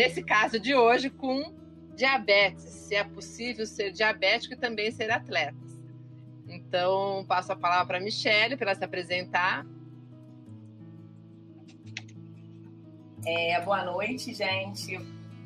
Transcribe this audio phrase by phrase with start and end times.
[0.00, 1.52] Nesse caso de hoje, com
[1.94, 5.54] diabetes, se é possível ser diabético e também ser atleta.
[6.48, 9.66] Então, passo a palavra para a Michelle para ela se apresentar.
[13.26, 14.96] É, boa noite, gente.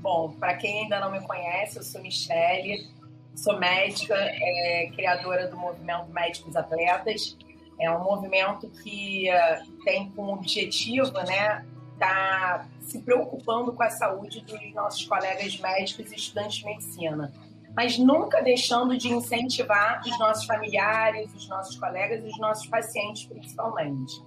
[0.00, 2.86] Bom, para quem ainda não me conhece, eu sou Michele,
[3.34, 7.36] sou médica, é, criadora do movimento Médicos Atletas.
[7.80, 11.66] É um movimento que uh, tem como objetivo, né,
[11.98, 17.32] tá se preocupando com a saúde dos nossos colegas médicos e estudantes de medicina,
[17.74, 23.24] mas nunca deixando de incentivar os nossos familiares, os nossos colegas e os nossos pacientes,
[23.24, 24.22] principalmente.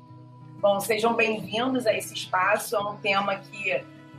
[0.60, 2.76] Bom, sejam bem-vindos a esse espaço.
[2.76, 3.72] É um tema que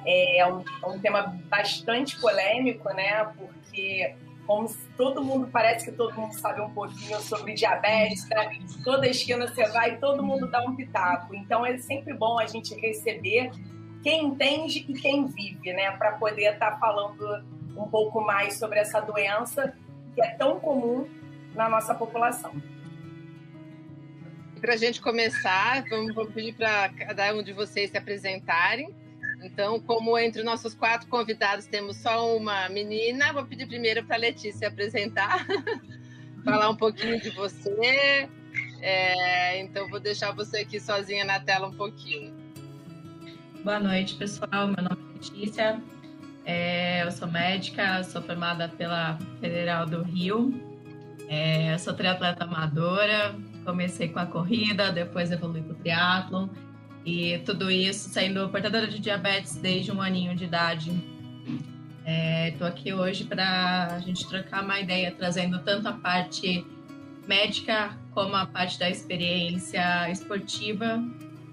[0.06, 3.24] é um, é um tema bastante polêmico, né?
[3.36, 4.14] Porque
[4.46, 8.58] como todo mundo parece que todo mundo sabe um pouquinho sobre diabetes, né?
[8.82, 11.34] toda esquina você vai, todo mundo dá um pitaco.
[11.34, 13.50] Então é sempre bom a gente receber
[14.02, 15.90] quem entende e quem vive, né?
[15.92, 17.44] Para poder estar tá falando
[17.76, 19.74] um pouco mais sobre essa doença
[20.14, 21.08] que é tão comum
[21.54, 22.52] na nossa população.
[24.60, 28.92] Para a gente começar, vamos, pedir para cada um de vocês se apresentarem.
[29.42, 34.18] Então, como entre nossos quatro convidados temos só uma menina, vou pedir primeiro para a
[34.18, 35.46] Letícia se apresentar,
[36.44, 38.28] falar um pouquinho de você.
[38.80, 42.36] É, então, vou deixar você aqui sozinha na tela um pouquinho.
[43.64, 44.68] Boa noite, pessoal.
[44.68, 45.82] Meu nome é Letícia.
[46.44, 50.54] É, eu sou médica, sou formada pela Federal do Rio.
[51.28, 56.48] É, sou triatleta amadora, comecei com a corrida, depois evolui para o triatlon.
[57.04, 60.90] E tudo isso sendo portadora de diabetes desde um aninho de idade.
[62.52, 66.64] Estou é, aqui hoje para a gente trocar uma ideia, trazendo tanto a parte
[67.26, 71.02] médica como a parte da experiência esportiva,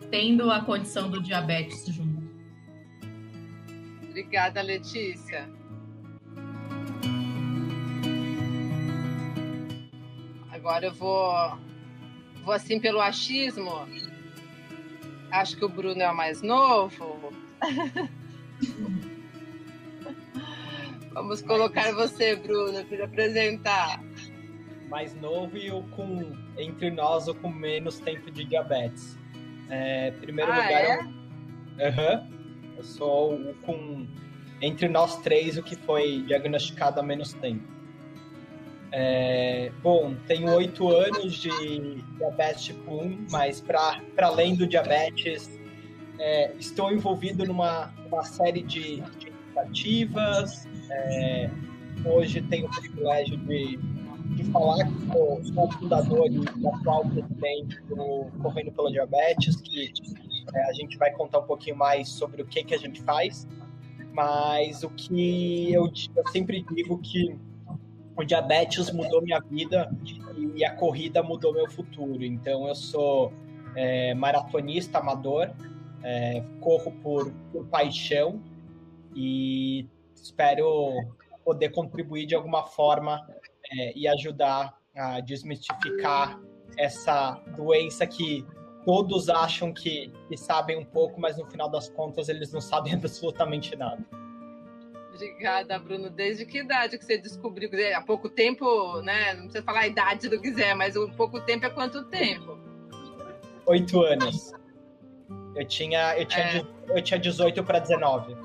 [0.09, 2.23] tendo a condição do diabetes junto.
[4.09, 5.49] Obrigada, Letícia.
[10.51, 11.57] Agora eu vou
[12.43, 13.71] vou assim pelo achismo.
[15.31, 17.33] Acho que o Bruno é o mais novo.
[21.11, 24.03] Vamos colocar você, Bruno, para apresentar.
[24.89, 29.17] Mais novo e o com entre nós o com menos tempo de diabetes.
[29.69, 30.99] É, primeiro ah, lugar, é?
[31.79, 32.27] eu, uhum,
[32.77, 34.05] eu sou o com
[34.61, 37.63] entre nós três o que foi diagnosticado há menos tempo.
[38.91, 45.59] É, bom, tenho oito anos de diabetes tipo 1, mas para além do diabetes,
[46.17, 50.65] é, estou envolvido numa, numa série de, de iniciativas.
[50.89, 51.49] É,
[52.05, 53.77] hoje tenho o privilégio de,
[54.35, 59.91] de falar que sou, sou fundador e atual presidente do Correndo pela Diabetes, que
[60.53, 63.47] é, a gente vai contar um pouquinho mais sobre o que, que a gente faz.
[64.11, 67.37] Mas o que eu, eu sempre digo que
[68.15, 69.89] o diabetes mudou minha vida
[70.55, 72.23] e a corrida mudou meu futuro.
[72.23, 73.33] Então, eu sou
[73.75, 75.51] é, maratonista amador,
[76.01, 78.41] é, corro por, por paixão
[79.13, 79.85] e
[80.15, 80.91] espero
[81.43, 83.27] poder contribuir de alguma forma
[83.77, 86.39] é, e ajudar a desmistificar
[86.77, 88.45] essa doença que
[88.85, 92.93] todos acham que, que sabem um pouco, mas no final das contas eles não sabem
[92.95, 94.03] absolutamente nada.
[95.13, 96.09] Obrigada, Bruno.
[96.09, 97.69] Desde que idade que você descobriu?
[97.95, 99.33] Há pouco tempo, né?
[99.33, 102.59] Não precisa falar a idade do quiser, mas o pouco tempo é quanto tempo?
[103.65, 104.51] Oito anos.
[105.55, 106.65] Eu tinha, eu tinha, é.
[106.89, 108.35] eu tinha 18 para 19.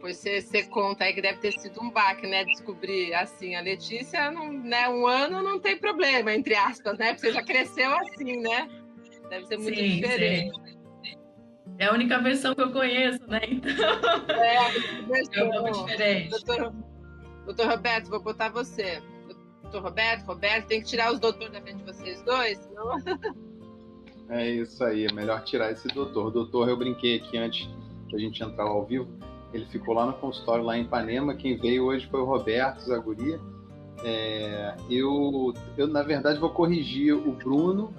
[0.00, 2.42] Depois você, você conta aí que deve ter sido um baque, né?
[2.46, 4.88] Descobrir assim, a Letícia, não, né?
[4.88, 7.12] Um ano não tem problema, entre aspas, né?
[7.12, 8.66] Porque você já cresceu assim, né?
[9.28, 10.58] Deve ser muito sim, diferente.
[11.04, 11.18] Sim.
[11.78, 13.40] É a única versão que eu conheço, né?
[13.46, 14.34] Então.
[14.34, 14.68] É, a
[15.06, 15.34] versão.
[15.34, 16.30] É um pouco diferente.
[16.30, 16.74] Doutor,
[17.44, 19.02] doutor Roberto, vou botar você.
[19.64, 22.96] Doutor Roberto, Roberto, tem que tirar os doutores da frente de vocês dois, senão.
[24.30, 26.30] É isso aí, é melhor tirar esse doutor.
[26.30, 27.68] Doutor, eu brinquei aqui antes
[28.10, 29.29] da gente entrar ao vivo.
[29.52, 31.34] Ele ficou lá no consultório, lá em Ipanema.
[31.34, 33.40] Quem veio hoje foi o Roberto Zaguria.
[34.04, 37.92] É, eu, eu, na verdade, vou corrigir o Bruno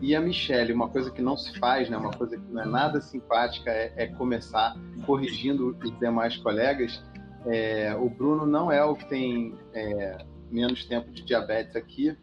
[0.00, 2.66] E a Michelle, uma coisa que não se faz, né, uma coisa que não é
[2.66, 7.02] nada simpática, é, é começar corrigindo os demais colegas.
[7.46, 12.16] É, o Bruno não é o que tem é, menos tempo de diabetes aqui.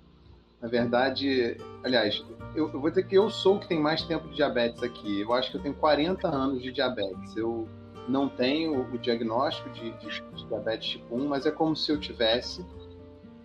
[0.62, 2.24] Na verdade, aliás,
[2.56, 5.22] eu, eu, vou dizer que eu sou o que tem mais tempo de diabetes aqui.
[5.22, 7.36] Eu acho que eu tenho 40 anos de diabetes.
[7.36, 7.68] Eu
[8.10, 12.00] não tenho o diagnóstico de, de, de diabetes tipo 1, mas é como se eu
[12.00, 12.66] tivesse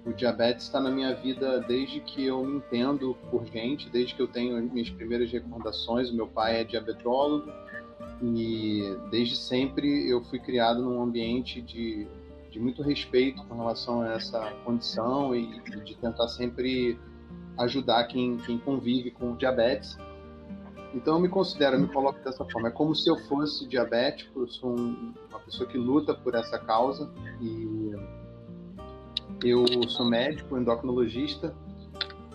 [0.05, 4.21] o diabetes está na minha vida desde que eu me entendo por gente, desde que
[4.21, 6.11] eu tenho minhas primeiras recordações.
[6.11, 7.51] O meu pai é diabetólogo
[8.23, 12.07] e desde sempre eu fui criado num ambiente de,
[12.51, 16.99] de muito respeito com relação a essa condição e, e de tentar sempre
[17.57, 19.97] ajudar quem, quem convive com diabetes.
[20.95, 22.69] Então eu me considero, eu me coloco dessa forma.
[22.69, 26.59] É como se eu fosse diabético, eu sou um, uma pessoa que luta por essa
[26.59, 27.11] causa
[27.41, 27.93] e
[29.43, 31.55] eu sou médico, endocrinologista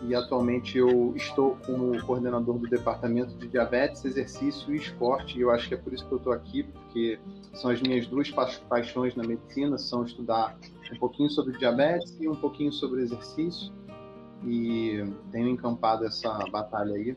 [0.03, 5.38] e atualmente eu estou como coordenador do departamento de diabetes, exercício e esporte.
[5.38, 7.19] E eu acho que é por isso que eu estou aqui, porque
[7.53, 10.57] são as minhas duas pa paixões na medicina, são estudar
[10.94, 13.73] um pouquinho sobre diabetes e um pouquinho sobre exercício.
[14.45, 17.15] E tenho encampado essa batalha aí.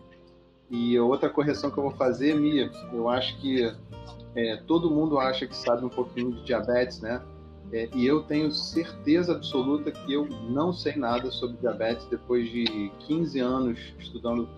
[0.73, 3.71] E outra correção que eu vou fazer, Mia, eu acho que
[4.35, 7.23] é, todo mundo acha que sabe um pouquinho de diabetes, né?
[7.71, 12.91] É, e eu tenho certeza absoluta que eu não sei nada sobre diabetes depois de
[13.01, 14.49] 15 anos estudando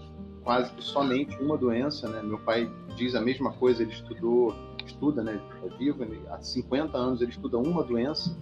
[0.44, 2.22] quase que somente uma doença, né?
[2.22, 4.54] Meu pai diz a mesma coisa, ele estudou,
[4.86, 5.40] estuda, né?
[5.64, 8.36] É vivo, há 50 anos ele estuda uma doença,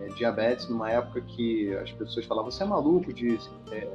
[0.00, 3.38] é, diabetes, numa época que as pessoas falavam, você é maluco de
[3.70, 3.88] é,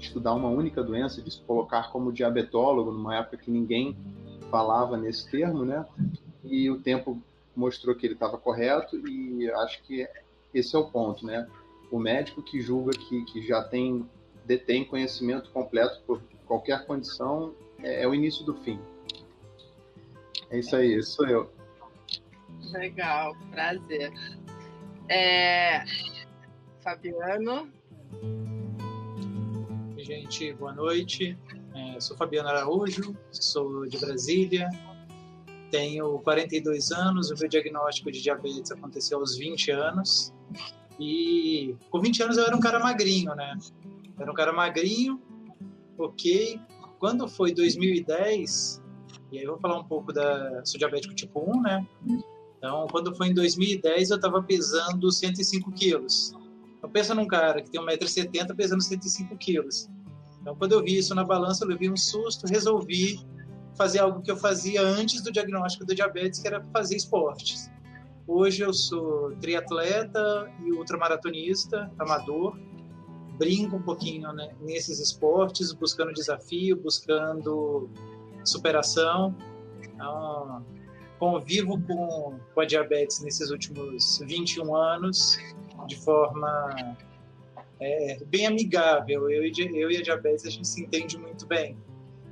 [0.00, 3.96] estudar uma única doença, de se colocar como diabetólogo, numa época que ninguém
[4.50, 5.86] falava nesse termo, né?
[6.44, 7.22] E o tempo
[7.54, 10.08] mostrou que ele estava correto e acho que
[10.52, 11.48] esse é o ponto, né?
[11.90, 14.08] O médico que julga que, que já tem
[14.44, 18.80] detém conhecimento completo por qualquer condição é, é o início do fim.
[20.50, 21.52] É isso aí, esse sou eu.
[22.72, 24.12] Legal, prazer.
[25.08, 25.84] É...
[26.82, 27.70] Fabiano.
[30.10, 31.38] Gente, boa noite.
[31.72, 34.68] É, sou Fabiano Araújo, sou de Brasília,
[35.70, 40.34] tenho 42 anos, o meu diagnóstico de diabetes aconteceu aos 20 anos.
[40.98, 43.56] E com 20 anos eu era um cara magrinho, né?
[44.18, 45.22] Era um cara magrinho,
[45.96, 46.60] ok.
[46.98, 48.82] Quando foi 2010,
[49.30, 50.60] e aí eu vou falar um pouco da.
[50.64, 51.86] Sou diabético tipo 1, né?
[52.58, 56.34] Então, quando foi em 2010, eu estava pesando 105 quilos.
[56.78, 59.88] Então, pensa num cara que tem 1,70m pesando 105 quilos.
[60.40, 63.20] Então, quando eu vi isso na balança, eu levei um susto, resolvi
[63.76, 67.70] fazer algo que eu fazia antes do diagnóstico do diabetes, que era fazer esportes.
[68.26, 72.58] Hoje eu sou triatleta e ultramaratonista, amador.
[73.36, 77.90] Brinco um pouquinho né, nesses esportes, buscando desafio, buscando
[78.44, 79.34] superação.
[79.82, 80.64] Então,
[81.18, 85.38] convivo com, com a diabetes nesses últimos 21 anos
[85.86, 86.96] de forma
[87.80, 89.30] é, bem amigável.
[89.30, 91.76] Eu e, eu e a diabetes a gente se entende muito bem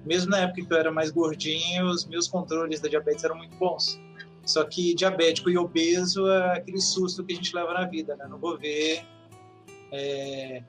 [0.08, 3.54] mesmo na época que eu era mais gordinho, os meus controles da diabetes eram muito
[3.56, 4.00] bons.
[4.44, 8.26] Só que diabético e obeso é aquele susto que a gente leva na vida, né?
[8.26, 9.04] Não vou ver
[9.92, 10.62] é,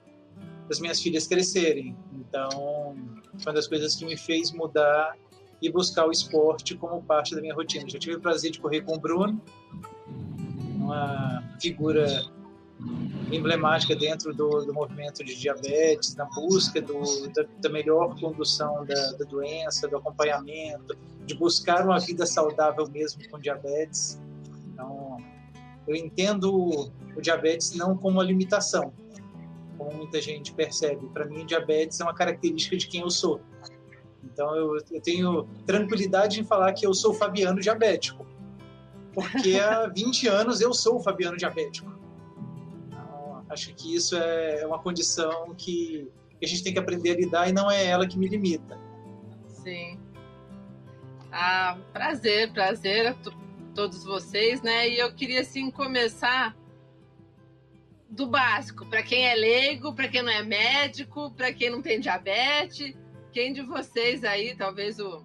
[0.69, 1.95] as minhas filhas crescerem.
[2.13, 2.97] Então,
[3.37, 5.15] foi uma das coisas que me fez mudar
[5.61, 7.87] e buscar o esporte como parte da minha rotina.
[7.87, 9.41] Já tive o prazer de correr com o Bruno,
[10.75, 12.25] uma figura
[13.31, 19.11] emblemática dentro do, do movimento de diabetes, na busca do, da, da, melhor condução da,
[19.13, 24.19] da, doença, do acompanhamento, de buscar uma vida saudável mesmo com diabetes.
[24.73, 25.17] Então,
[25.87, 28.93] eu entendo o diabetes não como uma limitação,
[29.77, 31.07] como muita gente percebe.
[31.09, 33.41] Para mim, diabetes é uma característica de quem eu sou.
[34.23, 38.25] Então, eu, eu tenho tranquilidade em falar que eu sou Fabiano diabético,
[39.13, 41.98] porque há 20 anos eu sou o Fabiano diabético.
[43.49, 46.07] Acho que isso é uma condição que
[46.41, 48.79] a gente tem que aprender a lidar e não é ela que me limita.
[49.47, 49.99] Sim.
[51.31, 53.15] Ah, prazer, prazer a
[53.75, 54.87] todos vocês, né?
[54.89, 56.55] E eu queria assim começar
[58.09, 61.99] do básico, para quem é leigo, para quem não é médico, para quem não tem
[61.99, 62.95] diabetes,
[63.31, 65.23] quem de vocês aí, talvez o,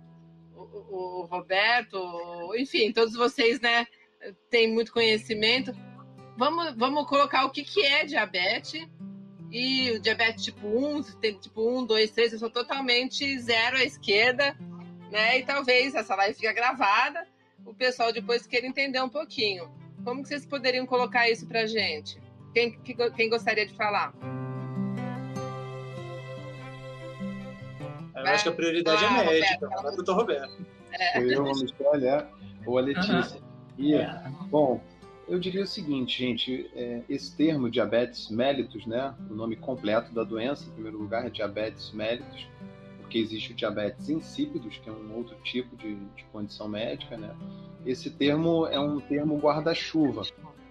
[0.55, 1.99] o, o Roberto,
[2.57, 3.87] enfim, todos vocês, né,
[4.51, 5.75] tem muito conhecimento
[6.37, 8.87] vamos, vamos colocar o que, que é diabetes.
[9.51, 13.85] E o diabetes tipo 1, tem tipo 1, 2, 3, eu sou totalmente zero à
[13.85, 14.57] esquerda,
[15.13, 15.39] né?
[15.39, 17.25] E talvez essa live fique gravada,
[17.65, 19.71] o pessoal depois queira entender um pouquinho.
[20.05, 22.21] Como que vocês poderiam colocar isso pra gente?
[22.53, 22.73] Quem,
[23.17, 24.13] quem gostaria de falar?
[28.15, 30.67] Eu acho que a prioridade é médica, não é o doutor Roberto.
[30.93, 31.19] É.
[31.19, 32.27] Eu, a Michelle, é,
[32.67, 33.37] ou a Letícia.
[33.37, 33.45] Uhum.
[33.79, 34.23] E, é.
[34.49, 34.81] bom,
[35.27, 40.23] eu diria o seguinte, gente, é, esse termo diabetes mellitus, né, o nome completo da
[40.23, 42.47] doença, em primeiro lugar, é diabetes mellitus,
[43.01, 47.35] porque existe o diabetes insípidos, que é um outro tipo de, de condição médica, né?
[47.87, 50.23] Esse termo é um termo guarda-chuva,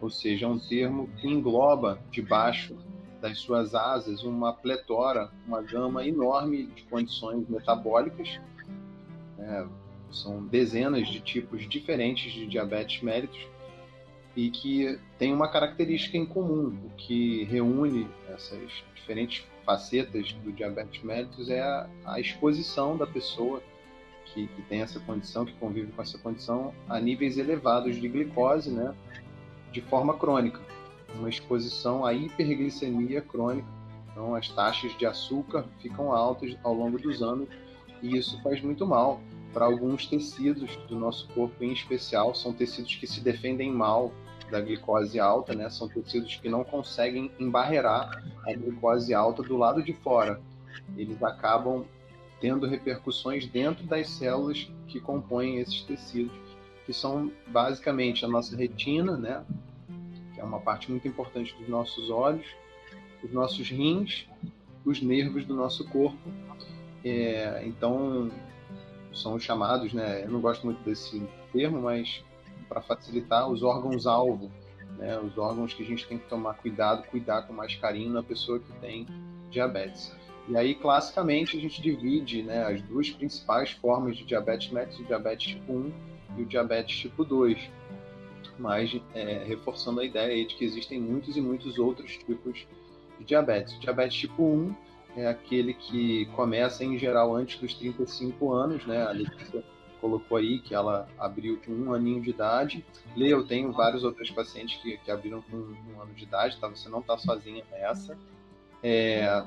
[0.01, 2.75] ou seja, é um termo que engloba debaixo
[3.21, 8.39] das suas asas uma pletora, uma gama enorme de condições metabólicas.
[9.37, 9.65] Né?
[10.11, 13.47] São dezenas de tipos diferentes de diabetes mellitus
[14.35, 21.03] e que tem uma característica em comum, o que reúne essas diferentes facetas do diabetes
[21.03, 23.61] mellitus é a, a exposição da pessoa
[24.25, 28.71] que, que, tem essa condição, que convive com essa condição, a níveis elevados de glicose,
[28.71, 28.93] né,
[29.71, 30.59] de forma crônica.
[31.15, 33.67] Uma exposição à hiperglicemia crônica.
[34.11, 37.47] Então, as taxas de açúcar ficam altas ao longo dos anos
[38.01, 39.21] e isso faz muito mal
[39.53, 42.33] para alguns tecidos do nosso corpo, em especial.
[42.33, 44.11] São tecidos que se defendem mal
[44.53, 45.67] da glicose alta, né?
[45.71, 50.39] São tecidos que não conseguem embarrear a glicose alta do lado de fora.
[50.95, 51.85] Eles acabam
[52.39, 56.37] tendo repercussões dentro das células que compõem esses tecidos,
[56.85, 59.43] que são basicamente a nossa retina, né?
[60.35, 62.45] Que é uma parte muito importante dos nossos olhos,
[63.23, 64.27] os nossos rins,
[64.85, 66.29] os nervos do nosso corpo.
[67.03, 68.29] É, então,
[69.11, 70.25] são chamados, né?
[70.25, 72.23] Eu não gosto muito desse termo, mas
[72.63, 74.51] para facilitar os órgãos-alvo,
[74.97, 78.23] né, os órgãos que a gente tem que tomar cuidado, cuidar com mais carinho na
[78.23, 79.05] pessoa que tem
[79.49, 80.11] diabetes.
[80.47, 85.03] E aí, classicamente, a gente divide né, as duas principais formas de diabetes mellitus, o
[85.05, 85.93] diabetes tipo 1
[86.37, 87.57] e o diabetes tipo 2.
[88.59, 92.67] Mas é, reforçando a ideia de que existem muitos e muitos outros tipos
[93.19, 93.77] de diabetes.
[93.77, 94.75] O diabetes tipo 1
[95.15, 99.01] é aquele que começa, em geral, antes dos 35 anos, né?
[99.01, 99.13] A
[100.03, 102.85] colocou aí, que ela abriu com um aninho de idade.
[103.15, 106.67] Lê, eu tenho vários outros pacientes que, que abriram com um ano de idade, tá?
[106.67, 108.17] Você não está sozinha nessa.
[108.83, 109.45] É,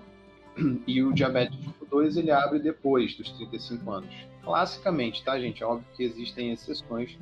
[0.87, 4.15] e o diabetes tipo 2, ele abre depois dos 35 anos.
[4.43, 5.63] Classicamente, tá, gente?
[5.63, 7.19] É óbvio que existem exceções.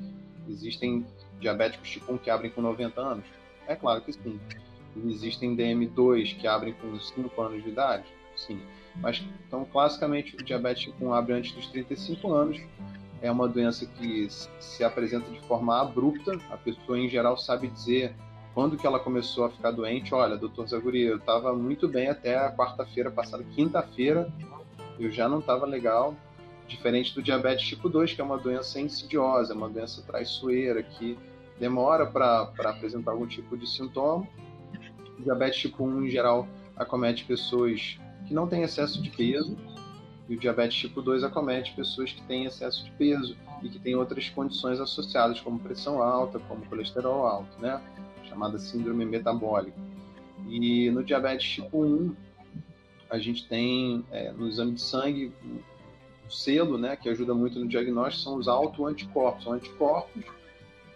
[0.49, 1.05] Existem
[1.41, 3.25] diabéticos tipo 1 que abrem com 90 anos.
[3.67, 4.39] É claro que sim.
[5.07, 8.05] Existem DM2 que abrem com 5 anos de idade.
[8.37, 8.61] Sim.
[9.01, 12.61] Mas, então, classicamente, o diabetes tipo 1 abre antes dos 35 anos
[13.25, 16.39] é uma doença que se apresenta de forma abrupta.
[16.51, 18.15] A pessoa, em geral, sabe dizer
[18.53, 20.15] quando que ela começou a ficar doente.
[20.15, 23.43] Olha, doutor Zaguri, eu estava muito bem até a quarta-feira passada.
[23.55, 24.31] Quinta-feira,
[25.01, 26.15] eu já não estava legal.
[26.69, 31.19] Diferente do diabetes tipo 2, que é uma doença insidiosa, uma doença traiçoeira, que
[31.59, 34.29] demora para apresentar algum tipo de sintoma.
[35.19, 39.57] O diabetes tipo 1, em geral, acomete pessoas que não têm excesso de peso,
[40.29, 43.95] e o diabetes tipo 2 acomete pessoas que têm excesso de peso e que têm
[43.95, 47.81] outras condições associadas, como pressão alta, como colesterol alto, né?
[48.29, 49.77] Chamada síndrome metabólica.
[50.49, 52.17] E no diabetes tipo 1,
[53.11, 57.69] a gente tem é, no exame de sangue um selo, né, que ajuda muito no
[57.69, 59.45] diagnóstico, são os autoanticorpos.
[59.45, 60.25] São anticorpos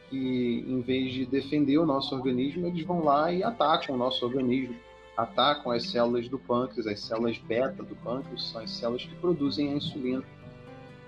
[0.08, 4.24] que, em vez de defender o nosso organismo, eles vão lá e atacam o nosso
[4.24, 4.74] organismo
[5.18, 9.72] atacam as células do pâncreas, as células beta do pâncreas, são as células que produzem
[9.72, 10.22] a insulina.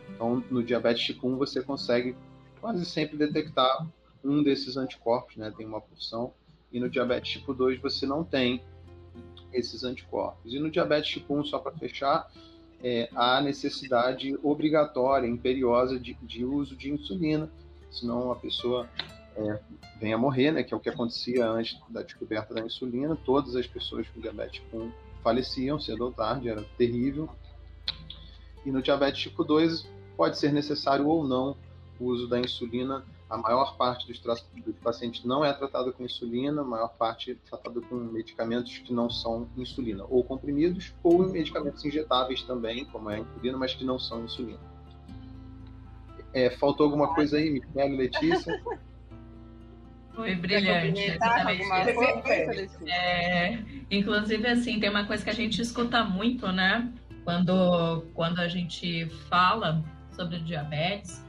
[0.08, 2.16] Então, no diabetes tipo 1, você consegue
[2.60, 3.86] quase sempre detectar
[4.24, 5.52] um desses anticorpos, né?
[5.56, 6.34] Tem uma porção.
[6.72, 8.60] E no diabetes tipo 2, você não tem
[9.52, 10.52] esses anticorpos.
[10.52, 12.28] E no diabetes tipo 1, só para fechar,
[12.82, 17.48] é, há necessidade obrigatória, imperiosa de, de uso de insulina,
[17.92, 18.88] senão a pessoa
[19.36, 19.60] é,
[19.98, 23.16] venha a morrer, né, que é o que acontecia antes da descoberta da insulina.
[23.24, 27.28] Todas as pessoas com diabetes tipo 1 faleciam cedo ou tarde, era terrível.
[28.64, 31.56] E no diabetes tipo 2 pode ser necessário ou não
[31.98, 33.04] o uso da insulina.
[33.28, 37.36] A maior parte dos, dos pacientes não é tratada com insulina, a maior parte é
[37.48, 43.16] tratada com medicamentos que não são insulina, ou comprimidos, ou medicamentos injetáveis também, como é
[43.16, 44.58] a insulina, mas que não são insulina.
[46.32, 48.60] É, faltou alguma coisa aí, Michele, Letícia?
[50.20, 51.18] Foi brilhante.
[52.86, 53.58] É,
[53.90, 56.92] inclusive, assim, tem uma coisa que a gente escuta muito, né?
[57.24, 61.24] Quando, quando a gente fala sobre diabetes,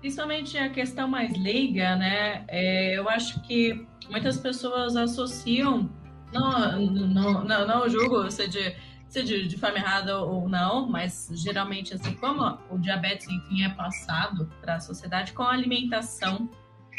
[0.00, 2.44] principalmente a questão mais leiga, né?
[2.48, 5.90] É, eu acho que muitas pessoas associam,
[6.32, 8.76] não, não, não, não julgo se de,
[9.08, 13.70] se de, de forma errada ou não, mas geralmente, assim, como o diabetes, enfim, é
[13.70, 16.48] passado para a sociedade com a alimentação,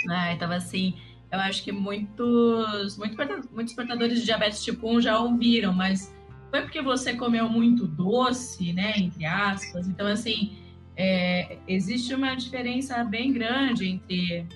[0.06, 0.34] né?
[0.34, 0.96] Então, assim,
[1.32, 6.16] eu acho que muitos, muitos, portadores de diabetes tipo 1 já ouviram, mas
[6.50, 8.94] foi porque você comeu muito doce, né?
[8.98, 9.88] Entre aspas.
[9.88, 10.58] Então, assim,
[10.96, 14.48] é, existe uma diferença bem grande entre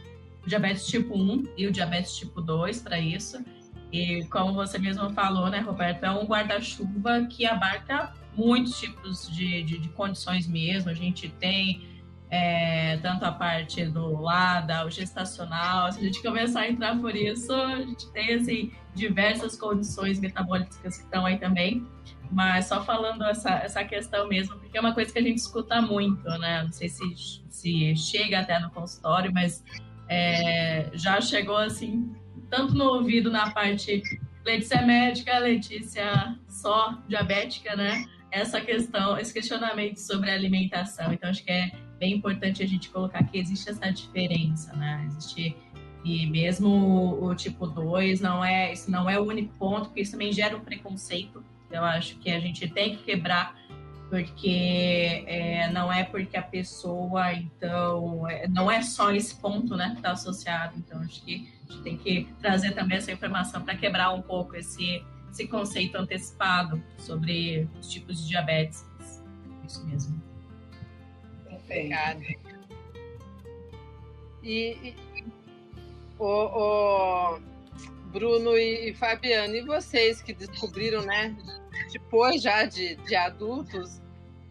[0.43, 3.43] o diabetes tipo 1 e o diabetes tipo 2 para isso.
[3.91, 9.63] E como você mesmo falou, né, Roberto, é um guarda-chuva que abarca muitos tipos de,
[9.63, 10.89] de, de, condições mesmo.
[10.89, 11.81] A gente tem
[12.31, 15.91] é, tanto a parte do LADA, o gestacional.
[15.91, 20.77] Se a gente começar a entrar por isso, a gente tem assim, diversas condições metabólicas
[20.77, 21.85] que estão aí também.
[22.31, 25.81] Mas só falando essa, essa questão mesmo, porque é uma coisa que a gente escuta
[25.81, 26.63] muito, né?
[26.63, 27.03] Não sei se,
[27.49, 29.61] se chega até no consultório, mas
[30.07, 32.15] é, já chegou assim,
[32.49, 34.01] tanto no ouvido na parte
[34.45, 38.05] Letícia médica, Letícia só diabética, né?
[38.31, 41.11] Essa questão, esse questionamento sobre alimentação.
[41.11, 41.71] Então, acho que é
[42.01, 45.05] bem importante a gente colocar que existe essa diferença, né?
[45.05, 45.55] Existe
[46.03, 50.13] e mesmo o, tipo 2 não é, isso não é o único ponto, porque isso
[50.13, 51.43] também gera um preconceito.
[51.69, 53.55] Eu acho que a gente tem que quebrar,
[54.09, 59.91] porque é, não é porque a pessoa, então, é, não é só esse ponto, né,
[59.91, 60.73] que está associado.
[60.75, 64.55] Então, acho que a gente tem que trazer também essa informação para quebrar um pouco
[64.55, 68.83] esse, esse conceito antecipado sobre os tipos de diabetes.
[69.67, 70.30] Isso mesmo.
[71.71, 72.21] Obrigada.
[74.43, 74.95] E, e
[76.19, 77.39] o, o,
[78.11, 81.35] Bruno e, e Fabiano, e vocês que descobriram, né,
[81.91, 84.01] depois já de, de adultos,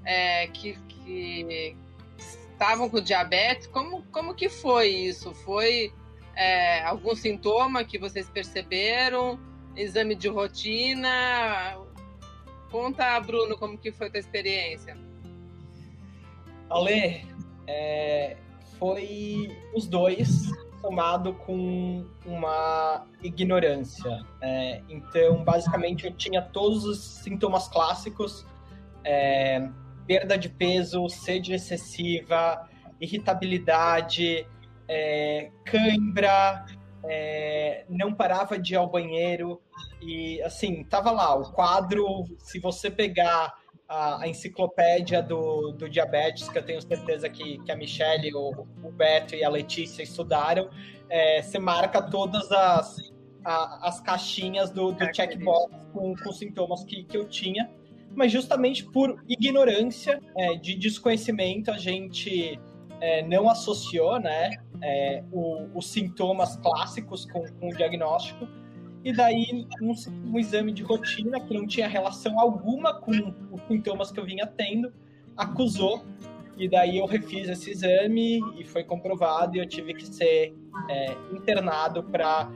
[0.04, 1.76] é, que, que
[2.18, 5.34] estavam com diabetes, como, como que foi isso?
[5.34, 5.92] Foi
[6.34, 9.38] é, algum sintoma que vocês perceberam?
[9.76, 11.78] Exame de rotina?
[12.70, 14.96] Conta, Bruno, como que foi a tua experiência?
[16.70, 17.26] Ale,
[17.66, 18.36] é,
[18.78, 20.48] foi os dois
[20.80, 24.24] somado com uma ignorância.
[24.40, 28.46] É, então, basicamente, eu tinha todos os sintomas clássicos:
[29.04, 29.68] é,
[30.06, 32.68] perda de peso, sede excessiva,
[33.00, 34.46] irritabilidade,
[34.88, 36.64] é, cãibra,
[37.04, 39.61] é, não parava de ir ao banheiro.
[40.00, 42.24] E, assim, tava lá o quadro.
[42.38, 43.60] Se você pegar
[43.90, 48.66] a, a, enciclopédia do, do diabetes, que eu tenho certeza que, que a Michelle, o,
[48.85, 50.70] o Beto e a Letícia estudaram,
[51.09, 53.12] é, você marca todas as,
[53.44, 57.68] a, as caixinhas do, do checkbox com, com sintomas que, que eu tinha,
[58.14, 62.61] mas justamente por ignorância, é, de desconhecimento, a gente
[63.00, 64.50] é, não associou né,
[64.81, 68.46] é, o, os sintomas clássicos com, com o diagnóstico,
[69.04, 69.94] e daí um,
[70.30, 73.12] um, exame de rotina que não tinha relação alguma com
[73.50, 74.92] os sintomas que eu vinha tendo,
[75.36, 76.04] acusou,
[76.56, 80.54] e daí eu refiz esse exame e foi comprovado, e eu tive que ser
[80.88, 82.50] é, internado para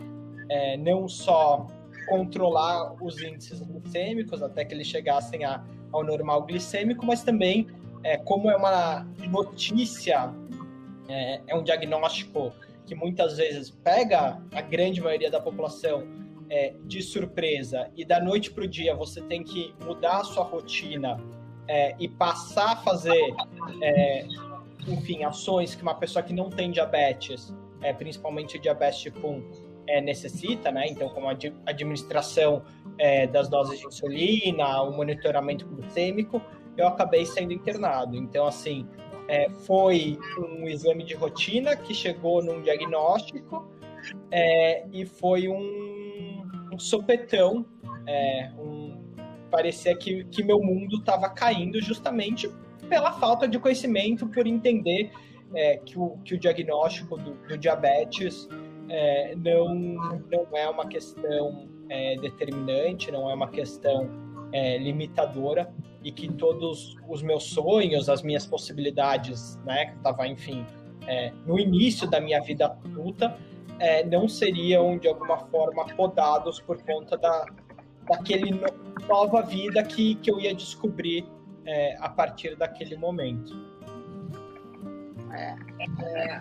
[0.50, 1.66] é, não só
[2.07, 7.66] controlar os índices glicêmicos até que eles chegassem a, ao normal glicêmico, mas também,
[8.02, 10.30] é, como é uma notícia,
[11.09, 12.52] é, é um diagnóstico
[12.85, 16.07] que muitas vezes pega a grande maioria da população
[16.50, 20.44] é, de surpresa e da noite para o dia você tem que mudar a sua
[20.44, 21.18] rotina
[21.66, 23.35] é, e passar a fazer,
[23.80, 24.26] é,
[24.87, 30.00] enfim, ações que uma pessoa que não tem diabetes, é, principalmente diabetes tipo 1, é,
[30.00, 30.87] necessita, né?
[30.88, 32.62] Então, como a administração
[32.98, 36.40] é, das doses de insulina, o monitoramento glicêmico,
[36.76, 38.16] eu acabei sendo internado.
[38.16, 38.87] Então, assim,
[39.28, 43.68] é, foi um exame de rotina que chegou num diagnóstico
[44.30, 45.93] é, e foi um,
[46.75, 47.65] um sopetão,
[48.07, 48.97] é, um,
[49.51, 52.51] parecia que, que meu mundo estava caindo justamente
[52.89, 55.13] pela falta de conhecimento, por entender
[55.55, 58.49] é, que, o, que o diagnóstico do, do diabetes
[58.89, 64.11] é, não, não é uma questão é, determinante, não é uma questão
[64.53, 70.67] é, limitadora e que todos os meus sonhos, as minhas possibilidades, né, que estava, enfim,
[71.07, 73.37] é, no início da minha vida adulta,
[73.85, 77.44] é, não seriam de alguma forma podados por conta da,
[78.09, 78.66] daquele no,
[79.07, 81.29] nova vida que, que eu ia descobrir
[81.66, 83.53] é, a partir daquele momento.
[85.35, 85.55] É,
[86.03, 86.40] é,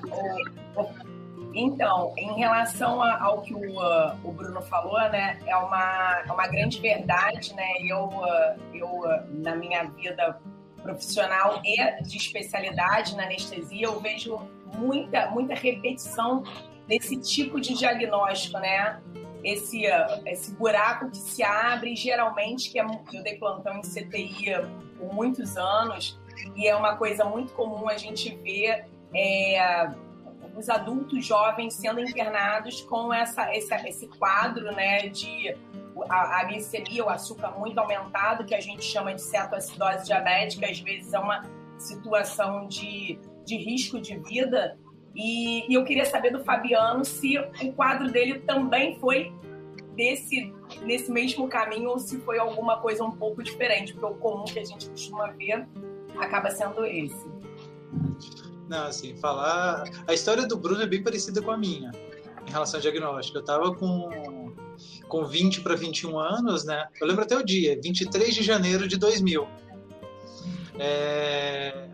[0.77, 1.13] o,
[1.53, 6.31] então, em relação a, ao que o, uh, o Bruno falou, né, é uma, é
[6.31, 7.73] uma grande verdade, né?
[7.85, 10.39] Eu, uh, eu uh, na minha vida
[10.81, 14.39] profissional e de especialidade na anestesia, eu vejo
[14.77, 16.43] muita, muita repetição
[16.87, 19.01] desse tipo de diagnóstico, né?
[19.43, 19.83] Esse,
[20.25, 24.55] esse buraco que se abre, geralmente, que é, eu dei plantão em CTI
[24.97, 26.17] por muitos anos,
[26.55, 29.91] e é uma coisa muito comum a gente ver é,
[30.55, 35.55] os adultos jovens sendo internados com essa, esse, esse quadro né, de
[36.09, 40.79] a, a glicemia, o açúcar muito aumentado, que a gente chama de cetoacidose diabética, às
[40.79, 41.43] vezes é uma
[41.77, 44.77] situação de, de risco de vida.
[45.15, 49.31] E, e eu queria saber do Fabiano se o quadro dele também foi
[49.95, 54.45] desse, nesse mesmo caminho ou se foi alguma coisa um pouco diferente, porque o comum
[54.45, 55.67] que a gente costuma ver
[56.17, 57.27] acaba sendo esse.
[58.67, 59.83] Não, assim, falar.
[60.07, 61.91] A história do Bruno é bem parecida com a minha,
[62.47, 63.37] em relação ao diagnóstico.
[63.37, 64.53] Eu estava com,
[65.07, 66.87] com 20 para 21 anos, né?
[66.99, 69.47] Eu lembro até o dia, 23 de janeiro de 2000.
[70.79, 71.89] É...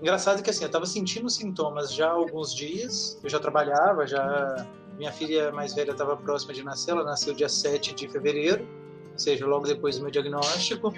[0.00, 4.66] Engraçado que assim, eu estava sentindo sintomas já há alguns dias, eu já trabalhava, já
[4.96, 8.66] minha filha mais velha estava próxima de nascer, ela nasceu dia 7 de fevereiro,
[9.12, 10.92] ou seja, logo depois do meu diagnóstico,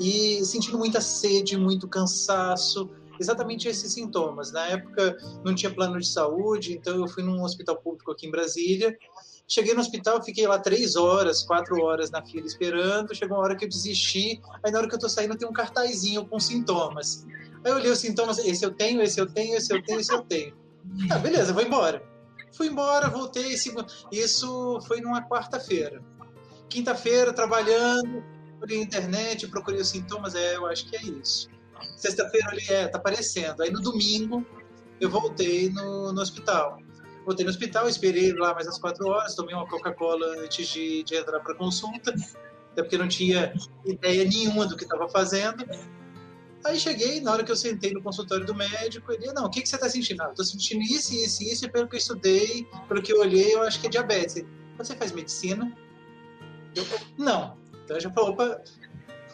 [0.00, 4.52] e sentindo muita sede, muito cansaço, exatamente esses sintomas.
[4.52, 8.30] Na época não tinha plano de saúde, então eu fui num hospital público aqui em
[8.30, 8.96] Brasília.
[9.46, 13.14] Cheguei no hospital, fiquei lá três horas, quatro horas na fila esperando.
[13.14, 14.40] Chegou uma hora que eu desisti.
[14.62, 17.26] Aí na hora que eu tô saindo tem um cartazinho com sintomas.
[17.64, 20.12] Aí eu olhei os sintomas, esse eu tenho, esse eu tenho, esse eu tenho, esse
[20.12, 20.54] eu tenho.
[21.08, 22.02] Tá, beleza, vou embora.
[22.52, 23.54] Fui embora, voltei.
[24.10, 26.02] Isso foi numa quarta-feira.
[26.68, 30.34] Quinta-feira, trabalhando, procurei internet, procurei os sintomas.
[30.34, 31.48] É, eu acho que é isso.
[31.96, 33.62] Sexta-feira ali, é, tá aparecendo.
[33.62, 34.44] Aí no domingo,
[35.00, 36.78] eu voltei no, no hospital.
[37.24, 41.14] Voltei no hospital, esperei lá mais as quatro horas, tomei uma Coca-Cola antes de, de
[41.14, 42.12] entrar para consulta,
[42.72, 43.52] até porque não tinha
[43.84, 45.64] ideia nenhuma do que estava fazendo.
[46.64, 49.62] Aí cheguei, na hora que eu sentei no consultório do médico, ele, não, o que,
[49.62, 50.22] que você está sentindo?
[50.22, 53.54] Ah, estou sentindo isso, isso, isso, e pelo que eu estudei, pelo que eu olhei,
[53.54, 54.36] eu acho que é diabetes.
[54.36, 54.48] Ele,
[54.78, 55.76] você faz medicina?
[56.74, 56.84] Eu,
[57.18, 57.58] não.
[57.84, 58.60] Então eu já falou, opa,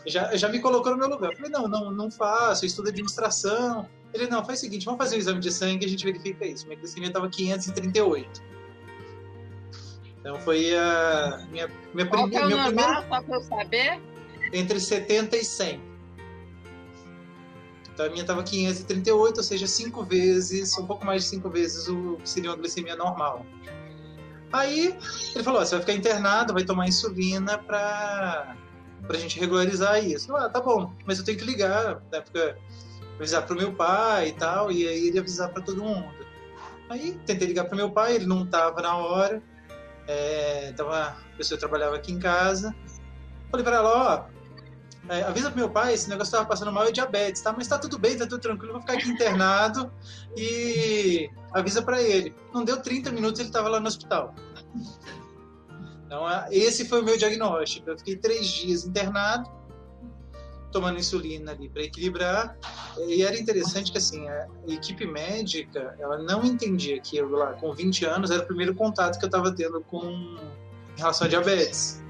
[0.06, 1.32] já, já me colocou no meu lugar.
[1.32, 3.88] Eu falei, não, não, não faço, eu estudo administração.
[4.14, 6.46] Ele, não, faz o seguinte, vamos fazer um exame de sangue e a gente verifica
[6.46, 6.66] isso.
[6.66, 8.42] Minha glicemia estava 538.
[10.20, 13.02] Então foi a minha, minha, Qual prime, é minha primeira...
[13.08, 14.00] Só para eu saber?
[14.52, 15.87] Entre 70 e 100.
[17.98, 21.88] Então a minha estava 538, ou seja, cinco vezes, um pouco mais de cinco vezes
[21.88, 23.44] o que seria uma glicemia normal.
[24.52, 24.96] Aí
[25.34, 28.54] ele falou: você vai ficar internado, vai tomar insulina para
[29.08, 30.34] a gente regularizar isso.
[30.36, 32.56] Ah, tá bom, mas eu tenho que ligar, na época,
[33.16, 36.08] avisar para o meu pai e tal, e aí ele avisar para todo mundo.
[36.88, 39.42] Aí tentei ligar para meu pai, ele não estava na hora,
[40.06, 42.72] é, tava, a pessoa trabalhava aqui em casa.
[43.50, 44.37] Falei para ela: ó
[45.08, 47.52] é, avisa pro meu pai, esse negócio tava passando mal é diabetes, tá?
[47.52, 49.90] Mas tá tudo bem, tá tudo tranquilo, vou ficar aqui internado
[50.36, 52.34] e avisa para ele.
[52.52, 54.34] Não deu 30 minutos, ele tava lá no hospital.
[56.04, 57.90] Então, esse foi o meu diagnóstico.
[57.90, 59.50] Eu fiquei três dias internado,
[60.72, 62.56] tomando insulina ali para equilibrar.
[63.06, 67.72] E era interessante que, assim, a equipe médica, ela não entendia que eu, lá, com
[67.72, 72.02] 20 anos, era o primeiro contato que eu estava tendo com em relação a diabetes.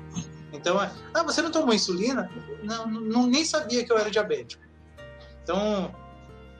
[0.58, 2.30] Então, é, ah, você não tomou insulina?
[2.62, 4.62] Não, não, nem sabia que eu era diabético.
[5.42, 5.94] Então,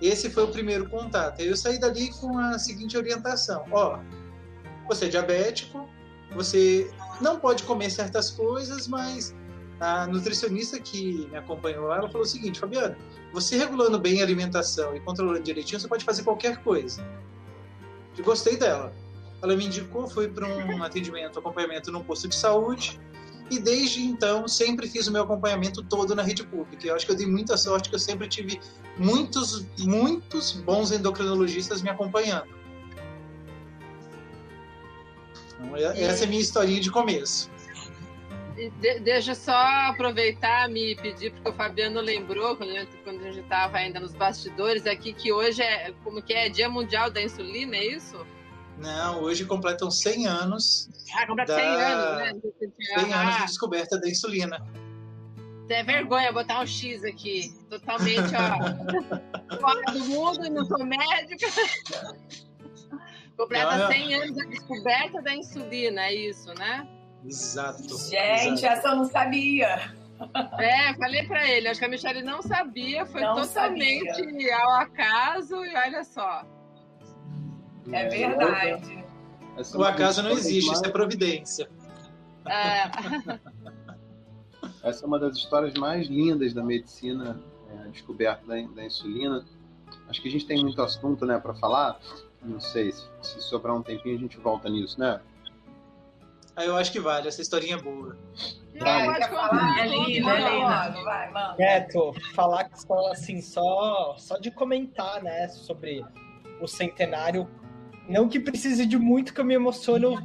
[0.00, 1.40] esse foi o primeiro contato.
[1.40, 3.98] Eu saí dali com a seguinte orientação: ó,
[4.86, 5.88] você é diabético,
[6.34, 9.34] você não pode comer certas coisas, mas
[9.80, 12.96] a nutricionista que me acompanhou lá, ela falou o seguinte, Fabiana,
[13.32, 17.04] você regulando bem a alimentação e controlando direitinho, você pode fazer qualquer coisa.
[18.16, 18.92] Eu gostei dela.
[19.40, 23.00] Ela me indicou, fui para um atendimento, acompanhamento num posto de saúde,
[23.50, 26.86] e desde então sempre fiz o meu acompanhamento todo na rede pública.
[26.86, 28.60] Eu acho que eu dei muita sorte que eu sempre tive
[28.96, 32.48] muitos, muitos bons endocrinologistas me acompanhando.
[35.54, 37.50] Então, é, essa é a minha historinha de começo.
[38.54, 39.56] De, deixa eu só
[39.88, 45.12] aproveitar me pedir, porque o Fabiano lembrou, quando a gente estava ainda nos bastidores aqui,
[45.12, 48.26] que hoje é como que é Dia Mundial da Insulina, é isso?
[48.78, 50.88] Não, hoje completam 100 anos.
[51.14, 51.58] Ah, completa da...
[51.58, 52.50] 100 anos, né?
[53.00, 53.20] 100 ah.
[53.20, 54.64] anos de descoberta da insulina.
[55.68, 57.54] É vergonha botar um X aqui.
[57.68, 59.56] Totalmente, ó.
[59.60, 61.46] fora do mundo e não sou médica.
[63.36, 63.92] Completa não, não.
[63.92, 66.88] 100 anos da descoberta da insulina, é isso, né?
[67.24, 67.82] Exato.
[68.08, 68.66] Gente, exato.
[68.66, 69.94] essa eu não sabia.
[70.58, 74.56] É, falei para ele, acho que a Michelle não sabia, foi não totalmente sabia.
[74.56, 76.44] ao acaso e olha só.
[77.92, 79.04] É verdade.
[79.74, 81.68] O acaso não existe, isso é providência.
[82.46, 82.90] É.
[84.82, 89.44] Essa é uma das histórias mais lindas da medicina, é, a descoberta da, da, insulina.
[90.08, 91.98] Acho que a gente tem muito assunto né, para falar.
[92.42, 95.20] Não sei, se, se sobrar um tempinho a gente volta nisso, né?
[96.54, 98.16] Ah, eu acho que vale, essa historinha é boa.
[98.80, 99.78] Vai, quer falar?
[99.78, 101.04] É linda, é linda.
[101.04, 101.56] Vai, mano.
[101.58, 106.04] Neto, falar que só, assim, só, só de comentar, né, sobre
[106.60, 107.48] o centenário
[108.08, 110.16] não que precise de muito, que eu me emociono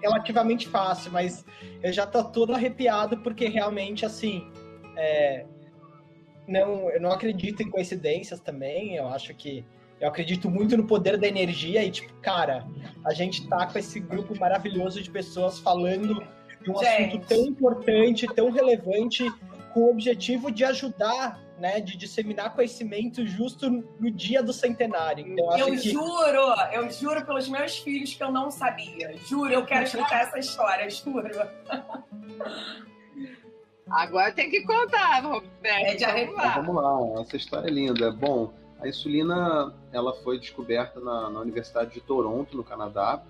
[0.00, 1.44] relativamente fácil, mas
[1.82, 4.50] eu já tô todo arrepiado porque realmente, assim,
[4.96, 5.44] é,
[6.46, 9.64] não, eu não acredito em coincidências também, eu acho que
[10.00, 12.66] eu acredito muito no poder da energia e, tipo, cara,
[13.04, 16.22] a gente tá com esse grupo maravilhoso de pessoas falando
[16.62, 16.86] de um gente.
[16.86, 19.24] assunto tão importante, tão relevante,
[19.72, 25.26] com o objetivo de ajudar né, de disseminar conhecimento justo no dia do centenário.
[25.26, 25.90] Então, eu que...
[25.90, 29.16] juro, eu juro pelos meus filhos que eu não sabia.
[29.26, 31.30] Juro, eu quero explicar essa história, juro.
[33.90, 35.50] Agora tem que contar, Roberto.
[35.62, 36.64] É de arrepiar.
[36.64, 38.10] Vamos lá, essa história é linda.
[38.10, 43.22] Bom, a insulina ela foi descoberta na, na Universidade de Toronto, no Canadá,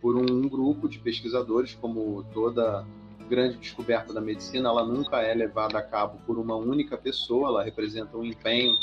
[0.00, 2.86] por um grupo de pesquisadores, como toda
[3.28, 7.62] grande descoberta da medicina, ela nunca é levada a cabo por uma única pessoa, ela
[7.62, 8.76] representa um empenho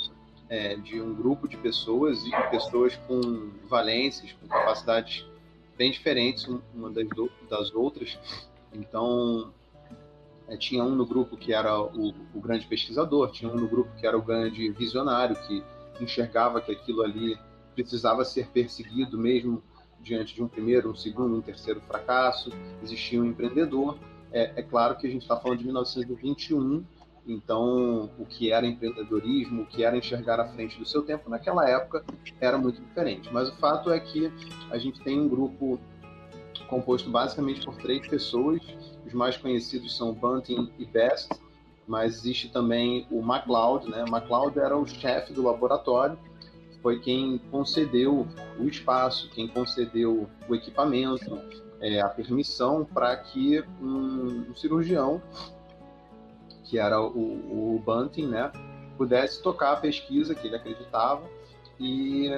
[0.50, 5.26] é, de um grupo de pessoas e pessoas com valências, com capacidades
[5.78, 7.08] bem diferentes uma das,
[7.50, 8.18] das outras.
[8.74, 9.54] Então,
[10.48, 13.90] é, tinha um no grupo que era o, o, grande pesquisador, tinha um no grupo
[13.98, 15.64] que era o grande visionário, que
[16.02, 17.38] enxergava que aquilo ali
[17.76, 19.64] precisava ser perseguido mesmo
[20.02, 22.52] diante de um primeiro, um segundo, um terceiro fracasso.
[22.82, 23.98] Existia um empreendedor
[24.32, 26.84] é, é claro que a gente está falando de 1921,
[27.28, 31.68] então o que era empreendedorismo, o que era enxergar à frente do seu tempo naquela
[31.70, 32.04] época
[32.40, 33.32] era muito diferente.
[33.32, 34.32] Mas o fato é que
[34.72, 35.80] a gente tem um grupo
[36.68, 38.62] composto basicamente por três pessoas.
[39.06, 41.30] Os mais conhecidos são Bunting e Best,
[41.88, 44.06] mas existe também o MacLeod, né?
[44.08, 46.18] MacLeod era o chefe do laboratório,
[46.82, 51.40] foi quem concedeu o espaço, quem concedeu o equipamento,
[51.82, 55.22] é, a permissão para que um, um, cirurgião,
[56.64, 58.52] que era o, o Bunting, né,
[58.98, 61.24] pudesse tocar a pesquisa que ele acreditava,
[61.80, 62.30] e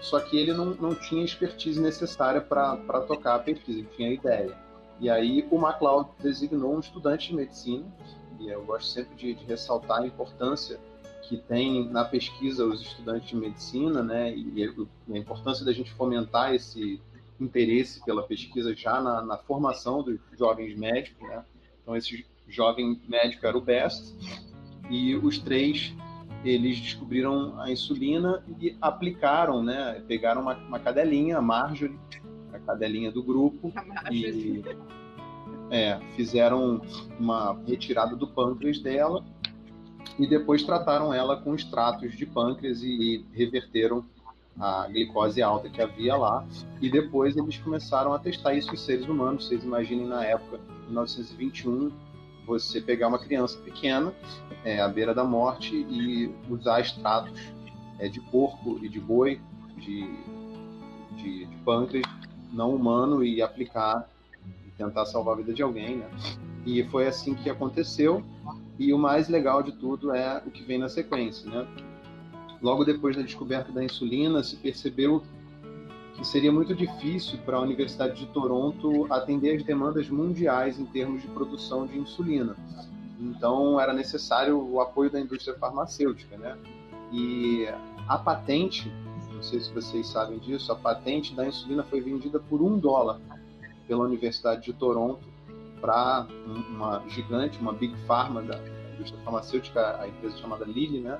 [0.00, 4.56] só que ele não, não tinha expertise necessária para tocar a pesquisa, ele tinha ideia.
[5.00, 7.84] E aí o MacLeod designou um estudante de medicina,
[8.38, 10.78] e eu gosto sempre de, de ressaltar a importância
[11.22, 14.62] que tem na pesquisa os estudantes de medicina, né, e
[15.10, 17.00] a importância da gente fomentar esse
[17.40, 21.44] interesse pela pesquisa já na, na formação dos jovens médicos, né?
[21.82, 24.14] Então esse jovem médico era o Best
[24.90, 25.94] e os três
[26.44, 30.02] eles descobriram a insulina e aplicaram, né?
[30.06, 31.98] Pegaram uma, uma cadelinha, a Marjorie,
[32.52, 33.72] a cadelinha do grupo
[34.10, 34.62] e
[35.70, 36.80] é, fizeram
[37.18, 39.24] uma retirada do pâncreas dela
[40.18, 44.04] e depois trataram ela com extratos de pâncreas e reverteram
[44.58, 46.44] a glicose alta que havia lá,
[46.80, 49.46] e depois eles começaram a testar isso em seres humanos.
[49.46, 51.92] Vocês imaginem na época, 1921,
[52.46, 54.12] você pegar uma criança pequena,
[54.64, 57.38] é, à beira da morte, e usar extratos
[57.98, 59.40] é, de porco e de boi,
[59.76, 60.10] de,
[61.16, 62.06] de, de pâncreas
[62.52, 64.08] não humano e aplicar
[64.66, 66.10] e tentar salvar a vida de alguém, né?
[66.64, 68.24] E foi assim que aconteceu.
[68.78, 71.66] E o mais legal de tudo é o que vem na sequência, né?
[72.60, 75.22] Logo depois da descoberta da insulina, se percebeu
[76.16, 81.22] que seria muito difícil para a Universidade de Toronto atender as demandas mundiais em termos
[81.22, 82.56] de produção de insulina.
[83.20, 86.58] Então, era necessário o apoio da indústria farmacêutica, né?
[87.12, 87.66] E
[88.08, 88.92] a patente,
[89.32, 93.20] não sei se vocês sabem disso, a patente da insulina foi vendida por um dólar
[93.86, 95.26] pela Universidade de Toronto
[95.80, 96.26] para
[96.68, 98.58] uma gigante, uma big pharma da
[98.94, 101.18] indústria farmacêutica, a empresa chamada Lilly, né?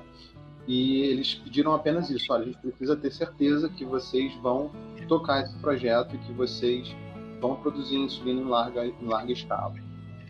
[0.69, 4.69] E eles pediram apenas isso: olha, a gente precisa ter certeza que vocês vão
[5.07, 6.95] tocar esse projeto e que vocês
[7.41, 9.73] vão produzir insulina em larga, em larga escala.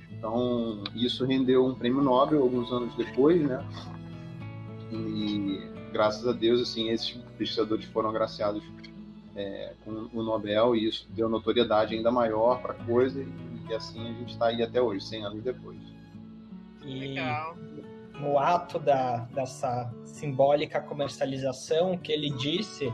[0.10, 3.62] Então, isso rendeu um prêmio Nobel alguns anos depois, né?
[4.94, 8.64] E graças a Deus, assim, esses pesquisadores foram agraciados
[9.36, 13.28] é, com o Nobel e isso deu notoriedade ainda maior para a coisa e,
[13.70, 15.78] e, assim a gente está aí até hoje, 100 anos depois.
[16.86, 17.00] E...
[17.00, 17.58] Legal
[18.20, 22.92] no ato da, dessa simbólica comercialização, que ele disse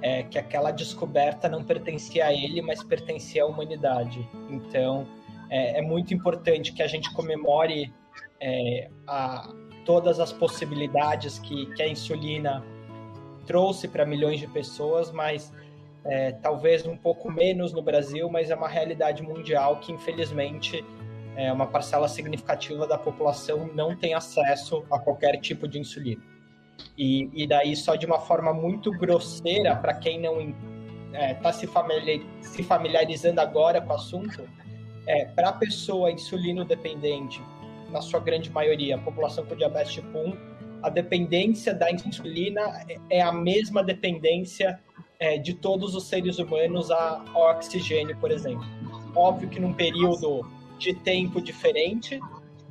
[0.00, 4.28] é que aquela descoberta não pertencia a ele, mas pertencia à humanidade.
[4.48, 5.06] Então,
[5.50, 7.92] é, é muito importante que a gente comemore
[8.40, 9.52] é, a,
[9.84, 12.64] todas as possibilidades que, que a insulina
[13.46, 15.52] trouxe para milhões de pessoas, mas
[16.04, 20.84] é, talvez um pouco menos no Brasil, mas é uma realidade mundial que, infelizmente,
[21.38, 26.20] é, uma parcela significativa da população não tem acesso a qualquer tipo de insulina.
[26.98, 30.56] E, e daí, só de uma forma muito grosseira, para quem não está
[31.12, 34.42] é, tá se, familiar, se familiarizando agora com o assunto,
[35.06, 37.40] é, para a pessoa insulino dependente,
[37.88, 40.36] na sua grande maioria, a população com diabetes tipo 1,
[40.82, 44.80] a dependência da insulina é, é a mesma dependência
[45.20, 48.66] é, de todos os seres humanos ao oxigênio, por exemplo.
[49.14, 52.20] óbvio que num período de tempo diferente,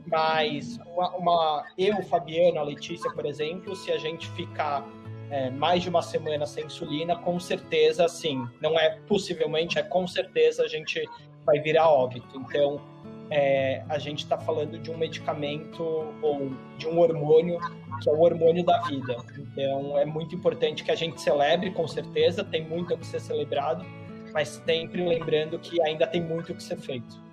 [0.05, 4.87] mas uma, uma eu, Fabiana, a Letícia, por exemplo, se a gente ficar
[5.29, 10.07] é, mais de uma semana sem insulina, com certeza, sim, não é possivelmente, é com
[10.07, 11.03] certeza a gente
[11.45, 12.37] vai virar óbito.
[12.37, 12.81] Então,
[13.29, 15.83] é, a gente está falando de um medicamento
[16.21, 17.59] ou de um hormônio
[18.01, 19.17] que é o hormônio da vida.
[19.37, 23.19] Então, é muito importante que a gente celebre, com certeza, tem muito a que ser
[23.19, 23.85] celebrado,
[24.33, 27.26] mas sempre lembrando que ainda tem muito o que ser feito.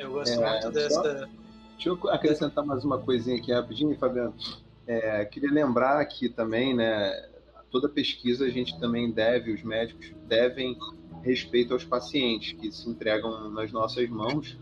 [0.00, 1.28] Eu gosto é, muito dessa.
[1.74, 4.34] Deixa eu acrescentar mais uma coisinha aqui rapidinho, Fabiano.
[4.86, 7.12] É, queria lembrar que também, né,
[7.70, 10.76] toda pesquisa a gente também deve, os médicos devem
[11.22, 14.58] respeito aos pacientes que se entregam nas nossas mãos.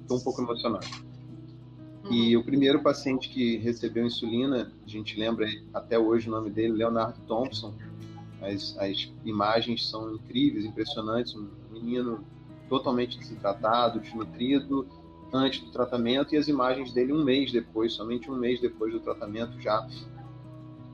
[0.00, 0.86] Estou um pouco emocionado.
[2.10, 6.72] E o primeiro paciente que recebeu insulina, a gente lembra até hoje o nome dele,
[6.72, 7.74] Leonardo Thompson.
[8.40, 11.34] As, as imagens são incríveis, impressionantes.
[11.34, 12.24] Um menino
[12.72, 14.88] totalmente desidratado, desnutrido,
[15.30, 18.98] antes do tratamento, e as imagens dele um mês depois, somente um mês depois do
[18.98, 19.86] tratamento, já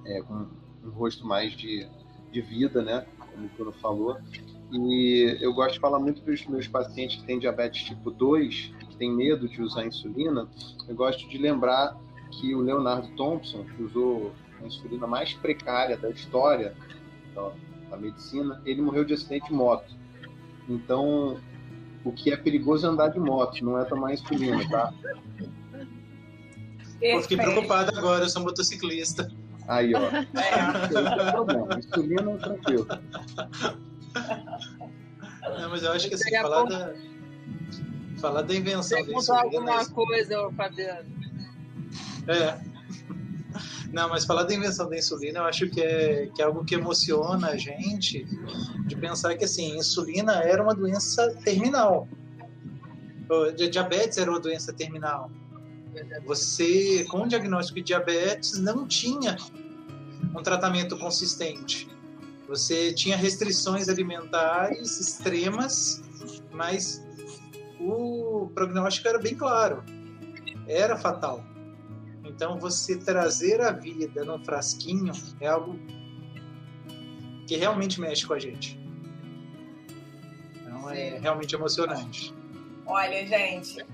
[0.04, 0.48] é, com
[0.84, 1.88] um rosto mais de,
[2.32, 3.06] de vida, né?
[3.32, 4.18] Como o Bruno falou.
[4.72, 8.74] E eu gosto de falar muito para os meus pacientes que têm diabetes tipo 2
[8.82, 10.48] e que têm medo de usar insulina,
[10.88, 11.96] eu gosto de lembrar
[12.32, 16.74] que o Leonardo Thompson, que usou a insulina mais precária da história
[17.36, 17.52] da,
[17.88, 19.96] da medicina, ele morreu de acidente de moto.
[20.68, 21.38] Então,
[22.04, 24.92] o que é perigoso é andar de moto, não é tomar insulina, tá?
[27.00, 29.30] Eu fiquei preocupado agora, eu sou motociclista.
[29.66, 30.00] Aí, ó.
[30.34, 30.86] É.
[30.86, 31.78] Esse é o problema.
[31.78, 32.86] Insulina, tranquilo.
[35.58, 36.94] Não, mas eu acho que assim, falar da,
[38.18, 39.42] falar da invenção Você insulina.
[39.42, 41.08] alguma coisa, Fabiano.
[42.26, 42.67] É.
[43.92, 46.74] Não, mas falar da invenção da insulina, eu acho que é, que é algo que
[46.74, 48.26] emociona a gente
[48.86, 52.06] de pensar que assim, insulina era uma doença terminal.
[53.70, 55.30] Diabetes era uma doença terminal.
[56.26, 59.36] Você, com o diagnóstico de diabetes, não tinha
[60.34, 61.88] um tratamento consistente.
[62.46, 66.02] Você tinha restrições alimentares extremas,
[66.52, 67.04] mas
[67.80, 69.82] o prognóstico era bem claro.
[70.66, 71.44] Era fatal.
[72.38, 75.76] Então, você trazer a vida num frasquinho é algo
[77.48, 78.78] que realmente mexe com a gente.
[80.62, 82.32] Então, é realmente emocionante.
[82.86, 83.84] Olha, gente,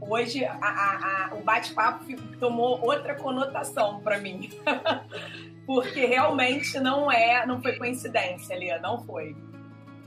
[0.00, 2.04] hoje a, a, a, o bate-papo
[2.40, 4.50] tomou outra conotação para mim.
[5.64, 9.36] porque realmente não é, não foi coincidência ali, não foi.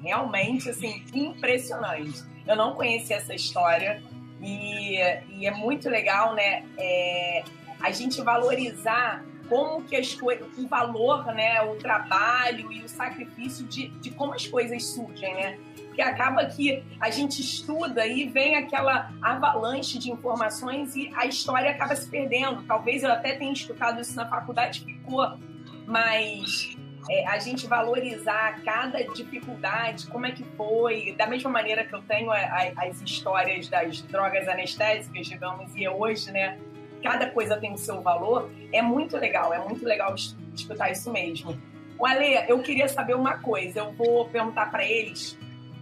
[0.01, 2.25] Realmente, assim, impressionante.
[2.45, 4.03] Eu não conhecia essa história
[4.41, 4.97] e,
[5.29, 7.41] e é muito legal, né, é,
[7.85, 13.63] a gente valorizar como que as coisas, o valor, né, o trabalho e o sacrifício
[13.67, 15.59] de, de como as coisas surgem, né?
[15.85, 21.69] Porque acaba que a gente estuda e vem aquela avalanche de informações e a história
[21.69, 22.63] acaba se perdendo.
[22.63, 25.37] Talvez eu até tenha escutado isso na faculdade, ficou,
[25.85, 26.75] mas
[27.07, 32.01] é, a gente valorizar cada dificuldade, como é que foi, da mesma maneira que eu
[32.01, 36.57] tenho a, a, as histórias das drogas anestésicas, digamos, e hoje, né,
[37.01, 40.13] cada coisa tem o seu valor, é muito legal, é muito legal
[40.53, 41.59] escutar isso mesmo.
[41.97, 45.37] O Ale, eu queria saber uma coisa, eu vou perguntar para eles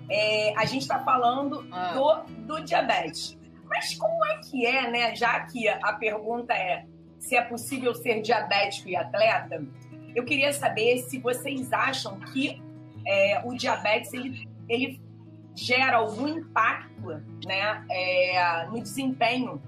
[0.10, 1.94] é, a gente está falando ah.
[1.94, 3.38] do, do diabetes.
[3.66, 5.16] Mas como é que é, né?
[5.16, 6.86] Já que a pergunta é
[7.20, 9.66] se é possível ser diabético e atleta,
[10.14, 12.62] eu queria saber se vocês acham que
[13.08, 15.02] é, o diabetes ele, ele
[15.56, 17.08] gera algum impacto
[17.46, 19.62] né, é, no desempenho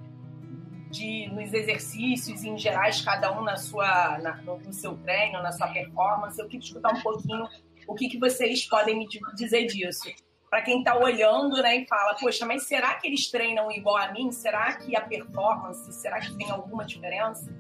[0.95, 5.67] de, nos exercícios em gerais, cada um na sua, na, no, seu treino, na sua
[5.67, 6.39] performance.
[6.39, 7.47] Eu queria escutar um pouquinho
[7.87, 10.09] o que, que vocês podem me dizer disso
[10.49, 14.13] para quem está olhando né, e fala, poxa, mas será que eles treinam igual a
[14.13, 14.31] mim?
[14.31, 17.53] Será que a performance, será que tem alguma diferença?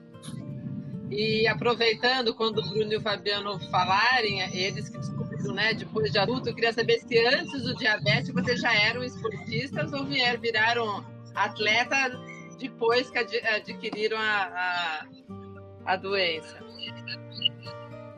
[1.11, 6.17] E aproveitando, quando o Bruno e o Fabiano falarem, eles que descobriram, né, depois de
[6.17, 11.05] adulto, eu queria saber se antes do diabetes vocês já eram esportistas ou vieram, viraram
[11.35, 11.95] atleta
[12.57, 15.03] depois que adquiriram a,
[15.85, 16.57] a, a doença.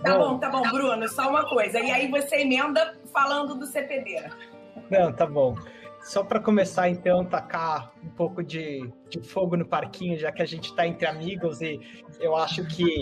[0.04, 1.80] Tá bom, tá bom, Bruno, só uma coisa.
[1.80, 4.30] E aí você emenda falando do CPD.
[4.90, 5.56] Não, tá bom.
[6.02, 10.46] Só para começar, então, tacar um pouco de, de fogo no parquinho, já que a
[10.46, 11.80] gente está entre amigos e
[12.20, 13.02] eu acho que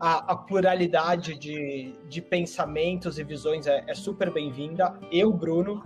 [0.00, 4.98] a, a pluralidade de, de pensamentos e visões é, é super bem-vinda.
[5.12, 5.82] Eu, Bruno,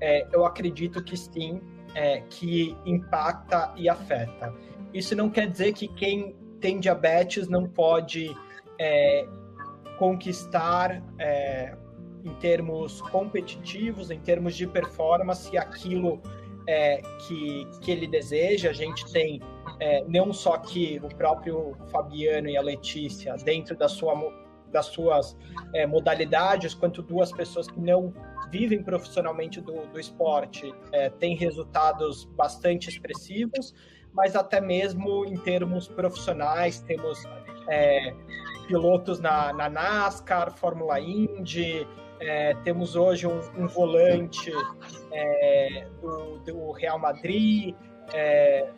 [0.00, 1.60] é, eu acredito que sim,
[1.96, 4.54] é, que impacta e afeta.
[4.92, 8.36] Isso não quer dizer que quem tem diabetes não pode
[8.78, 9.26] é,
[9.98, 11.74] conquistar é,
[12.22, 16.20] em termos competitivos, em termos de performance, aquilo
[16.68, 18.70] é, que, que ele deseja.
[18.70, 19.40] A gente tem
[19.80, 24.14] é, não só que o próprio Fabiano e a Letícia, dentro da sua,
[24.70, 25.34] das suas
[25.74, 28.12] é, modalidades, quanto duas pessoas que não
[28.50, 33.74] vivem profissionalmente do, do esporte, é, têm resultados bastante expressivos,
[34.12, 37.22] mas até mesmo em termos profissionais, temos
[37.68, 38.14] é,
[38.66, 41.86] pilotos na, na NASCAR, Fórmula Indy,
[42.20, 44.50] é, temos hoje um, um volante
[45.12, 47.74] é, do, do, Real Madrid.
[48.14, 48.70] É,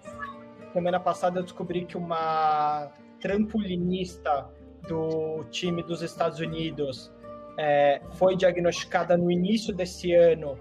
[0.72, 2.90] semana passada eu descobri que uma
[3.20, 4.48] trampolinista
[4.88, 7.12] do time dos Estados Unidos
[7.58, 10.56] é, foi diagnosticada no início desse ano,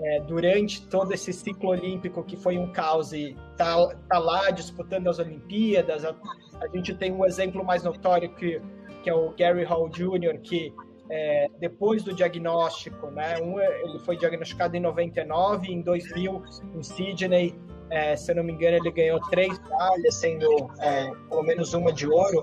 [0.00, 3.76] é, durante todo esse ciclo olímpico que foi um caos e tá,
[4.08, 6.04] tá lá disputando as Olimpíadas.
[6.04, 6.14] A,
[6.60, 8.60] a gente tem um exemplo mais notório que,
[9.02, 10.72] que é o Gary Hall Jr., que
[11.10, 13.40] é, depois do diagnóstico, né?
[13.40, 16.42] Um, ele foi diagnosticado em 99, em 2000,
[16.74, 17.54] em Sydney,
[17.90, 21.92] é, se eu não me engano, ele ganhou três medalhas, sendo é, pelo menos uma
[21.92, 22.42] de ouro.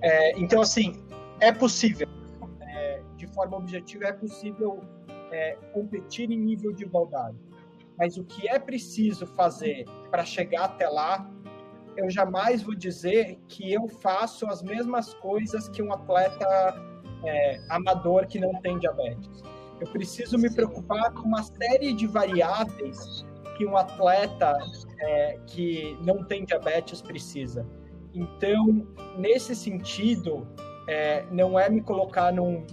[0.00, 1.02] É, então, assim,
[1.40, 2.08] é possível,
[3.36, 4.80] forma objetiva, é possível
[5.30, 7.36] é, competir em nível de igualdade.
[7.98, 11.30] Mas o que é preciso fazer para chegar até lá,
[11.96, 16.46] eu jamais vou dizer que eu faço as mesmas coisas que um atleta
[17.24, 19.42] é, amador que não tem diabetes.
[19.80, 23.26] Eu preciso me preocupar com uma série de variáveis
[23.56, 24.58] que um atleta
[25.00, 27.66] é, que não tem diabetes precisa.
[28.14, 28.86] Então,
[29.18, 30.46] nesse sentido,
[30.88, 32.64] é, não é me colocar num,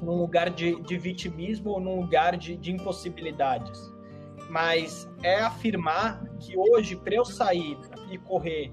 [0.00, 3.92] num lugar de, de, vitimismo ou num lugar de, de impossibilidades,
[4.48, 7.76] mas é afirmar que hoje, para eu sair
[8.10, 8.72] e correr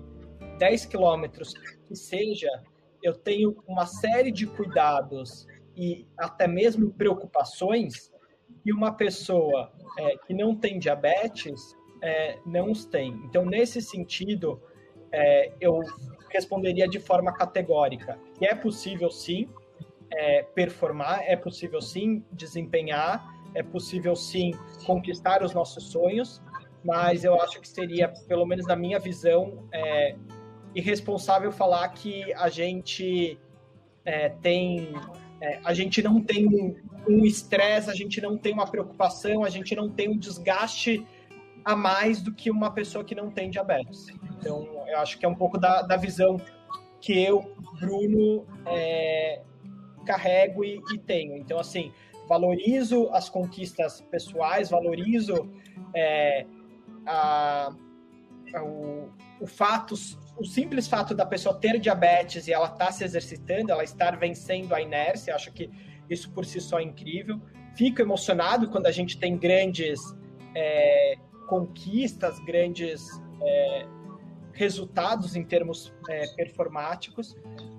[0.57, 1.53] 10 quilômetros,
[1.85, 2.49] que seja,
[3.03, 5.45] eu tenho uma série de cuidados
[5.75, 8.11] e até mesmo preocupações
[8.63, 13.11] que uma pessoa é, que não tem diabetes é, não os tem.
[13.25, 14.61] Então, nesse sentido,
[15.11, 15.79] é, eu
[16.29, 19.47] responderia de forma categórica que é possível sim
[20.15, 24.51] é, performar, é possível sim desempenhar, é possível sim
[24.85, 26.41] conquistar os nossos sonhos,
[26.83, 30.15] mas eu acho que seria, pelo menos na minha visão, é,
[30.75, 33.39] irresponsável falar que a gente
[34.03, 34.93] é, tem.
[35.41, 39.75] É, a gente não tem um estresse, a gente não tem uma preocupação, a gente
[39.75, 41.05] não tem um desgaste
[41.63, 44.07] a mais do que uma pessoa que não tem diabetes.
[44.37, 46.39] Então, eu acho que é um pouco da, da visão
[47.01, 49.41] que eu, Bruno, é,
[50.05, 51.35] carrego e, e, tenho.
[51.35, 51.91] Então, assim,
[52.27, 55.49] valorizo as conquistas pessoais, valorizo
[55.93, 56.45] é,
[57.05, 57.73] a,
[58.53, 59.09] a, o,
[59.41, 59.95] o fato
[60.37, 64.17] o simples fato da pessoa ter diabetes e ela estar tá se exercitando, ela estar
[64.17, 65.69] vencendo a inércia, acho que
[66.09, 67.39] isso por si só é incrível.
[67.75, 69.99] Fico emocionado quando a gente tem grandes
[70.53, 71.15] é,
[71.47, 73.07] conquistas, grandes
[73.41, 73.87] é,
[74.53, 77.35] resultados em termos é, performáticos,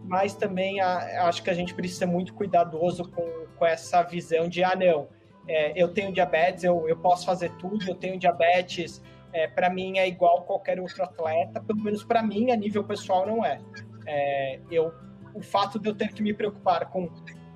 [0.07, 4.49] mas também a, acho que a gente precisa ser muito cuidadoso com, com essa visão
[4.49, 5.09] de, ah, não,
[5.49, 9.03] é, eu tenho diabetes, eu, eu posso fazer tudo, eu tenho diabetes,
[9.33, 13.27] é, para mim é igual qualquer outro atleta, pelo menos para mim, a nível pessoal,
[13.27, 13.61] não é.
[14.07, 14.61] é.
[14.71, 14.93] eu,
[15.35, 17.11] o fato de eu ter que me preocupar com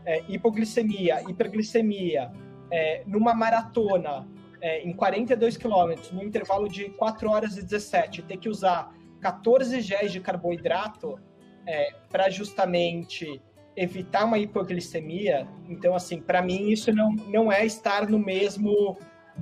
[0.04, 2.30] é, hipoglicemia, hiperglicemia,
[2.70, 4.28] é, numa maratona,
[4.60, 9.80] é, em 42 quilômetros, no intervalo de 4 horas e 17, ter que usar 14
[9.80, 11.18] géis de carboidrato
[11.66, 13.40] é, para justamente
[13.76, 15.46] evitar uma hipoglicemia.
[15.68, 18.98] Então, assim, para mim, isso não, não é estar no mesmo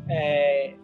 [0.08, 0.74] é,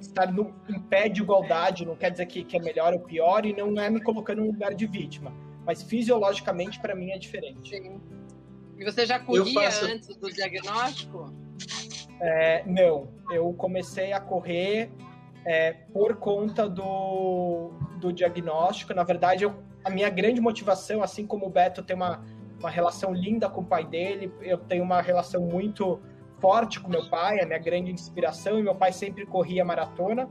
[0.00, 3.44] estar no, em pé de igualdade, não quer dizer que, que é melhor ou pior,
[3.44, 5.32] e não é me colocando no lugar de vítima.
[5.64, 7.70] Mas fisiologicamente, para mim, é diferente.
[7.70, 8.00] Sim.
[8.78, 9.84] E você já corria faço...
[9.84, 11.32] antes do diagnóstico?
[12.20, 14.90] É, não, eu comecei a correr
[15.44, 18.94] é, por conta do, do diagnóstico.
[18.94, 19.54] Na verdade, eu,
[19.84, 22.24] a minha grande motivação, assim como o Beto tem uma,
[22.58, 26.00] uma relação linda com o pai dele, eu tenho uma relação muito
[26.40, 30.28] forte com meu pai, é a minha grande inspiração, e meu pai sempre corria maratona.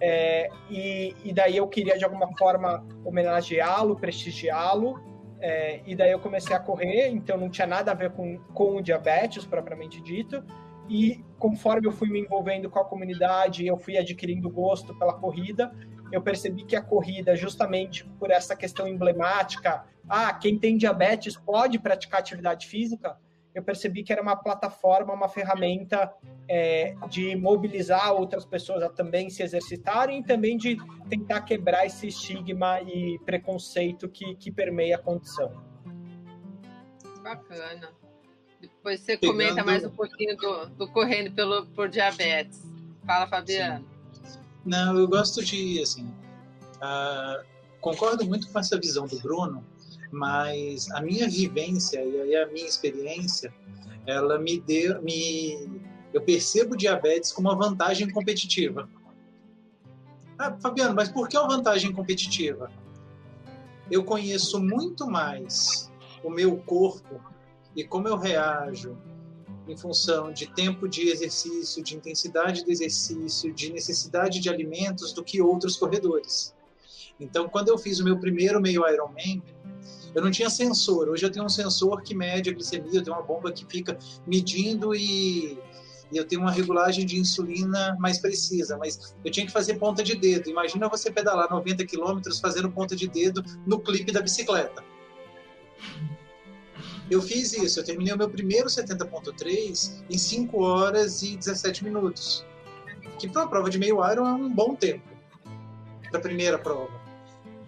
[0.00, 4.98] É, e, e, daí eu queria de alguma forma homenageá-lo, prestigiá-lo,
[5.40, 8.76] é, e daí eu comecei a correr, então não tinha nada a ver com, com
[8.76, 10.42] o diabetes propriamente dito.
[10.88, 15.70] E conforme eu fui me envolvendo com a comunidade, eu fui adquirindo gosto pela corrida,
[16.12, 21.78] eu percebi que a corrida, justamente por essa questão emblemática, ah, quem tem diabetes pode
[21.78, 23.16] praticar atividade física,
[23.54, 26.12] eu percebi que era uma plataforma, uma ferramenta
[26.48, 30.76] é, de mobilizar outras pessoas a também se exercitarem e também de
[31.08, 35.52] tentar quebrar esse estigma e preconceito que, que permeia a condição.
[37.22, 37.90] Bacana.
[38.82, 39.32] Pois você Pegando...
[39.32, 42.62] comenta mais um pouquinho do, do correndo pelo, por diabetes.
[43.04, 43.84] Fala, Fabiano.
[43.84, 43.89] Sim.
[44.64, 46.06] Não, eu gosto de, assim,
[46.76, 47.44] uh,
[47.80, 49.64] concordo muito com essa visão do Bruno,
[50.10, 53.52] mas a minha vivência e a minha experiência,
[54.06, 55.80] ela me deu, me,
[56.12, 58.88] eu percebo diabetes como uma vantagem competitiva.
[60.38, 62.70] Ah, Fabiano, mas por que uma vantagem competitiva?
[63.90, 65.90] Eu conheço muito mais
[66.22, 67.20] o meu corpo
[67.76, 68.96] e como eu reajo
[69.70, 75.22] em função de tempo de exercício, de intensidade do exercício, de necessidade de alimentos do
[75.22, 76.54] que outros corredores.
[77.18, 79.42] Então, quando eu fiz o meu primeiro meio Ironman,
[80.14, 81.08] eu não tinha sensor.
[81.08, 83.98] Hoje eu tenho um sensor que mede a glicemia, eu tenho uma bomba que fica
[84.26, 85.58] medindo e,
[86.10, 88.76] e eu tenho uma regulagem de insulina mais precisa.
[88.76, 90.48] Mas eu tinha que fazer ponta de dedo.
[90.48, 94.82] Imagina você pedalar 90 quilômetros fazendo ponta de dedo no clipe da bicicleta.
[97.10, 102.46] Eu fiz isso, eu terminei o meu primeiro 70.3 em 5 horas e 17 minutos.
[103.18, 105.08] Que para uma prova de meio Iron é um bom tempo.
[106.08, 107.00] Para a primeira prova.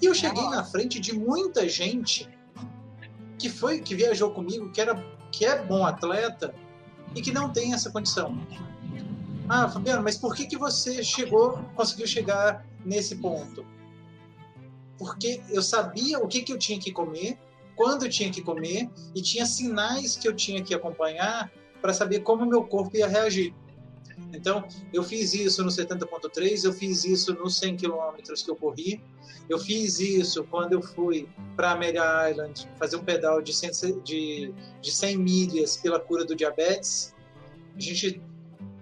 [0.00, 2.28] E eu cheguei na frente de muita gente
[3.36, 4.94] que foi que viajou comigo, que era
[5.32, 6.54] que é bom atleta
[7.14, 8.38] e que não tem essa condição.
[9.48, 13.66] Ah, Fabiano, mas por que que você chegou, conseguiu chegar nesse ponto?
[14.96, 17.38] Porque eu sabia o que que eu tinha que comer
[17.76, 21.50] quando eu tinha que comer e tinha sinais que eu tinha que acompanhar
[21.80, 23.54] para saber como meu corpo ia reagir.
[24.32, 29.02] Então, eu fiz isso no 70.3, eu fiz isso nos 100 quilômetros que eu corri,
[29.48, 34.54] eu fiz isso quando eu fui para Amelia Island fazer um pedal de 100, de,
[34.80, 37.14] de 100 milhas pela cura do diabetes.
[37.76, 38.22] A gente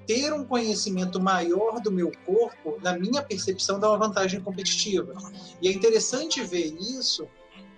[0.06, 5.14] ter um conhecimento maior do meu corpo, na minha percepção, dá uma vantagem competitiva.
[5.62, 7.28] E é interessante ver isso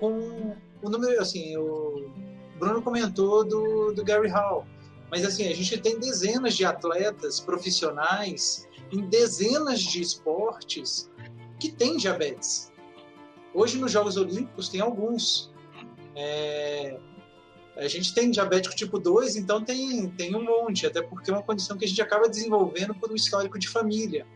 [0.02, 2.10] com o número, assim, o
[2.58, 4.66] Bruno comentou do, do Gary Hall,
[5.08, 11.08] mas assim, a gente tem dezenas de atletas profissionais em dezenas de esportes
[11.60, 12.72] que têm diabetes.
[13.54, 15.52] Hoje nos Jogos Olímpicos tem alguns.
[16.16, 16.98] É,
[17.76, 21.44] a gente tem diabético tipo 2, então tem, tem um monte, até porque é uma
[21.44, 24.26] condição que a gente acaba desenvolvendo por um histórico de família.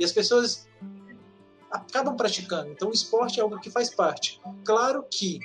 [0.00, 0.68] E as pessoas
[1.72, 2.70] acabam praticando.
[2.70, 4.40] Então, o esporte é algo que faz parte.
[4.64, 5.40] Claro que,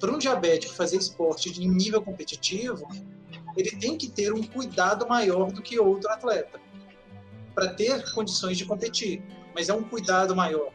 [0.00, 2.86] para um diabético fazer esporte em nível competitivo,
[3.56, 6.60] ele tem que ter um cuidado maior do que outro atleta
[7.54, 9.22] para ter condições de competir.
[9.54, 10.70] Mas é um cuidado maior.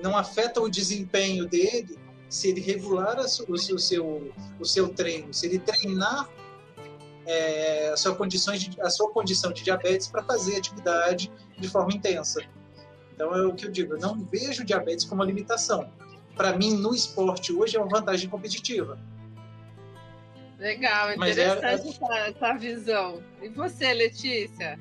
[0.00, 1.98] Não afeta o desempenho dele
[2.28, 6.30] se ele regular o seu, o seu, o seu treino, se ele treinar
[7.26, 11.92] é, a, sua condições de, a sua condição de diabetes para fazer atividade de forma
[11.92, 12.40] intensa.
[13.14, 15.90] Então é o que eu digo, eu não vejo diabetes como uma limitação.
[16.34, 18.98] Para mim, no esporte hoje é uma vantagem competitiva.
[20.58, 21.74] Legal, é, interessante é...
[21.74, 23.22] essa, essa visão.
[23.42, 24.78] E você, Letícia?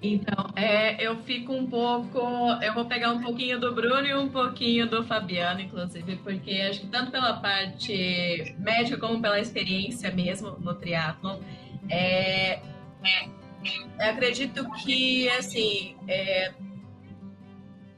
[0.00, 2.18] Então, é, eu fico um pouco.
[2.62, 6.82] Eu vou pegar um pouquinho do Bruno e um pouquinho do Fabiano, inclusive, porque acho
[6.82, 11.42] que tanto pela parte médica como pela experiência mesmo no triatlo,
[11.90, 12.60] é,
[13.02, 16.52] é, acredito que assim é,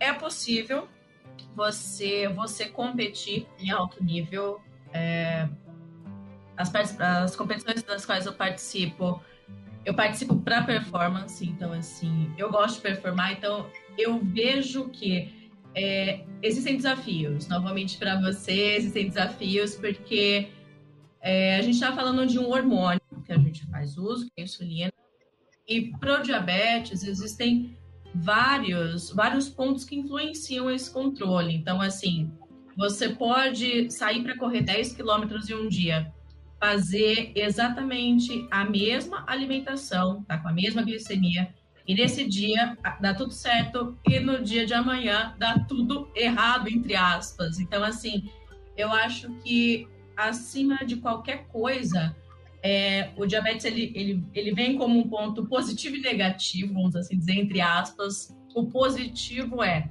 [0.00, 0.88] é possível
[1.54, 4.60] você, você competir em alto nível.
[4.92, 5.48] É,
[6.56, 9.22] as, as competições das quais eu participo,
[9.84, 16.24] eu participo para performance, então assim, eu gosto de performar, então eu vejo que é,
[16.42, 17.46] existem desafios.
[17.46, 20.50] Novamente para você, existem desafios porque
[21.20, 24.42] é, a gente está falando de um hormônio que a gente faz uso, que é
[24.42, 24.92] a insulina,
[25.68, 27.78] e pro diabetes existem
[28.14, 31.54] vários, vários pontos que influenciam esse controle.
[31.54, 32.30] Então, assim,
[32.76, 36.12] você pode sair para correr 10 quilômetros em um dia,
[36.58, 41.54] fazer exatamente a mesma alimentação, tá com a mesma glicemia,
[41.86, 46.94] e nesse dia dá tudo certo, e no dia de amanhã dá tudo errado, entre
[46.94, 47.58] aspas.
[47.58, 48.30] Então, assim,
[48.76, 52.14] eu acho que acima de qualquer coisa,
[52.62, 57.18] é, o diabetes ele, ele, ele vem como um ponto positivo e negativo, vamos assim
[57.18, 58.36] dizer, entre aspas.
[58.54, 59.88] O positivo é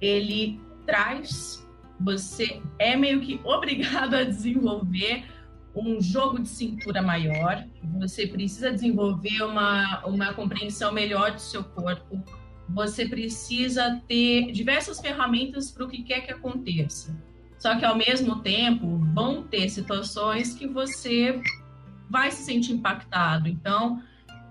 [0.00, 1.66] ele traz,
[2.00, 5.24] você é meio que obrigado a desenvolver
[5.74, 7.64] um jogo de cintura maior,
[7.98, 12.20] você precisa desenvolver uma, uma compreensão melhor do seu corpo,
[12.68, 17.16] você precisa ter diversas ferramentas para o que quer que aconteça.
[17.58, 21.40] Só que ao mesmo tempo vão ter situações que você
[22.10, 23.48] vai se sentir impactado.
[23.48, 24.02] Então,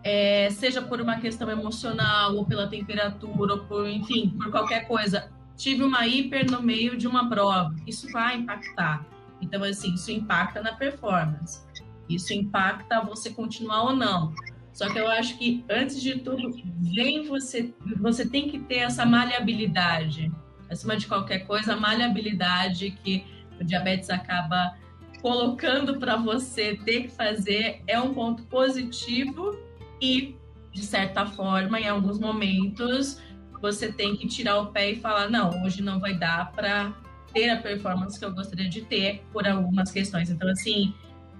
[0.03, 5.29] é, seja por uma questão emocional, ou pela temperatura, ou por, enfim, por qualquer coisa.
[5.57, 9.05] Tive uma hiper no meio de uma prova, isso vai impactar.
[9.41, 11.61] Então, assim, isso impacta na performance.
[12.07, 14.33] Isso impacta você continuar ou não.
[14.73, 16.55] Só que eu acho que, antes de tudo,
[16.95, 20.31] vem você, você tem que ter essa maleabilidade.
[20.69, 23.25] Acima de qualquer coisa, a maleabilidade que
[23.59, 24.77] o diabetes acaba
[25.21, 29.57] colocando para você ter que fazer é um ponto positivo
[30.01, 30.35] e,
[30.71, 33.21] de certa forma, em alguns momentos,
[33.61, 36.93] você tem que tirar o pé e falar: não, hoje não vai dar para
[37.33, 40.29] ter a performance que eu gostaria de ter por algumas questões.
[40.29, 40.93] Então, assim,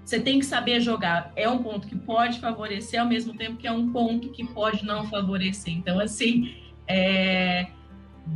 [0.04, 1.32] você tem que saber jogar.
[1.34, 4.84] É um ponto que pode favorecer, ao mesmo tempo que é um ponto que pode
[4.84, 5.72] não favorecer.
[5.72, 6.54] Então, assim,
[6.86, 7.68] é,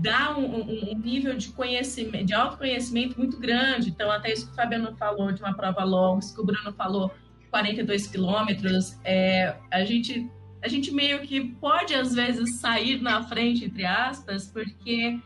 [0.01, 3.91] dá um, um, um, nível de conhecimento, de autoconhecimento muito grande.
[3.91, 6.73] Então, até isso que o Fabiano falou de uma prova longa, isso que o Bruno
[6.73, 7.11] falou,
[7.51, 10.31] 42 quilômetros, é, a gente
[10.63, 15.21] a gente meio que pode às vezes sair na frente, entre aspas, porque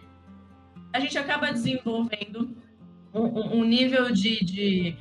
[0.93, 2.57] a gente acaba desenvolvendo
[3.14, 4.97] um, um nível de, de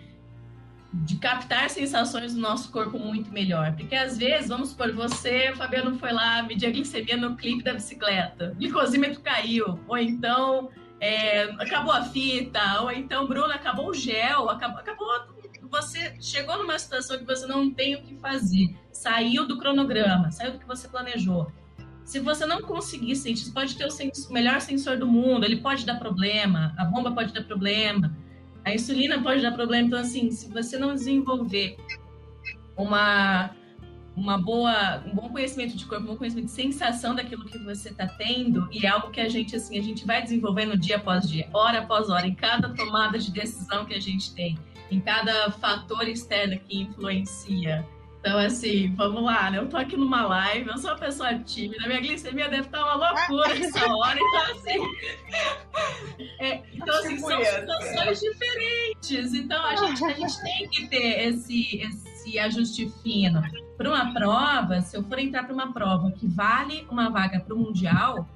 [0.93, 3.75] de captar sensações do nosso corpo muito melhor.
[3.75, 7.73] Porque às vezes, vamos supor, você, Fabiano, foi lá medir a glicemia no clipe da
[7.73, 10.69] bicicleta, o glicosímetro caiu, ou então
[10.99, 15.07] é, acabou a fita, ou então, Bruno, acabou o gel, acabou, acabou.
[15.69, 20.53] Você chegou numa situação que você não tem o que fazer, saiu do cronograma, saiu
[20.53, 21.51] do que você planejou.
[22.05, 25.57] Se você não conseguir sentir, você pode ter o sens melhor sensor do mundo, ele
[25.57, 28.15] pode dar problema, a bomba pode dar problema,
[28.67, 29.87] a insulina pode dar problema.
[29.87, 31.77] Então, assim, se você não desenvolver
[32.75, 33.51] uma,
[34.13, 37.89] uma boa, um bom conhecimento de corpo, um bom conhecimento de sensação daquilo que você
[37.89, 41.29] está tendo, e é algo que a gente, assim, a gente vai desenvolvendo dia após
[41.29, 44.59] dia, hora após hora, em cada tomada de decisão que a gente tem,
[44.91, 47.87] em cada fator externo que influencia
[48.27, 49.57] então, assim, vamos lá, né?
[49.57, 52.95] Eu tô aqui numa live, eu sou uma pessoa tímida, minha glicemia deve estar uma
[52.95, 54.77] loucura nessa hora, então, assim.
[56.39, 59.33] É, então, assim, são situações diferentes.
[59.33, 63.41] Então, a gente, a gente tem que ter esse, esse ajuste fino.
[63.77, 67.53] Para uma prova, se eu for entrar para uma prova que vale uma vaga para
[67.53, 68.27] o Mundial,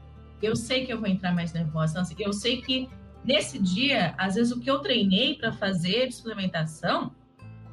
[0.42, 1.92] eu sei que eu vou entrar mais nervosa.
[1.92, 2.88] Então, assim, eu sei que
[3.26, 7.12] nesse dia, às vezes, o que eu treinei para fazer de suplementação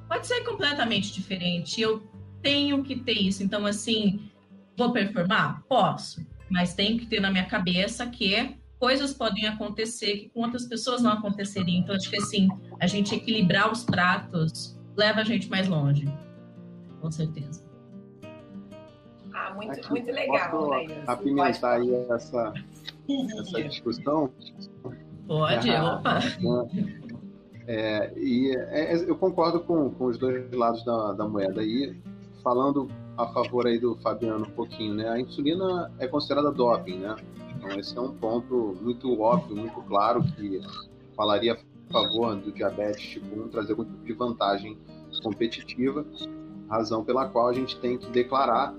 [0.09, 1.81] pode ser completamente diferente.
[1.81, 2.03] Eu
[2.43, 3.43] tenho que ter isso.
[3.43, 4.31] Então, assim,
[4.77, 5.63] vou performar?
[5.69, 6.27] Posso.
[6.51, 11.03] Mas tenho que ter na minha cabeça que coisas podem acontecer que com outras pessoas
[11.03, 11.81] não aconteceriam.
[11.81, 12.49] Então, acho que, assim,
[12.81, 16.09] a gente equilibrar os pratos leva a gente mais longe.
[17.01, 17.67] Com certeza.
[19.33, 21.05] Ah, muito, Aqui, muito legal, né?
[21.07, 22.53] Apimentar aí essa,
[23.39, 24.33] essa discussão.
[25.27, 26.19] Pode, ah, opa.
[26.19, 27.08] É,
[28.17, 31.63] e é, é, eu concordo com, com os dois lados da, da moeda.
[31.63, 31.95] E
[32.43, 35.09] falando a favor aí do Fabiano um pouquinho, né?
[35.09, 37.15] A insulina é considerada doping, né?
[37.57, 40.61] Então esse é um ponto muito óbvio, muito claro que
[41.15, 44.79] falaria a favor do diabetes tipo 1 trazer algum tipo de vantagem
[45.23, 46.07] competitiva,
[46.71, 48.75] razão pela qual a gente tem que declarar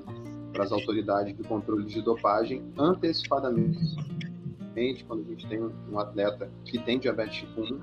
[0.53, 3.97] para as autoridades de controle de dopagem antecipadamente
[5.05, 7.79] quando a gente tem um atleta que tem diabetes tipo 1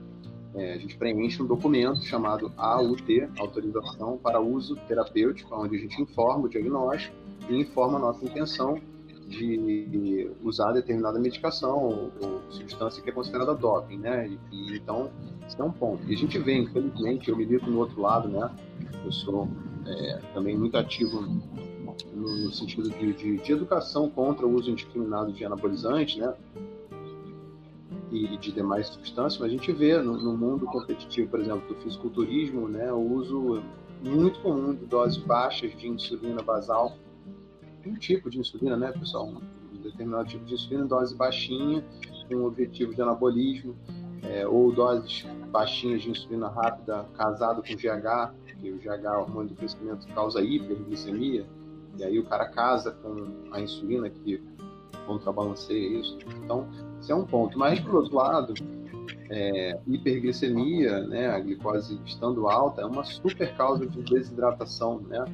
[0.56, 6.00] é, a gente preenche um documento chamado AUT, Autorização para Uso Terapêutico, onde a gente
[6.00, 7.14] informa o diagnóstico
[7.48, 8.80] e informa a nossa intenção
[9.28, 14.28] de usar determinada medicação ou, ou substância que é considerada doping, né?
[14.28, 15.10] E, e, então,
[15.46, 16.02] isso é um ponto.
[16.08, 18.50] E a gente vê, infelizmente, eu milito no outro lado, né?
[19.04, 19.48] Eu sou
[19.84, 25.32] é, também muito ativo no, no sentido de, de, de, educação contra o uso indiscriminado
[25.32, 26.32] de anabolizantes, né?
[28.10, 31.80] E de demais substâncias, mas a gente vê no, no, mundo competitivo, por exemplo, do
[31.80, 33.62] fisiculturismo, né, o uso
[34.02, 36.96] muito comum de doses baixas de insulina basal,
[37.84, 41.84] um tipo de insulina, né, pessoal, um determinado tipo de insulina, dose baixinha,
[42.28, 43.76] com objetivo de anabolismo,
[44.22, 49.50] é, ou doses baixinhas de insulina rápida casado com GH, que o GH, o hormônio
[49.50, 51.46] do crescimento, causa hiperglicemia,
[51.98, 54.42] e aí o cara casa com a insulina que
[55.06, 56.18] contrabalanceia isso.
[56.42, 56.68] Então,
[57.06, 57.56] esse é um ponto.
[57.56, 58.54] Mas, por outro lado,
[59.30, 65.24] é, hiperglicemia, né, a glicose estando alta, é uma super causa de desidratação, né?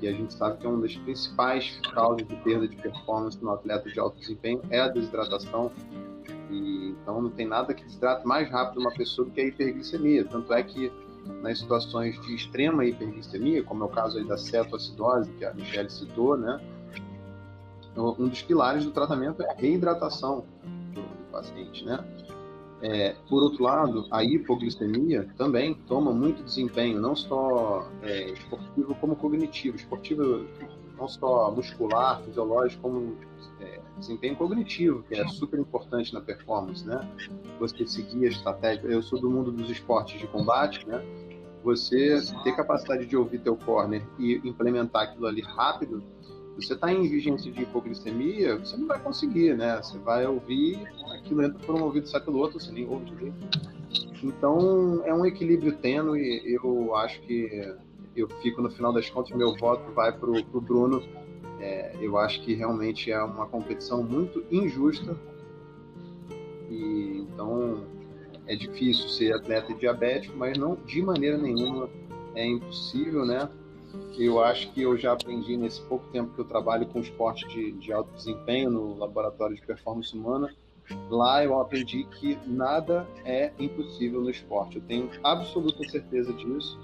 [0.00, 3.50] E a gente sabe que é uma das principais causas de perda de performance no
[3.50, 5.72] atleta de alto desempenho é a desidratação.
[6.50, 10.24] E, então não tem nada que desidrate mais rápido uma pessoa do que a hiperglicemia.
[10.24, 10.92] Tanto é que
[11.42, 15.90] nas situações de extrema hiperglicemia, como é o caso aí da cetoacidose, que a Michelle
[15.90, 16.60] citou, né?
[17.96, 20.44] Um dos pilares do tratamento é a reidratação
[21.38, 22.04] paciente, né?
[22.80, 29.16] É, por outro lado, a hipoglicemia também toma muito desempenho, não só é, esportivo como
[29.16, 29.76] cognitivo.
[29.76, 30.46] Esportivo
[30.96, 33.16] não só muscular, fisiológico, como
[33.60, 37.00] é, desempenho cognitivo, que é super importante na performance, né?
[37.58, 38.86] Você seguir a estratégia.
[38.86, 41.02] Eu sou do mundo dos esportes de combate, né?
[41.62, 46.02] você ter capacidade de ouvir teu corner e implementar aquilo ali rápido,
[46.62, 49.80] você está em vigência de hipoglicemia, você não vai conseguir, né?
[49.80, 50.78] Você vai ouvir,
[51.14, 53.36] aquilo entra por um ouvido sai pelo outro, você nem ouve direito.
[54.22, 56.42] Então, é um equilíbrio tênue.
[56.44, 57.76] Eu acho que
[58.16, 61.02] eu fico, no final das contas, meu voto vai para o Bruno.
[61.60, 65.16] É, eu acho que realmente é uma competição muito injusta.
[66.68, 67.84] E, então,
[68.46, 71.88] é difícil ser atleta diabético, mas não de maneira nenhuma
[72.34, 73.48] é impossível, né?
[74.18, 77.72] Eu acho que eu já aprendi nesse pouco tempo que eu trabalho com esporte de,
[77.72, 80.50] de alto desempenho no laboratório de performance humana
[81.10, 84.76] Lá eu aprendi que nada é impossível no esporte.
[84.76, 86.78] Eu tenho absoluta certeza disso.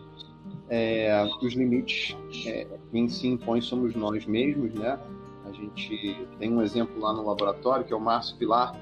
[0.68, 4.98] É, os limites é, quem se impõe somos nós mesmos, né?
[5.44, 8.78] A gente tem um exemplo lá no laboratório que é o Márcio Pilar.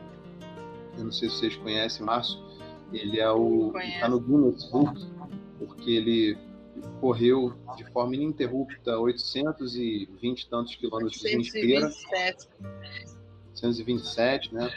[0.97, 2.39] Eu não sei se vocês conhecem Márcio.
[2.93, 5.01] Ele é o está no Guinness Book
[5.59, 6.39] porque ele
[7.03, 11.91] correu de forma ininterrupta 820 e tantos quilômetros em esteira.
[13.53, 14.71] 127, né?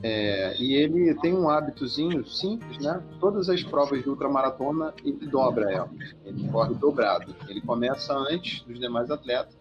[0.00, 3.02] É, e ele tem um hábitozinho simples, né?
[3.18, 6.14] Todas as provas de ultramaratona ele dobra elas.
[6.24, 7.34] Ele corre dobrado.
[7.48, 9.58] Ele começa antes dos demais atletas,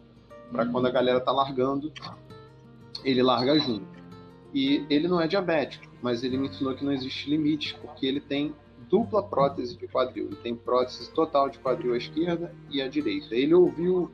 [0.51, 1.91] para quando a galera tá largando,
[3.03, 3.87] ele larga junto.
[4.53, 8.19] E ele não é diabético, mas ele me ensinou que não existe limite, porque ele
[8.19, 8.53] tem
[8.89, 10.27] dupla prótese de quadril.
[10.27, 13.35] Ele tem prótese total de quadril à esquerda e à direita.
[13.35, 14.11] Ele ouviu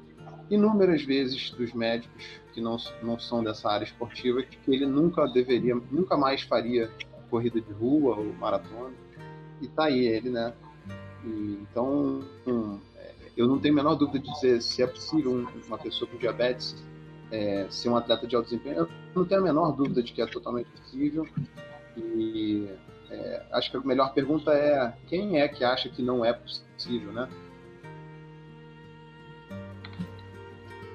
[0.49, 5.75] inúmeras vezes dos médicos que não, não são dessa área esportiva que ele nunca deveria,
[5.89, 6.91] nunca mais faria
[7.29, 8.93] corrida de rua ou maratona.
[9.61, 10.53] E tá aí ele, né?
[11.23, 12.79] E, então, hum,
[13.37, 16.75] eu não tenho a menor dúvida de dizer se é possível uma pessoa com diabetes
[17.31, 18.79] é, ser um atleta de alto desempenho.
[18.79, 21.25] Eu não tenho a menor dúvida de que é totalmente possível.
[21.95, 22.67] E
[23.11, 27.11] é, acho que a melhor pergunta é quem é que acha que não é possível,
[27.11, 27.27] né?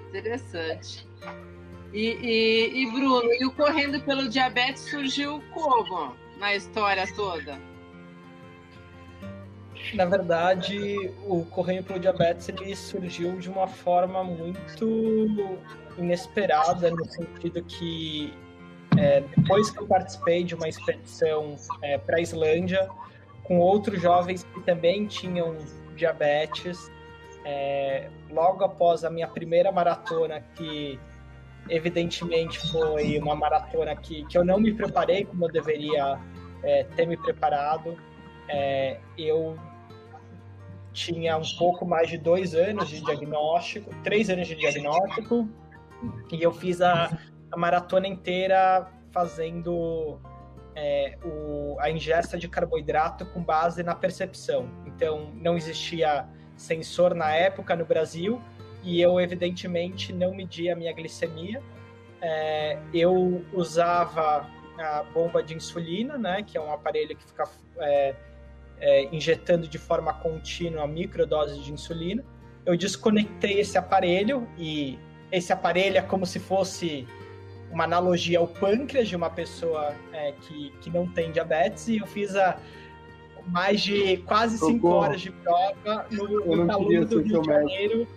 [0.08, 1.06] Interessante.
[1.92, 7.58] E, e, e, Bruno, e o Correndo pelo Diabetes surgiu como na história toda?
[9.94, 10.96] Na verdade,
[11.26, 15.38] o Correndo pelo Diabetes ele surgiu de uma forma muito
[15.98, 18.32] inesperada, no sentido que
[18.98, 22.88] é, depois que eu participei de uma expedição é, para a Islândia,
[23.44, 25.56] com outros jovens que também tinham
[25.94, 26.90] diabetes,
[27.44, 30.98] é, logo após a minha primeira maratona, que
[31.68, 36.18] evidentemente foi uma maratona que, que eu não me preparei como eu deveria
[36.62, 37.96] é, ter me preparado,
[38.48, 39.56] é, eu
[40.92, 45.48] tinha um pouco mais de dois anos de diagnóstico, três anos de diagnóstico,
[46.32, 47.16] e eu fiz a,
[47.50, 50.18] a maratona inteira fazendo
[50.74, 54.68] é, o, a ingesta de carboidrato com base na percepção.
[54.86, 58.40] Então, não existia sensor na época no Brasil
[58.82, 61.62] e eu, evidentemente, não media a minha glicemia.
[62.20, 64.46] É, eu usava
[64.78, 67.44] a bomba de insulina, né, que é um aparelho que fica
[67.78, 68.14] é,
[68.78, 72.24] é, injetando de forma contínua microdoses de insulina.
[72.64, 74.98] Eu desconectei esse aparelho e
[75.32, 77.06] esse aparelho é como se fosse
[77.70, 82.06] uma analogia ao pâncreas de uma pessoa é, que, que não tem diabetes e eu
[82.06, 82.58] fiz a,
[83.48, 84.72] mais de quase Socorro.
[84.72, 88.08] cinco horas de prova no, no do Rio de Janeiro.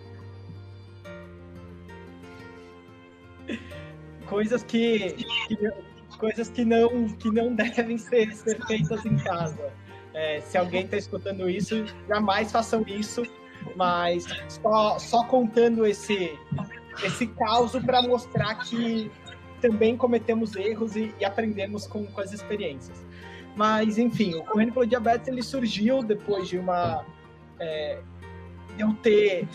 [4.25, 5.15] Coisas que,
[5.47, 5.57] que,
[6.17, 9.71] coisas que não que não devem ser, ser feitas em casa.
[10.13, 13.23] É, se alguém está escutando isso, jamais façam isso,
[13.75, 16.37] mas só, só contando esse
[17.03, 19.09] esse caos para mostrar que
[19.59, 23.05] também cometemos erros e, e aprendemos com, com as experiências.
[23.55, 27.05] Mas, enfim, o Correndo pelo Diabetes ele surgiu depois de uma.
[27.59, 27.99] É,
[28.77, 29.47] eu ter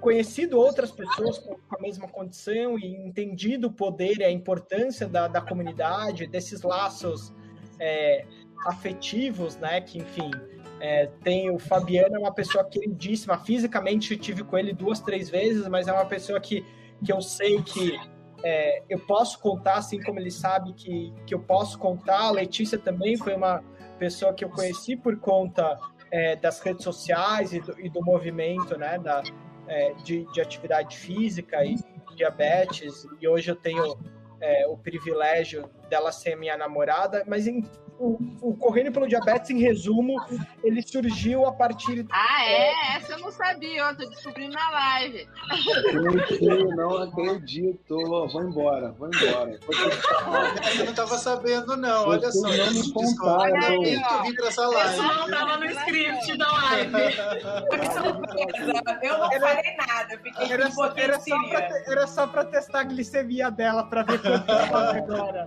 [0.00, 5.28] conhecido outras pessoas com a mesma condição e entendido o poder e a importância da,
[5.28, 7.32] da comunidade, desses laços
[7.78, 8.24] é,
[8.66, 9.80] afetivos, né?
[9.80, 10.30] Que, enfim,
[10.80, 13.38] é, tem o Fabiano, é uma pessoa queridíssima.
[13.38, 16.64] Fisicamente tive com ele duas, três vezes, mas é uma pessoa que,
[17.04, 17.98] que eu sei que
[18.42, 22.20] é, eu posso contar, assim como ele sabe que, que eu posso contar.
[22.20, 23.62] A Letícia também foi uma
[23.98, 25.78] pessoa que eu conheci por conta
[26.10, 29.22] é, das redes sociais e do, e do movimento né, da,
[29.66, 31.76] é, de, de, atividade física e
[32.14, 33.06] diabetes.
[33.20, 33.98] E hoje eu tenho
[34.40, 37.24] é, o privilégio dela ser minha namorada.
[37.26, 37.46] Mas,
[37.98, 40.14] o, o Correndo pelo Diabetes, em resumo,
[40.62, 42.06] ele surgiu a partir.
[42.10, 42.96] Ah, é?
[42.96, 45.28] Essa eu não sabia, eu tô descobrindo na live.
[46.40, 47.96] Eu não acredito.
[48.32, 49.58] Vou embora, vou embora.
[50.78, 52.08] Eu não estava sabendo, não.
[52.08, 52.48] Olha só.
[52.48, 53.84] Não me contaram.
[53.84, 54.92] Eu vim para essa live.
[54.94, 56.92] Isso não estava no script da live.
[59.02, 62.84] Eu não falei nada, fiquei Era, pouquinho era, só pra, era só pra testar a
[62.84, 65.46] glicemia dela, pra ver quanto ela agora.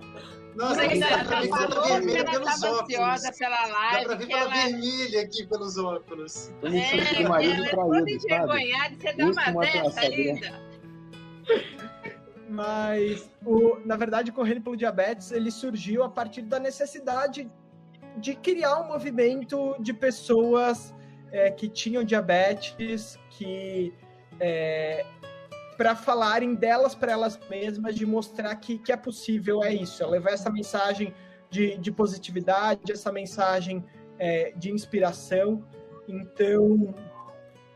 [0.54, 2.82] Nossa, Mas dá ela pra ver já pela falou que vermelha ela pelos estava óculos.
[2.98, 6.52] ansiosa pela Dá pra live, ver que pela ela, vermelha aqui pelos óculos.
[6.62, 10.06] É, marido ela é toda envergonhada, você dá Isso uma dessa essa, né?
[10.16, 10.62] ainda.
[12.48, 17.50] Mas, o, na verdade, o Correndo pelo Diabetes, ele surgiu a partir da necessidade
[18.18, 20.94] de criar um movimento de pessoas
[21.30, 23.94] é, que tinham diabetes, que
[25.82, 30.06] para falarem delas para elas mesmas, de mostrar que, que é possível, é isso, é
[30.06, 31.12] levar essa mensagem
[31.50, 33.84] de, de positividade, essa mensagem
[34.16, 35.64] é, de inspiração.
[36.06, 36.94] Então,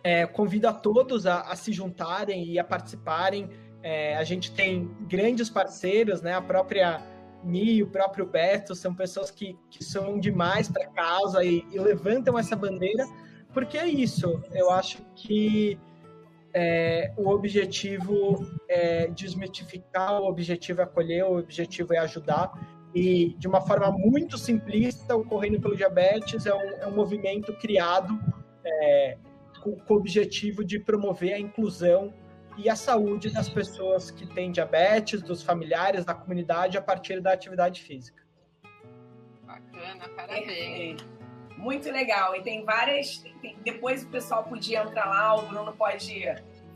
[0.04, 3.50] é, convido a todos a, a se juntarem e a participarem.
[3.82, 6.32] É, a gente tem grandes parceiros, né?
[6.32, 7.02] A própria
[7.42, 11.78] Mi, o próprio Beto, são pessoas que, que são demais para a causa e, e,
[11.80, 13.04] levantam essa bandeira,
[13.52, 14.40] porque é isso.
[14.52, 15.76] Eu acho que
[16.58, 22.50] é, o objetivo é desmitificar, o objetivo é acolher, o objetivo é ajudar.
[22.94, 27.52] E de uma forma muito simplista, o Correndo pelo Diabetes é um, é um movimento
[27.58, 28.18] criado
[28.64, 29.18] é,
[29.62, 32.14] com, com o objetivo de promover a inclusão
[32.56, 37.34] e a saúde das pessoas que têm diabetes, dos familiares, da comunidade, a partir da
[37.34, 38.22] atividade física.
[39.44, 41.15] Bacana, parabéns.
[41.56, 42.34] Muito legal.
[42.36, 43.18] E tem várias.
[43.40, 46.24] tem- depois o pessoal podia entrar lá, o Bruno pode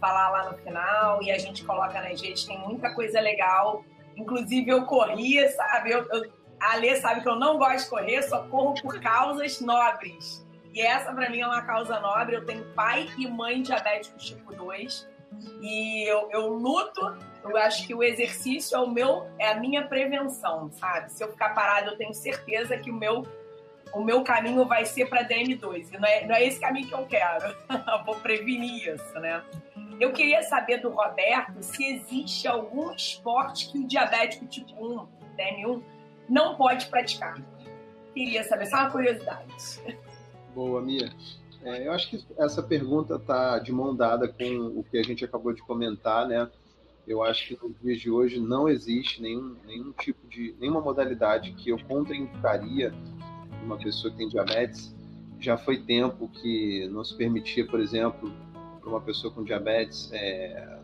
[0.01, 2.45] falar lá no final e a gente coloca nas redes.
[2.45, 3.85] Tem muita coisa legal.
[4.17, 5.91] Inclusive, eu corria, sabe?
[5.93, 9.61] Eu, eu, a Alê sabe que eu não gosto de correr, só corro por causas
[9.61, 10.47] nobres.
[10.73, 12.37] E essa, para mim, é uma causa nobre.
[12.37, 15.09] Eu tenho pai e mãe diabéticos tipo 2.
[15.61, 17.01] E eu, eu luto.
[17.43, 21.11] Eu acho que o exercício é o meu, é a minha prevenção, sabe?
[21.11, 23.27] Se eu ficar parado, eu tenho certeza que o meu
[23.93, 25.93] o meu caminho vai ser para DM2.
[25.93, 27.55] E não é, não é esse caminho que eu quero.
[28.05, 29.43] Vou prevenir isso, né?
[30.01, 35.83] Eu queria saber do Roberto se existe algum esporte que o diabético tipo 1, DM1,
[36.29, 37.37] não pode praticar.
[38.15, 39.55] Queria saber, só uma curiosidade.
[40.55, 41.11] Boa, Mia.
[41.63, 45.25] É, eu acho que essa pergunta está de mão dada com o que a gente
[45.25, 46.49] acabou de comentar, né?
[47.07, 51.53] Eu acho que nos dias de hoje não existe nenhum, nenhum tipo de, nenhuma modalidade
[51.53, 52.95] que eu contraindicaria
[53.65, 54.95] uma pessoa que tem diabetes.
[55.39, 58.33] Já foi tempo que não se permitia, por exemplo,
[58.81, 60.79] para uma pessoa com diabetes é,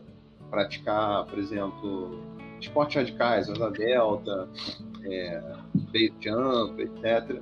[0.49, 2.19] praticar, por exemplo,
[2.59, 4.49] esportes radicais, asa delta,
[5.03, 5.41] é,
[5.91, 7.41] base jump, etc.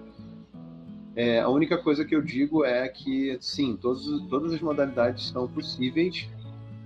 [1.16, 5.48] É, a única coisa que eu digo é que, sim, todos, todas as modalidades são
[5.48, 6.28] possíveis,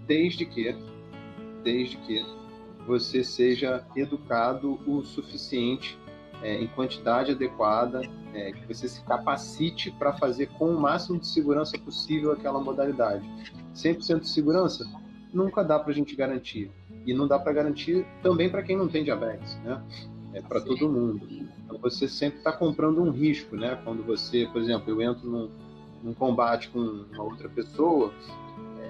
[0.06, 0.76] desde que,
[1.64, 2.24] desde que
[2.86, 5.97] você seja educado o suficiente
[6.43, 8.02] é, em quantidade adequada,
[8.34, 13.27] é, que você se capacite para fazer com o máximo de segurança possível aquela modalidade.
[13.75, 14.86] 100% de segurança
[15.34, 16.71] nunca dá para a gente garantir.
[17.05, 19.82] E não dá para garantir também para quem não tem diabetes, né?
[20.34, 21.27] É para todo mundo.
[21.65, 23.80] Então você sempre está comprando um risco, né?
[23.84, 25.49] Quando você, por exemplo, eu entro num,
[26.03, 28.13] num combate com uma outra pessoa,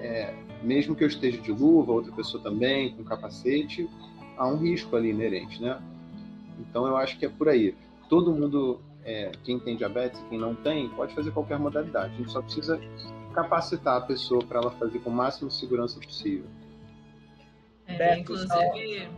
[0.02, 3.88] é, mesmo que eu esteja de luva, outra pessoa também, com capacete,
[4.36, 5.80] há um risco ali inerente, né?
[6.58, 7.74] Então eu acho que é por aí.
[8.08, 12.14] Todo mundo, é, quem tem diabetes e quem não tem, pode fazer qualquer modalidade.
[12.14, 12.80] A gente só precisa
[13.34, 16.46] capacitar a pessoa para ela fazer com o máximo de segurança possível.
[17.86, 19.08] É, Beto, inclusive,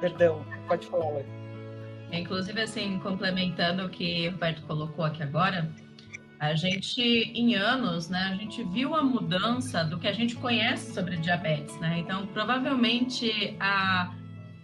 [0.00, 1.24] Perdão, pode falar, Lê.
[2.12, 5.70] inclusive, assim, complementando o que o Roberto colocou aqui agora,
[6.38, 10.92] a gente, em anos, né, a gente viu a mudança do que a gente conhece
[10.92, 11.98] sobre diabetes, né?
[11.98, 14.14] Então, provavelmente, a,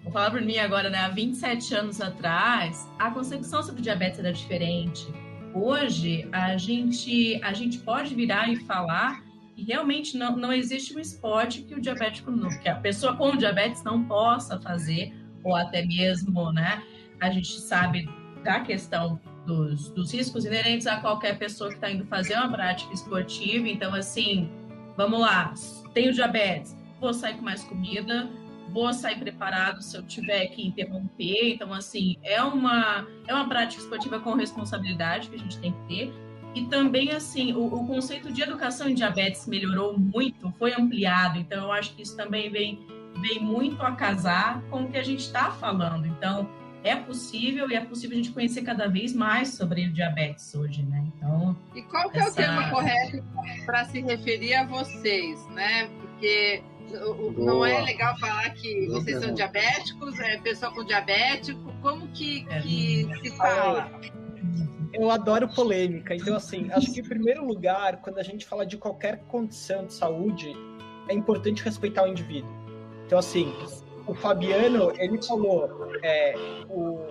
[0.03, 4.32] vou falar por mim agora, né, há 27 anos atrás, a concepção sobre diabetes era
[4.32, 5.07] diferente.
[5.55, 9.22] Hoje, a gente, a gente pode virar e falar
[9.57, 13.82] e realmente não, não existe um esporte que o diabético, que a pessoa com diabetes
[13.84, 16.82] não possa fazer, ou até mesmo, né?
[17.20, 18.09] A gente sabe
[18.42, 22.92] da questão dos, dos riscos inerentes a qualquer pessoa que está indo fazer uma prática
[22.92, 23.68] esportiva.
[23.68, 24.50] Então, assim,
[24.96, 25.53] vamos lá,
[25.92, 28.28] tenho diabetes, vou sair com mais comida,
[28.73, 31.55] vou sair preparado se eu tiver que interromper.
[31.55, 35.89] Então, assim, é uma, é uma prática esportiva com responsabilidade que a gente tem que
[35.89, 36.12] ter.
[36.55, 41.39] E também, assim, o, o conceito de educação em diabetes melhorou muito, foi ampliado.
[41.39, 42.87] Então, eu acho que isso também vem,
[43.20, 46.07] vem muito a casar com o que a gente está falando.
[46.07, 46.49] Então,
[46.85, 50.83] é possível e é possível a gente conhecer cada vez mais sobre o diabetes hoje,
[50.83, 51.05] né?
[51.16, 51.57] Então.
[51.75, 52.43] E qual que essa...
[52.43, 53.25] é o termo correto
[53.64, 55.89] para se referir a vocês, né?
[56.01, 56.62] Porque
[57.36, 62.61] não é legal falar que vocês são diabéticos, é pessoa com diabético, como que, é.
[62.61, 63.90] que se fala?
[64.93, 68.76] Eu adoro polêmica, então assim, acho que em primeiro lugar, quando a gente fala de
[68.76, 70.55] qualquer condição de saúde,
[71.09, 72.51] é importante respeitar o indivíduo.
[73.07, 73.53] Então assim,
[74.07, 76.34] o Fabiano, ele falou, é,
[76.68, 77.07] o,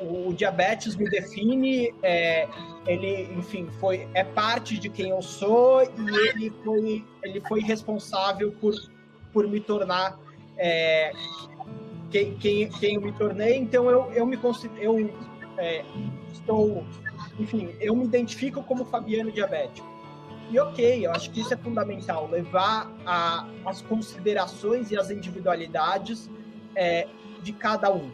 [0.00, 2.48] o, diabetes me define, é,
[2.86, 8.52] ele, enfim, foi, é parte de quem eu sou e ele foi, ele foi responsável
[8.52, 8.74] por,
[9.32, 10.18] por me tornar
[10.56, 11.12] é,
[12.10, 15.10] quem, quem, quem eu me tornei, então eu, eu me considero, eu
[15.56, 15.84] é,
[16.32, 16.84] estou,
[17.38, 19.88] enfim, eu me identifico como Fabiano diabético.
[20.50, 26.28] E ok, eu acho que isso é fundamental, levar a, as considerações e as individualidades
[26.74, 27.06] é,
[27.40, 28.10] de cada um.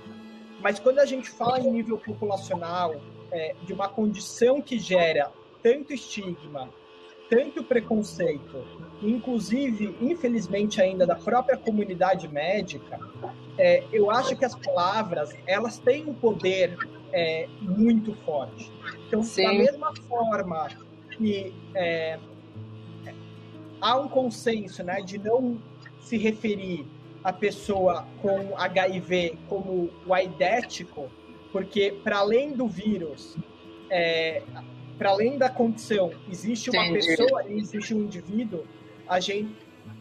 [0.61, 2.95] Mas quando a gente fala em nível populacional,
[3.31, 6.69] é, de uma condição que gera tanto estigma,
[7.31, 8.64] tanto preconceito,
[9.03, 12.99] inclusive, infelizmente ainda da própria comunidade médica,
[13.59, 16.77] é, eu acho que as palavras elas têm um poder
[17.13, 18.71] é, muito forte.
[19.07, 19.45] Então, Sim.
[19.45, 20.69] da mesma forma
[21.17, 22.19] que é,
[23.81, 25.59] há um consenso né, de não
[26.01, 26.87] se referir
[27.25, 31.11] a pessoa com HIV como o aidético,
[31.51, 33.37] porque para além do vírus,
[33.91, 34.43] é,
[34.99, 37.17] para além da condição, existe uma Entendi.
[37.17, 38.65] pessoa existe um indivíduo,
[39.09, 39.55] a gente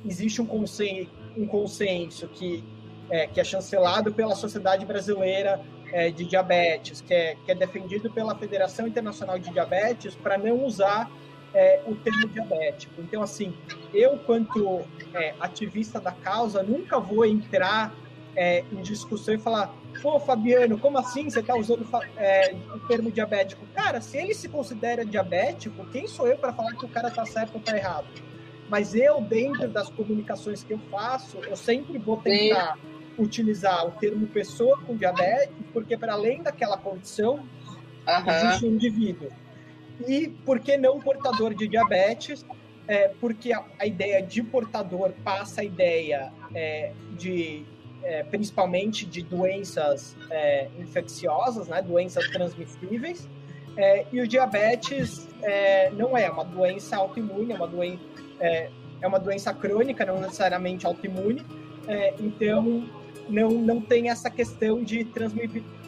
[0.05, 2.63] existe um consenso, um consenso que
[3.09, 8.09] é, que é chancelado pela Sociedade Brasileira é, de Diabetes, que é, que é defendido
[8.09, 11.09] pela Federação Internacional de Diabetes, para não usar
[11.53, 13.01] é, o termo diabético.
[13.01, 13.53] Então, assim,
[13.93, 14.81] eu, quanto
[15.13, 17.93] é, ativista da causa, nunca vou entrar
[18.35, 21.87] é, em discussão e falar: pô, Fabiano, como assim você está usando
[22.17, 23.65] é, o termo diabético?
[23.73, 27.25] Cara, se ele se considera diabético, quem sou eu para falar que o cara está
[27.25, 28.07] certo ou está errado?
[28.69, 33.23] Mas eu, dentro das comunicações que eu faço, eu sempre vou tentar Sim.
[33.23, 38.31] utilizar o termo pessoa com diabetes, porque para além daquela condição, uhum.
[38.31, 39.29] existe um indivíduo
[40.07, 42.45] e por que não portador de diabetes?
[42.87, 47.65] É, porque a, a, ideia de portador passa a ideia é, de
[48.03, 53.27] é, principalmente de doenças é, infecciosas, né, doenças transmissíveis,
[53.75, 58.03] é, e o diabetes é, não é uma doença autoimune, é uma doença,
[58.39, 58.69] é,
[59.03, 61.45] uma doença crônica, não necessariamente autoimune,
[62.19, 62.83] então
[63.29, 65.07] não, não tem essa questão de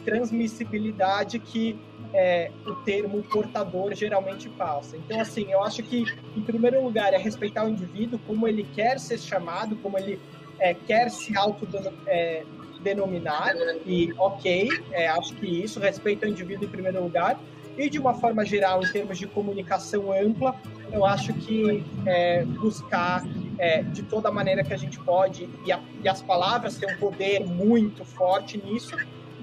[0.04, 1.76] transmissibilidade que
[2.12, 4.96] é, o termo portador geralmente passa.
[4.96, 6.04] Então, assim, eu acho que,
[6.36, 10.18] em primeiro lugar, é respeitar o indivíduo, como ele quer ser chamado, como ele
[10.58, 16.70] é, quer se autodenominar, é, e ok, é, acho que isso, respeita o indivíduo em
[16.70, 17.38] primeiro lugar.
[17.78, 20.60] E, de uma forma geral, em termos de comunicação ampla,
[20.92, 23.22] eu acho que é, buscar
[23.56, 26.98] é, de toda maneira que a gente pode, e, a, e as palavras têm um
[26.98, 28.96] poder muito forte nisso,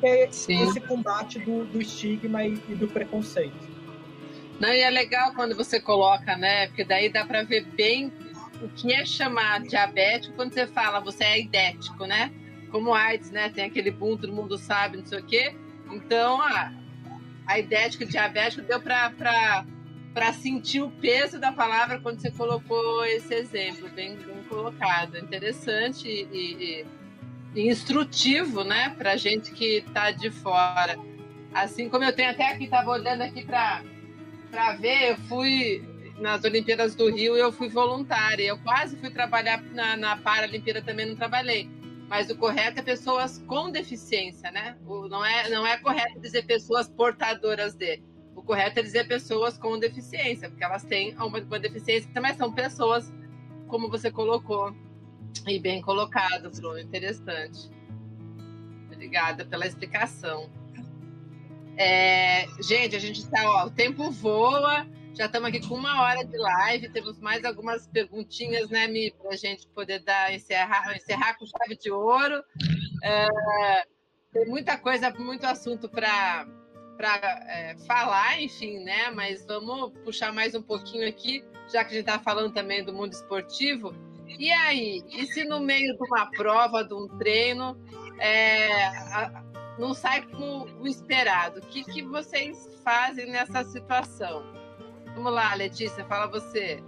[0.04, 0.64] é Sim.
[0.64, 3.76] esse combate do, do estigma e, e, do preconceito.
[4.60, 6.68] Não, e é legal quando você coloca, né?
[6.68, 8.12] Porque daí dá para ver bem
[8.62, 12.32] o que é chamar diabético quando você fala você é idético, né?
[12.70, 13.50] Como AIDS, né?
[13.50, 15.56] Tem aquele boom, todo mundo sabe, não sei o quê.
[15.92, 16.74] Então, a,
[17.46, 23.34] a idético e diabético deu para sentir o peso da palavra quando você colocou esse
[23.34, 25.18] exemplo, bem, bem colocado.
[25.18, 26.86] Interessante e,
[27.56, 30.98] e instrutivo, né, para gente que está de fora.
[31.54, 33.82] Assim como eu tenho até aqui, estava olhando aqui para
[34.80, 35.84] ver, eu fui
[36.20, 38.44] nas Olimpíadas do Rio e eu fui voluntária.
[38.44, 41.70] Eu quase fui trabalhar na, na Paralimpíada também, não trabalhei.
[42.08, 44.78] Mas o correto é pessoas com deficiência, né?
[44.86, 48.02] O, não, é, não é correto dizer pessoas portadoras de.
[48.36, 52.52] O correto é dizer pessoas com deficiência, porque elas têm uma, uma deficiência, mas são
[52.52, 53.12] pessoas,
[53.68, 54.76] como você colocou,
[55.48, 56.80] e bem colocado, Bruno.
[56.80, 57.70] Interessante.
[58.92, 60.50] Obrigada pela explicação.
[61.78, 64.86] É, gente, a gente está, ó, o tempo voa.
[65.16, 66.90] Já estamos aqui com uma hora de live.
[66.90, 71.78] Temos mais algumas perguntinhas, né, Mi, para a gente poder dar encerrar, encerrar com chave
[71.78, 72.44] de ouro.
[73.02, 73.86] É,
[74.34, 76.46] tem muita coisa, muito assunto para
[77.48, 79.10] é, falar, enfim, né?
[79.12, 82.94] Mas vamos puxar mais um pouquinho aqui, já que a gente está falando também do
[82.94, 83.96] mundo esportivo.
[84.38, 85.02] E aí?
[85.08, 87.82] E se no meio de uma prova, de um treino,
[88.20, 89.46] é, a,
[89.80, 91.60] não sai como o esperado?
[91.60, 94.55] O que, que vocês fazem nessa situação?
[95.16, 96.84] Vamos lá, Letícia, fala você.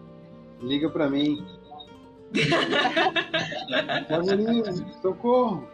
[0.62, 1.46] Liga para mim.
[4.10, 4.66] Fabulinho,
[5.02, 5.68] socorro!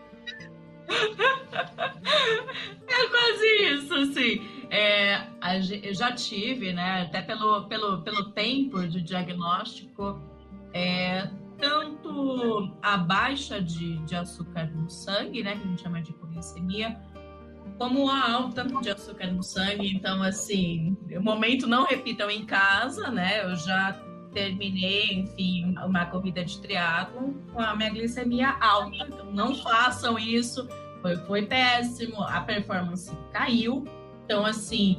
[2.88, 4.42] É quase isso, assim.
[4.70, 5.28] É,
[5.84, 10.22] eu já tive, né, até pelo, pelo, pelo tempo de diagnóstico,
[10.74, 11.30] é,
[11.60, 17.00] tanto a baixa de, de açúcar no sangue, né, que a gente chama de hipoglicemia,
[17.78, 19.94] como a alta de açúcar no sangue.
[19.94, 23.44] Então, assim, o momento não repitam em casa, né?
[23.44, 24.00] Eu já
[24.34, 29.06] terminei, enfim, uma corrida de triatlo com a minha glicemia alta.
[29.08, 30.68] Então, não façam isso.
[31.02, 33.86] Foi, foi péssimo, a performance caiu.
[34.26, 34.98] Então, assim,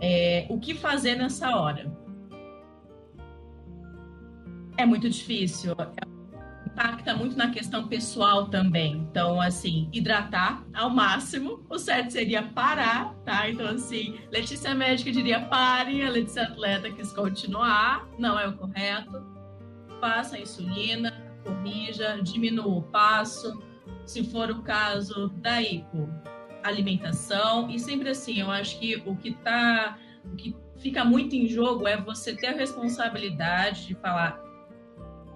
[0.00, 1.90] é, o que fazer nessa hora?
[4.76, 5.74] É muito difícil.
[6.74, 8.96] Impacta muito na questão pessoal também.
[8.96, 11.64] Então, assim, hidratar ao máximo.
[11.70, 13.48] O certo seria parar, tá?
[13.48, 19.24] Então, assim, Letícia médica diria pare, a Letícia atleta quis continuar, não é o correto.
[20.00, 21.14] Faça a insulina,
[21.44, 23.62] corrija, diminua o passo.
[24.04, 26.08] Se for o caso, daí, pô,
[26.64, 27.70] alimentação.
[27.70, 29.96] E sempre assim, eu acho que o que tá.
[30.24, 34.42] O que fica muito em jogo é você ter a responsabilidade de falar: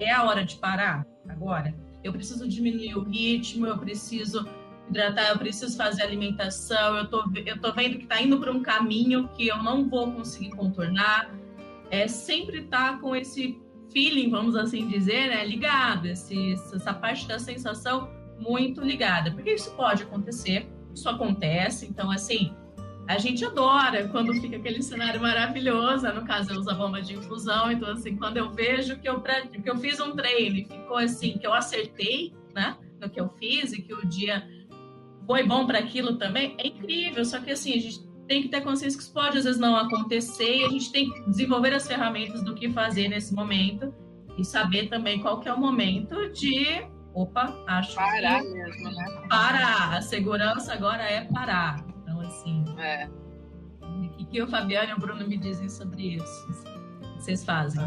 [0.00, 1.74] é a hora de parar agora.
[2.02, 4.46] Eu preciso diminuir o ritmo, eu preciso
[4.88, 8.62] hidratar, eu preciso fazer alimentação, eu tô, eu tô vendo que tá indo para um
[8.62, 11.30] caminho que eu não vou conseguir contornar.
[11.90, 13.60] É sempre tá com esse
[13.92, 19.74] feeling, vamos assim dizer, né, ligado, esse, essa parte da sensação muito ligada, porque isso
[19.74, 22.54] pode acontecer, isso acontece, então assim,
[23.08, 26.06] a gente adora quando fica aquele cenário maravilhoso.
[26.12, 27.72] No caso, eu uso a bomba de infusão.
[27.72, 31.38] Então, assim, quando eu vejo que eu, que eu fiz um treino e ficou assim,
[31.38, 32.76] que eu acertei, né?
[33.00, 34.46] No que eu fiz e que o dia
[35.26, 37.24] foi bom para aquilo também, é incrível.
[37.24, 39.74] Só que, assim, a gente tem que ter consciência que isso pode às vezes não
[39.74, 43.94] acontecer e a gente tem que desenvolver as ferramentas do que fazer nesse momento
[44.36, 49.26] e saber também qual que é o momento de opa, acho parar que mesmo, né?
[49.30, 49.96] Parar.
[49.96, 51.88] A segurança agora é parar
[52.28, 52.64] assim.
[52.78, 53.08] É.
[54.20, 56.48] O que, o Fabiano e o Bruno me dizem sobre isso?
[57.16, 57.80] Vocês fazem?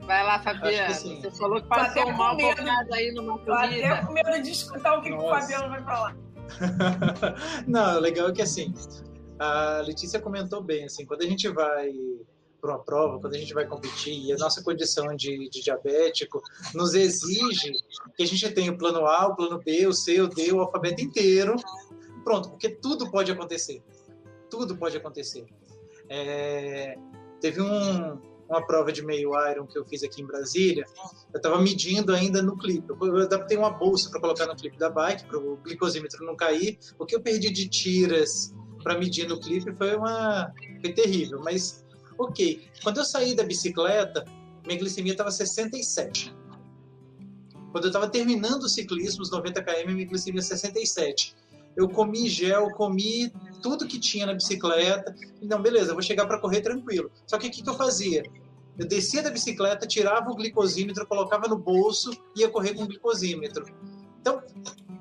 [0.00, 0.94] Vai lá, Fabiano.
[0.94, 3.94] Você falou que passou um mal bocado aí numa corrida.
[3.94, 6.16] Até com medo de escutar o que, que o Fabiano vai falar.
[7.66, 8.74] Não, legal é que assim,
[9.38, 11.92] a Letícia comentou bem, assim, quando a gente vai
[12.60, 16.42] para uma prova, quando a gente vai competir, e a nossa condição de, de, diabético
[16.74, 17.70] nos exige
[18.16, 20.60] que a gente tenha o plano A, o plano B, o C, o D, o
[20.60, 21.54] alfabeto inteiro
[22.28, 23.82] pronto, porque tudo pode acontecer.
[24.50, 25.46] Tudo pode acontecer.
[26.08, 26.96] É,
[27.40, 28.18] teve um,
[28.48, 30.86] uma prova de meio iron que eu fiz aqui em Brasília.
[31.32, 32.88] Eu estava medindo ainda no clipe.
[32.88, 36.78] Eu adaptei uma bolsa para colocar no clipe da bike, para o glicosímetro não cair.
[36.98, 41.40] O que eu perdi de tiras para medir no clipe foi uma foi terrível.
[41.44, 41.84] Mas,
[42.18, 42.66] ok.
[42.82, 44.24] Quando eu saí da bicicleta,
[44.66, 46.34] minha glicemia estava 67.
[47.70, 51.36] Quando eu estava terminando o ciclismo, os 90 km, minha glicemia 67
[51.78, 53.32] eu comi gel, comi
[53.62, 55.14] tudo que tinha na bicicleta.
[55.42, 57.10] Não, beleza, vou chegar para correr tranquilo.
[57.26, 58.22] Só que o que, que eu fazia?
[58.78, 62.86] Eu descia da bicicleta, tirava o glicosímetro, colocava no bolso e ia correr com o
[62.86, 63.66] glicosímetro.
[64.20, 64.42] Então,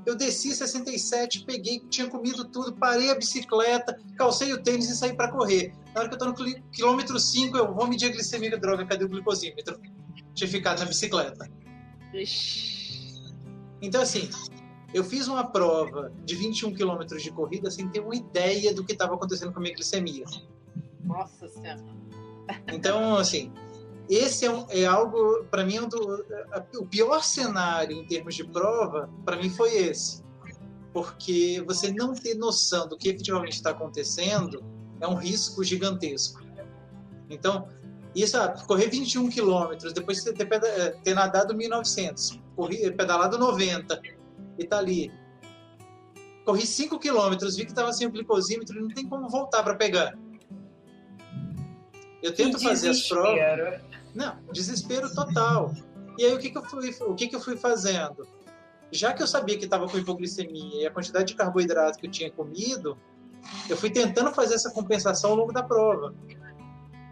[0.06, 5.14] eu desci 67, peguei, tinha comido tudo, parei a bicicleta, calcei o tênis e saí
[5.14, 5.74] para correr.
[5.94, 9.06] Na hora que eu estou no quilômetro 5, eu vou medir a glicemia, droga, cadê
[9.06, 9.80] o glicosímetro?
[10.34, 11.50] Tinha ficado na bicicleta.
[13.82, 14.30] Então, assim,
[14.94, 18.94] eu fiz uma prova de 21 quilômetros de corrida sem ter uma ideia do que
[18.94, 20.26] estava acontecendo com a minha glicemia.
[21.04, 21.84] Nossa Senhora.
[22.72, 23.52] Então, assim,
[24.10, 26.26] esse é, um, é algo, para mim, um do,
[26.80, 30.24] o pior cenário em termos de prova, para mim, foi esse.
[30.94, 34.64] Porque você não ter noção do que efetivamente está acontecendo
[35.00, 36.42] é um risco gigantesco.
[37.30, 37.68] Então,
[38.16, 40.48] isso, ah, correr 21 quilômetros, depois de ter,
[41.04, 44.02] ter nadado 1.900, correr, pedalado 90,
[44.58, 45.12] e tá ali.
[46.46, 50.18] Corri 5 quilômetros, vi que estava sem o glicosímetro não tem como voltar para pegar.
[52.24, 53.82] Eu tento fazer as provas.
[54.16, 55.74] Não, desespero total.
[56.18, 58.28] E aí o que, que eu fui, o que, que eu fui fazendo?
[58.92, 62.12] Já que eu sabia que estava com hipoglicemia e a quantidade de carboidrato que eu
[62.12, 62.98] tinha comido,
[63.70, 66.16] eu fui tentando fazer essa compensação ao longo da prova.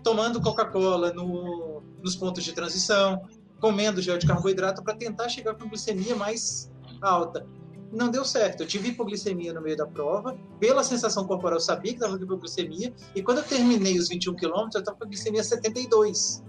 [0.04, 3.28] Tomando Coca-Cola no, nos pontos de transição,
[3.60, 7.46] comendo gel de carboidrato para tentar chegar com glicemia mais alta.
[7.92, 8.62] Não deu certo.
[8.62, 10.38] Eu tive hipoglicemia no meio da prova.
[10.60, 12.94] Pela sensação corporal, eu sabia que estava com hipoglicemia.
[13.16, 16.44] E quando eu terminei os 21 quilômetros, eu estava com glicemia 72.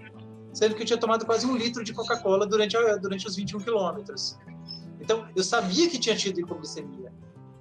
[0.52, 4.38] Sendo que eu tinha tomado quase um litro de Coca-Cola durante, durante os 21 quilômetros.
[5.00, 7.12] Então, eu sabia que tinha tido hipoglicemia.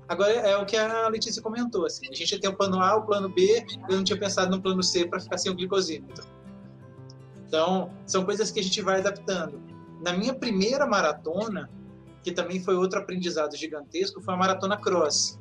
[0.08, 1.86] Agora, é o que a Letícia comentou.
[1.86, 3.66] Assim, a gente tem o plano A, o plano B.
[3.90, 6.26] Eu não tinha pensado no plano C para ficar sem o glicosímetro.
[7.48, 9.62] Então, são coisas que a gente vai adaptando.
[10.02, 11.70] Na minha primeira maratona,
[12.26, 15.40] que também foi outro aprendizado gigantesco, foi a maratona cross.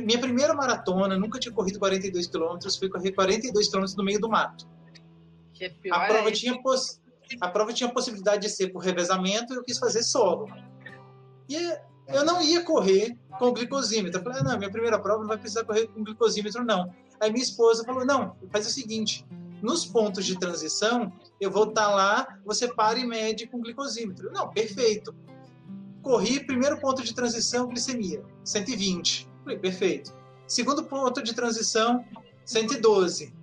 [0.00, 4.26] Minha primeira maratona, nunca tinha corrido 42 quilômetros, fui correr 42 quilômetros no meio do
[4.26, 4.66] mato.
[5.60, 6.98] É a prova é tinha poss...
[7.38, 10.48] a prova tinha possibilidade de ser por revezamento e eu quis fazer solo.
[11.46, 11.56] E
[12.08, 14.18] eu não ia correr com glicosímetro.
[14.18, 16.90] Eu falei, ah, não, minha primeira prova não vai precisar correr com glicosímetro, não.
[17.20, 19.26] Aí minha esposa falou, não, faz o seguinte,
[19.60, 24.32] nos pontos de transição, eu vou estar lá, você para e mede com glicosímetro.
[24.32, 25.14] Não, perfeito.
[26.06, 29.28] Corri, primeiro ponto de transição, glicemia, 120.
[29.42, 30.12] Falei, perfeito.
[30.46, 32.04] Segundo ponto de transição,
[32.44, 33.34] 112.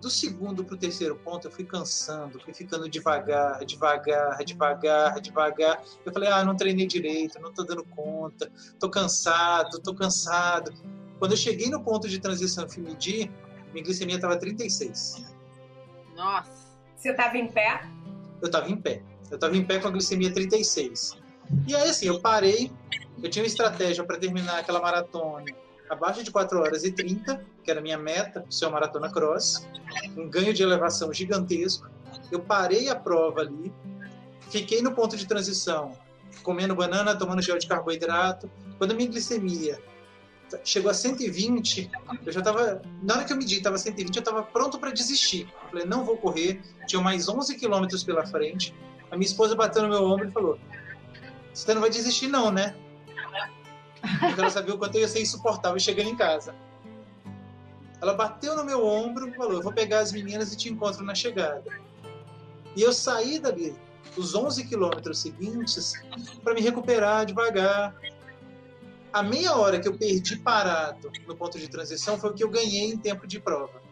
[0.00, 5.82] Do segundo para o terceiro ponto, eu fui cansando, fui ficando devagar, devagar, devagar, devagar.
[6.06, 10.72] Eu falei, ah, não treinei direito, não estou dando conta, estou cansado, estou cansado.
[11.18, 13.30] Quando eu cheguei no ponto de transição e fui medir,
[13.74, 15.22] minha glicemia estava 36.
[16.16, 16.50] Nossa.
[16.96, 17.86] Você estava em pé?
[18.40, 19.02] Eu estava em pé.
[19.30, 21.19] Eu estava em pé com a glicemia 36.
[21.66, 22.70] E aí, assim, eu parei,
[23.22, 25.44] eu tinha uma estratégia para terminar aquela maratona
[25.88, 29.66] abaixo de 4 horas e 30, que era a minha meta, ser uma maratona cross,
[30.16, 31.88] um ganho de elevação gigantesco.
[32.30, 33.72] Eu parei a prova ali,
[34.50, 35.92] fiquei no ponto de transição,
[36.44, 38.48] comendo banana, tomando gel de carboidrato.
[38.78, 39.82] Quando a minha glicemia
[40.64, 41.90] chegou a 120,
[42.24, 45.48] eu já estava, na hora que eu medi, estava 120, eu estava pronto para desistir.
[45.64, 48.74] Eu falei, não vou correr, tinha mais 11 quilômetros pela frente.
[49.10, 50.58] A minha esposa bateu no meu ombro e falou:
[51.52, 52.74] Você não vai desistir, não, né?
[54.18, 56.54] Porque ela sabia o quanto eu ia ser insuportável chegando em casa.
[58.00, 61.04] Ela bateu no meu ombro e falou: Eu vou pegar as meninas e te encontro
[61.04, 61.70] na chegada.
[62.74, 63.76] E eu saí dali,
[64.16, 65.92] os 11 quilômetros seguintes,
[66.42, 67.94] para me recuperar devagar.
[69.12, 72.48] A meia hora que eu perdi parado no ponto de transição foi o que eu
[72.48, 73.82] ganhei em tempo de prova.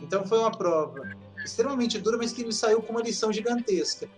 [0.00, 1.02] Então foi uma prova
[1.44, 4.08] extremamente dura, mas que me saiu com uma lição gigantesca.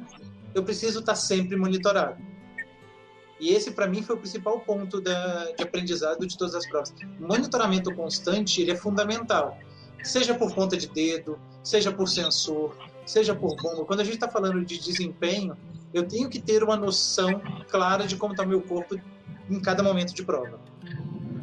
[0.59, 2.17] Eu preciso estar sempre monitorado.
[3.41, 6.93] E esse, para mim, foi o principal ponto da, de aprendizado de todas as provas.
[7.21, 9.57] O monitoramento constante ele é fundamental,
[10.03, 12.77] seja por ponta de dedo, seja por sensor,
[13.07, 13.85] seja por bomba.
[13.85, 15.57] Quando a gente está falando de desempenho,
[15.95, 17.41] eu tenho que ter uma noção
[17.71, 19.01] clara de como está o meu corpo
[19.49, 20.59] em cada momento de prova.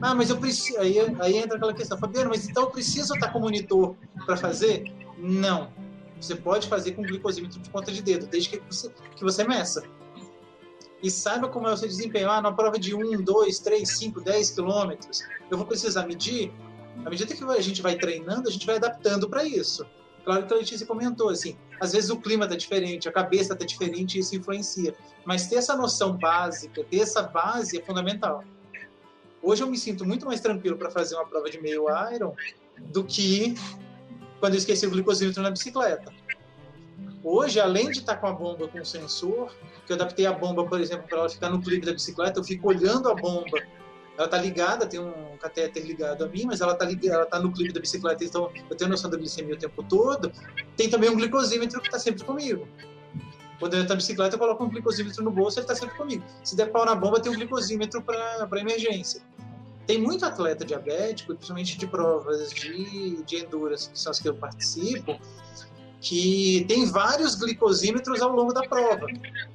[0.01, 0.77] Ah, mas eu preciso.
[0.79, 4.35] Aí, aí entra aquela questão, Fabiano, mas então eu preciso estar com o monitor para
[4.35, 4.83] fazer?
[5.17, 5.71] Não.
[6.25, 9.83] Você pode fazer com glicosímetro de ponta de dedo, desde que você, que você meça
[11.03, 12.31] e saiba como é o seu desempenho.
[12.31, 16.51] Ah, na prova de 1, 2, 3, 5, 10 quilômetros, eu vou precisar medir.
[17.05, 19.85] À medida que a gente vai treinando, a gente vai adaptando para isso.
[20.23, 23.63] Claro que a Letícia comentou, assim, às vezes o clima está diferente, a cabeça está
[23.63, 24.95] diferente e isso influencia.
[25.23, 28.43] Mas ter essa noção básica, ter essa base é fundamental.
[29.43, 32.33] Hoje eu me sinto muito mais tranquilo para fazer uma prova de meio Iron
[32.79, 33.53] do que
[34.39, 36.11] quando eu esqueci o glicosímetro na bicicleta.
[37.23, 39.51] Hoje, além de estar com a bomba com sensor,
[39.85, 42.43] que eu adaptei a bomba, por exemplo, para ela ficar no clipe da bicicleta, eu
[42.43, 43.57] fico olhando a bomba.
[44.17, 47.51] Ela está ligada, tem um catéter ligado a mim, mas ela está ela tá no
[47.51, 50.31] clipe da bicicleta, então eu tenho noção da glicemia o tempo todo.
[50.77, 52.67] Tem também um glicosímetro que está sempre comigo.
[53.59, 56.23] Quando eu entro na bicicleta, eu coloco um glicosímetro no bolso, ele está sempre comigo.
[56.43, 59.21] Se der pau na bomba, tem um glicosímetro para emergência.
[59.85, 64.35] Tem muito atleta diabético, principalmente de provas de, de endurance, que são as que eu
[64.35, 65.19] participo,
[66.01, 69.05] que tem vários glicosímetros ao longo da prova.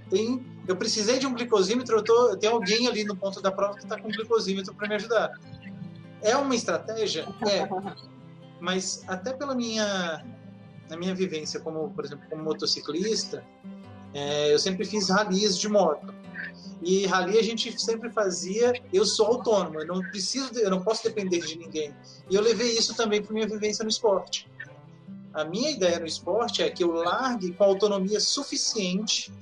[0.09, 3.75] Tem, eu precisei de um glicosímetro, eu tô, tem alguém ali no ponto da prova
[3.75, 5.33] que está com um glicosímetro para me ajudar.
[6.23, 7.27] É uma estratégia?
[7.49, 7.69] É.
[8.61, 10.25] Mas até pela minha,
[10.89, 13.45] na minha vivência como, por exemplo, como motociclista,
[14.13, 16.20] é, eu sempre fiz ralis de moto.
[16.83, 21.05] E rally a gente sempre fazia, eu sou autônomo, eu não preciso, eu não posso
[21.05, 21.95] depender de ninguém.
[22.29, 24.51] E eu levei isso também para minha vivência no esporte.
[25.33, 29.33] A minha ideia no esporte é que eu largue com autonomia suficiente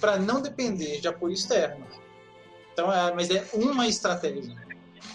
[0.00, 1.86] para não depender de apoio externo.
[2.72, 4.56] Então, é, mas é uma estratégia.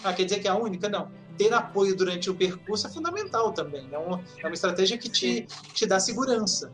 [0.04, 0.88] Ah, quer dizer que é a única?
[0.88, 1.10] Não.
[1.36, 3.88] Ter apoio durante o percurso é fundamental também.
[3.92, 6.72] É uma, é uma estratégia que te, te dá segurança.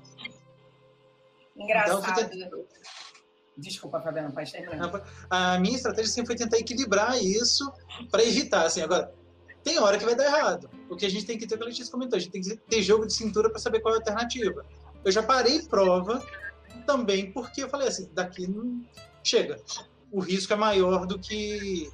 [1.57, 2.31] Engraçado.
[2.33, 2.65] Então,
[3.57, 4.91] Desculpa, Fabiana, pode terminar.
[5.29, 7.71] A minha estratégia sempre foi tentar equilibrar isso
[8.11, 8.65] para evitar.
[8.65, 9.13] Assim, agora,
[9.63, 10.71] tem hora que vai dar errado.
[10.89, 12.57] O que a gente tem que ter, como a Letícia comentou, a gente tem que
[12.57, 14.65] ter jogo de cintura para saber qual é a alternativa.
[15.05, 16.25] Eu já parei prova
[16.87, 18.83] também porque eu falei assim, daqui não
[19.23, 19.61] chega.
[20.11, 21.91] O risco é maior do que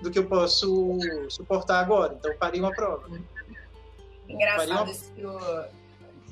[0.00, 0.98] do que eu posso
[1.28, 2.14] suportar agora.
[2.14, 3.08] Então eu parei uma prova.
[4.28, 4.90] Engraçado uma...
[4.90, 5.38] isso que o...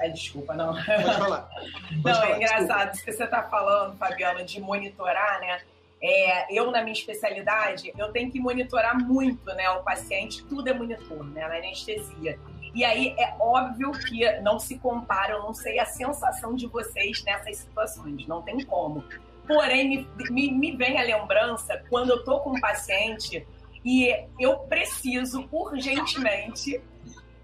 [0.01, 0.75] Ai, desculpa, não.
[0.75, 1.49] Pode falar.
[2.03, 2.91] Pode não, falar, é engraçado desculpa.
[2.93, 5.61] isso que você está falando, Fabiana, de monitorar, né?
[6.03, 10.75] É, eu, na minha especialidade, eu tenho que monitorar muito né, o paciente, tudo é
[10.75, 12.39] monitor, né, na anestesia.
[12.75, 17.25] E aí é óbvio que não se compara, eu não sei a sensação de vocês
[17.25, 19.03] nessas situações, não tem como.
[19.47, 23.47] Porém, me, me, me vem a lembrança quando eu tô com um paciente
[23.85, 26.83] E eu preciso urgentemente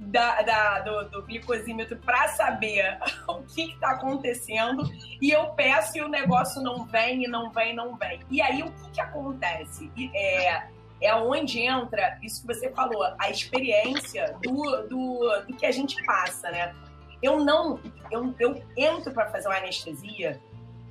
[0.02, 2.98] da, da, do, do glicosímetro para saber
[3.28, 4.82] o que está acontecendo
[5.20, 8.20] e eu peço e o negócio não vem, e não vem, não vem.
[8.30, 9.90] E aí o que, que acontece?
[10.14, 10.62] É,
[11.00, 16.02] é onde entra isso que você falou, a experiência do, do, do que a gente
[16.04, 16.74] passa, né?
[17.22, 17.78] Eu não,
[18.10, 20.40] eu, eu entro para fazer uma anestesia,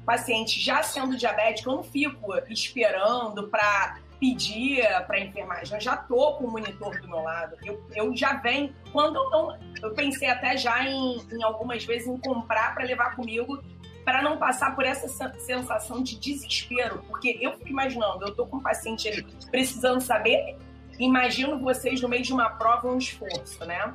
[0.06, 5.98] paciente já sendo diabético, eu não fico esperando para pedir para a enfermagem, eu já
[5.98, 7.58] tô com o monitor do meu lado.
[7.66, 9.60] Eu, eu já venho, quando eu não.
[9.82, 13.62] Eu pensei até já em, em algumas vezes em comprar para levar comigo
[14.06, 15.08] para não passar por essa
[15.40, 20.58] sensação de desespero, porque eu fico imaginando, eu tô com um paciente ali precisando saber,
[21.00, 23.94] imagino vocês no meio de uma prova um esforço, né?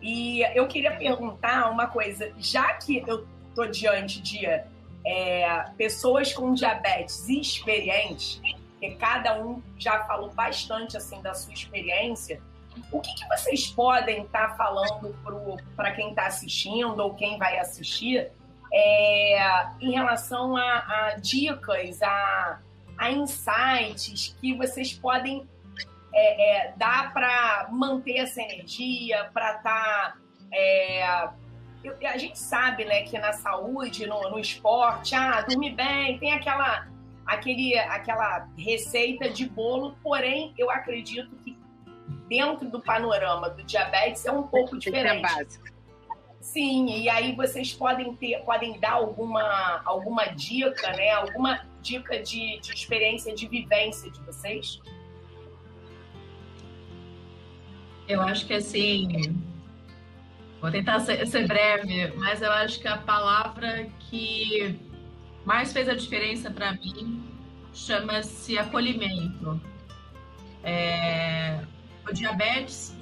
[0.00, 6.54] E eu queria perguntar uma coisa, já que eu tô diante de é, pessoas com
[6.54, 8.40] diabetes experientes,
[8.78, 12.40] porque cada um já falou bastante assim da sua experiência.
[12.92, 15.12] O que, que vocês podem estar tá falando
[15.74, 18.30] para quem está assistindo ou quem vai assistir
[18.72, 22.60] é, em relação a, a dicas, a,
[22.96, 25.48] a, insights que vocês podem
[26.14, 29.62] é, é, dar para manter essa energia, para estar.
[29.62, 30.16] Tá,
[30.52, 31.02] é,
[32.04, 36.86] a gente sabe né, que na saúde, no, no esporte, ah, dormir bem, tem aquela
[37.28, 41.56] aquele, aquela receita de bolo, porém, eu acredito que
[42.26, 45.60] dentro do panorama do diabetes é um pouco diferente.
[46.40, 51.10] Sim, e aí vocês podem ter, podem dar alguma, alguma dica, né?
[51.10, 54.80] Alguma dica de, de experiência, de vivência de vocês?
[58.08, 59.36] Eu acho que assim,
[60.62, 64.87] vou tentar ser, ser breve, mas eu acho que a palavra que
[65.48, 67.22] mais fez a diferença para mim
[67.72, 69.58] chama-se acolhimento.
[70.62, 71.64] É,
[72.06, 72.94] o diabetes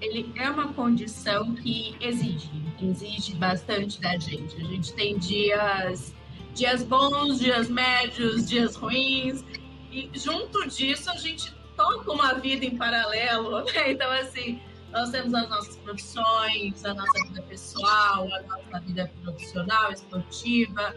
[0.00, 2.48] ele é uma condição que exige,
[2.80, 4.54] exige bastante da gente.
[4.54, 6.14] A gente tem dias,
[6.54, 9.44] dias bons, dias médios, dias ruins,
[9.90, 13.90] e junto disso a gente toca uma vida em paralelo, né?
[13.90, 14.60] Então, assim,
[14.92, 20.94] nós temos as nossas profissões, a nossa vida pessoal, a nossa vida profissional, esportiva,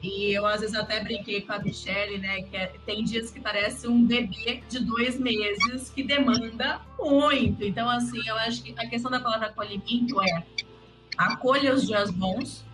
[0.00, 2.42] e eu, às vezes, até brinquei com a Michelle, né?
[2.42, 7.64] Que é, tem dias que parece um bebê de dois meses que demanda muito.
[7.64, 10.44] Então, assim, eu acho que a questão da palavra acolhimento é
[11.16, 12.64] acolha os dias bons,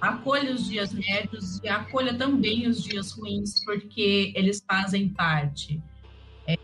[0.00, 5.80] acolha os dias médios e acolha também os dias ruins, porque eles fazem parte.
[6.46, 6.56] É,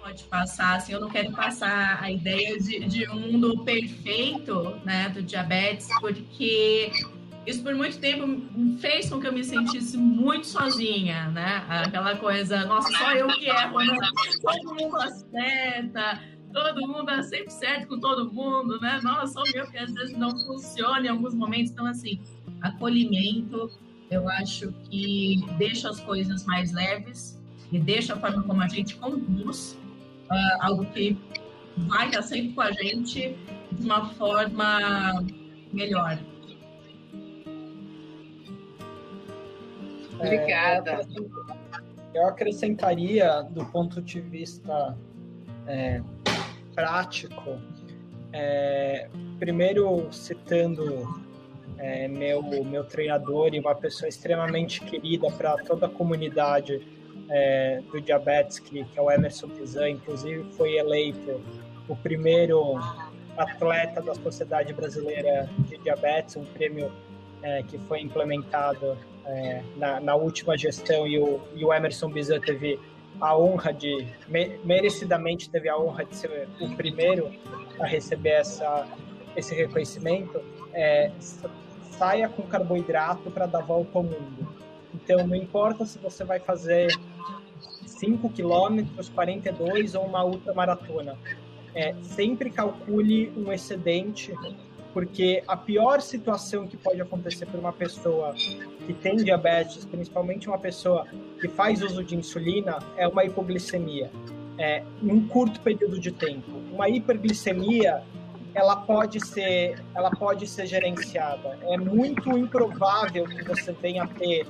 [0.00, 5.08] pode passar, assim, eu não quero passar a ideia de, de um mundo perfeito, né,
[5.08, 6.92] do diabetes, porque
[7.46, 8.42] isso por muito tempo
[8.78, 11.64] fez com que eu me sentisse muito sozinha, né?
[11.68, 13.96] Aquela coisa, nossa, só eu que erro, né?
[14.42, 16.22] Todo mundo acerta,
[16.52, 19.00] todo mundo é sempre certo com todo mundo, né?
[19.02, 21.72] Nossa, só eu que às vezes não funciona em alguns momentos.
[21.72, 22.20] Então, assim,
[22.62, 23.70] acolhimento,
[24.10, 27.38] eu acho que deixa as coisas mais leves
[27.70, 29.78] e deixa a forma como a gente conduz
[30.30, 31.18] uh, algo que
[31.76, 33.36] vai estar sempre com a gente
[33.72, 35.24] de uma forma
[35.72, 36.18] melhor.
[40.26, 40.92] Obrigada.
[40.92, 44.96] É, eu acrescentaria, do ponto de vista
[45.66, 46.00] é,
[46.74, 47.58] prático,
[48.32, 51.22] é, primeiro citando
[51.78, 56.80] é, meu, meu treinador e uma pessoa extremamente querida para toda a comunidade
[57.28, 61.40] é, do diabetes, que, que é o Emerson Pizan, inclusive foi eleito
[61.88, 62.76] o primeiro
[63.36, 66.90] atleta da Sociedade Brasileira de Diabetes, um prêmio
[67.44, 68.96] é, que foi implementado
[69.26, 72.80] é, na, na, última gestão e o, e o Emerson Bizan teve
[73.20, 74.06] a honra de,
[74.64, 77.30] merecidamente teve a honra de ser o primeiro
[77.78, 78.88] a receber essa,
[79.36, 80.40] esse reconhecimento,
[80.72, 81.12] é,
[81.98, 84.48] saia com carboidrato para dar volta ao mundo.
[84.94, 86.88] Então, não importa se você vai fazer
[87.86, 91.16] 5 quilômetros, 42 ou uma ultramaratona,
[91.74, 94.32] é, sempre calcule um excedente
[94.94, 98.32] porque a pior situação que pode acontecer para uma pessoa
[98.86, 101.04] que tem diabetes, principalmente uma pessoa
[101.40, 104.08] que faz uso de insulina, é uma hipoglicemia,
[104.56, 106.48] é, em um curto período de tempo.
[106.72, 108.04] Uma hiperglicemia,
[108.54, 111.58] ela pode ser, ela pode ser gerenciada.
[111.62, 114.46] É muito improvável que você venha a ter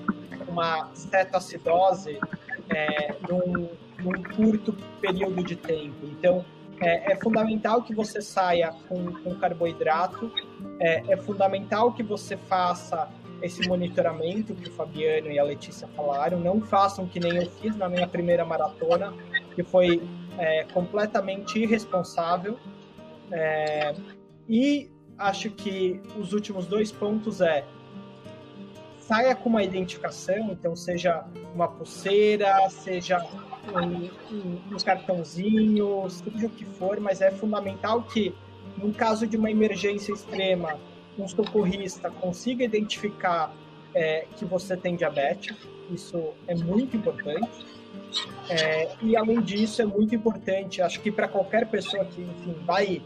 [0.46, 2.20] uma cetoacidose
[2.68, 6.04] é, num, num curto período de tempo.
[6.04, 6.44] Então,
[6.80, 10.30] é, é, fundamental que você saia com, com carboidrato,
[10.80, 13.08] é, é, fundamental que você faça
[13.42, 16.38] esse monitoramento que o Fabiano e a Letícia falaram.
[16.40, 19.12] Não façam que nem eu fiz na minha primeira maratona,
[19.54, 20.02] que foi
[20.38, 22.58] é, completamente irresponsável.
[23.30, 23.94] É,
[24.48, 27.64] e acho que os últimos dois pontos é
[29.06, 31.24] saia com uma identificação, então seja
[31.54, 33.18] uma pulseira, seja
[33.72, 38.34] um, um, um, cartãozinho, seja o que for, mas é fundamental que,
[38.76, 40.78] no caso de uma emergência extrema,
[41.18, 43.54] um socorrista consiga identificar
[43.94, 45.56] é, que você tem diabetes,
[45.90, 47.66] isso é muito importante.
[48.48, 53.02] É, e além disso, é muito importante, acho que para qualquer pessoa que, enfim, vai,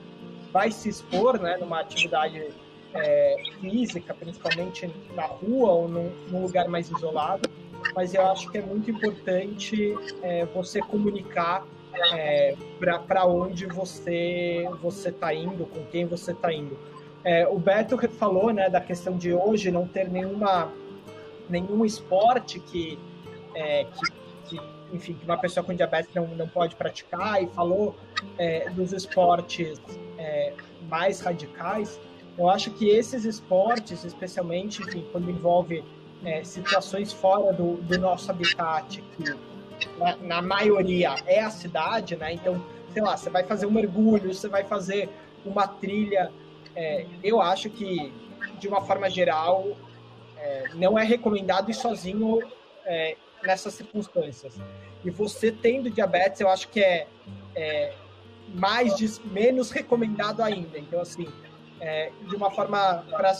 [0.53, 2.49] vai se expor né, numa atividade
[2.95, 7.49] é, física, principalmente na rua ou num, num, lugar mais isolado,
[7.95, 11.67] mas eu acho que é muito importante é, você comunicar
[12.13, 16.79] é, para onde você você está indo, com quem você está indo.
[17.25, 20.73] É, o Beto falou né, da questão de hoje não ter nenhuma,
[21.49, 22.99] nenhum esporte que,
[23.55, 24.13] é, que,
[24.49, 24.61] que,
[24.93, 27.97] enfim, que uma pessoa com diabetes não, não pode praticar e falou
[28.39, 29.81] é, dos esportes
[30.17, 30.53] é,
[30.89, 32.01] mais radicais.
[32.39, 35.85] Eu acho que esses esportes, especialmente enfim, quando envolve
[36.25, 39.37] é, situações fora do, do nosso habitat, que
[39.99, 42.33] na, na, maioria é a cidade, né?
[42.33, 42.63] Então,
[42.93, 45.09] sei lá, você vai fazer um mergulho, você vai fazer
[45.45, 46.33] uma trilha.
[46.75, 48.13] É, eu acho que,
[48.59, 49.77] de uma forma geral,
[50.37, 52.41] é, não é recomendado ir sozinho
[52.85, 54.55] é, nessas circunstâncias.
[55.05, 57.07] E você tendo diabetes, eu acho que é,
[57.55, 57.95] é
[58.55, 60.79] mais menos recomendado ainda.
[60.79, 61.29] Então, assim,
[61.81, 63.35] é, de uma forma para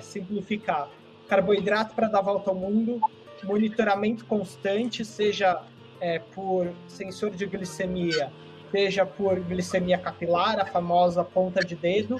[0.00, 0.88] simplificar.
[1.32, 3.00] Carboidrato para dar volta ao mundo,
[3.42, 5.62] monitoramento constante, seja
[5.98, 8.30] é, por sensor de glicemia,
[8.70, 12.18] seja por glicemia capilar, a famosa ponta de dedo,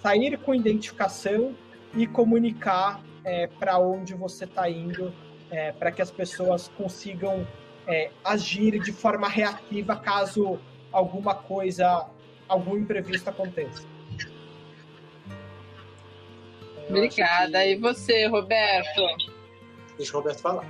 [0.00, 1.56] sair com identificação
[1.92, 5.12] e comunicar é, para onde você está indo,
[5.50, 7.44] é, para que as pessoas consigam
[7.84, 10.56] é, agir de forma reativa caso
[10.92, 12.06] alguma coisa,
[12.46, 13.91] algum imprevisto aconteça.
[16.96, 17.62] Obrigada.
[17.62, 17.70] Que...
[17.70, 19.02] E você, Roberto?
[19.96, 20.66] Deixa o Roberto falar.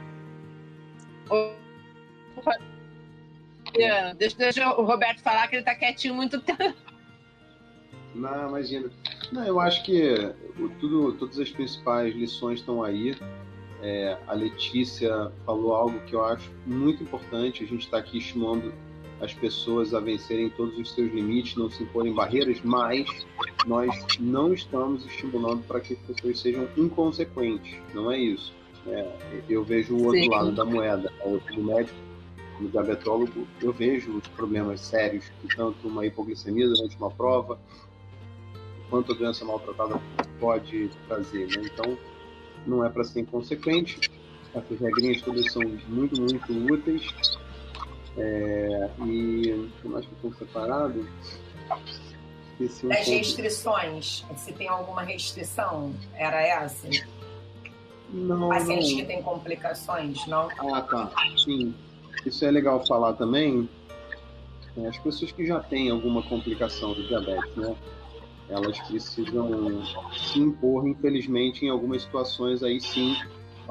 [4.16, 6.74] Deixa, deixa o Roberto falar que ele está quietinho muito tempo.
[8.14, 8.90] Não, imagina.
[9.30, 10.14] Não, eu acho que
[10.78, 13.16] tudo, todas as principais lições estão aí.
[13.82, 17.64] É, a Letícia falou algo que eu acho muito importante.
[17.64, 18.72] A gente está aqui estimulando
[19.22, 23.06] as pessoas a vencerem todos os seus limites, não se imporem barreiras, mas
[23.66, 28.52] nós não estamos estimulando para que as pessoas sejam inconsequentes, não é isso.
[28.88, 29.12] É,
[29.48, 30.28] eu vejo o outro Sim.
[30.28, 31.96] lado da moeda, o do médico,
[32.56, 37.60] como diabetólogo, eu vejo os problemas sérios que tanto uma hipoglicemia durante uma prova,
[38.90, 40.00] quanto a doença maltratada
[40.40, 41.46] pode trazer.
[41.46, 41.70] Né?
[41.72, 41.96] Então,
[42.66, 44.10] não é para ser inconsequente.
[44.52, 47.38] Essas regrinhas todas são muito, muito úteis
[48.16, 51.08] é, e o que mais que estão separado?
[52.84, 56.88] Um das restrições, se tem alguma restrição, era essa?
[58.12, 58.50] Não.
[58.50, 58.96] Pacientes não.
[58.96, 60.48] que têm complicações, não?
[60.58, 61.10] Ah, tá.
[61.42, 61.74] Sim.
[62.26, 63.68] Isso é legal falar também.
[64.76, 67.74] É, as pessoas que já têm alguma complicação do diabetes, né?
[68.48, 69.82] Elas precisam
[70.14, 73.16] se impor, infelizmente, em algumas situações aí sim,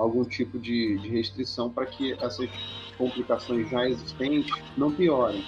[0.02, 2.50] algum tipo de, de restrição para que essas
[2.98, 5.44] complicações já existentes não piorem.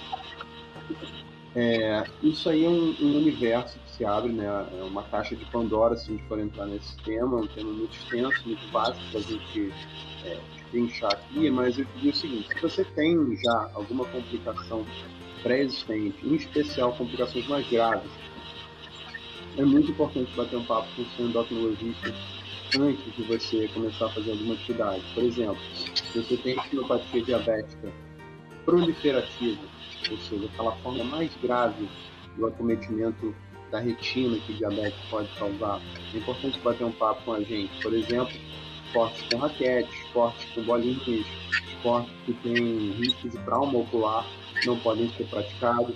[1.56, 4.46] É, isso aí é um, um, universo que se abre, né?
[4.46, 7.96] É uma caixa de Pandora, se a gente for entrar nesse tema, um tema muito
[7.96, 9.72] extenso, muito básico para a gente
[10.24, 10.40] é,
[10.70, 14.84] trinchar aqui, mas eu diria o seguinte, se você tem já alguma complicação
[15.42, 18.10] pré-existente, em especial complicações mais graves,
[19.56, 22.12] é muito importante bater um papo com o seu endocrinologista
[22.78, 25.02] antes de você começar a fazer alguma atividade.
[25.14, 25.58] Por exemplo,
[25.94, 27.92] se você tem retinopatia diabética
[28.64, 29.62] proliferativa,
[30.10, 31.88] ou seja, aquela forma mais grave
[32.36, 33.34] do acometimento
[33.70, 35.80] da retina que o diabetes pode causar,
[36.12, 37.70] é importante bater um papo com a gente.
[37.82, 38.34] Por exemplo,
[38.86, 41.26] esportes com raquete, esportes com bolinhas,
[41.68, 44.26] esportes que têm risco de trauma ocular
[44.64, 45.94] não podem ser praticados.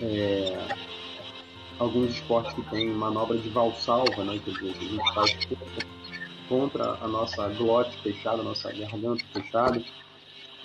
[0.00, 0.66] É,
[1.78, 5.34] alguns esportes que têm manobra de valsalva, né, que a gente faz
[6.48, 9.82] contra a nossa glote fechada, a nossa garganta fechada,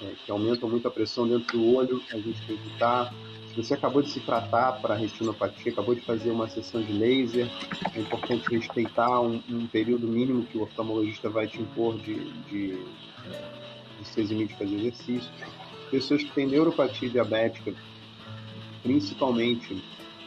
[0.02, 3.14] é, que aumentam muito a pressão dentro do olho, a gente tem que evitar.
[3.50, 7.48] Se você acabou de se tratar para retinopatia, acabou de fazer uma sessão de laser,
[7.96, 12.16] é importante respeitar um, um período mínimo que o oftalmologista vai te impor de,
[12.50, 12.84] de,
[14.00, 15.32] de se eximir de fazer exercício.
[15.92, 17.74] Pessoas que têm neuropatia diabética,
[18.82, 19.84] principalmente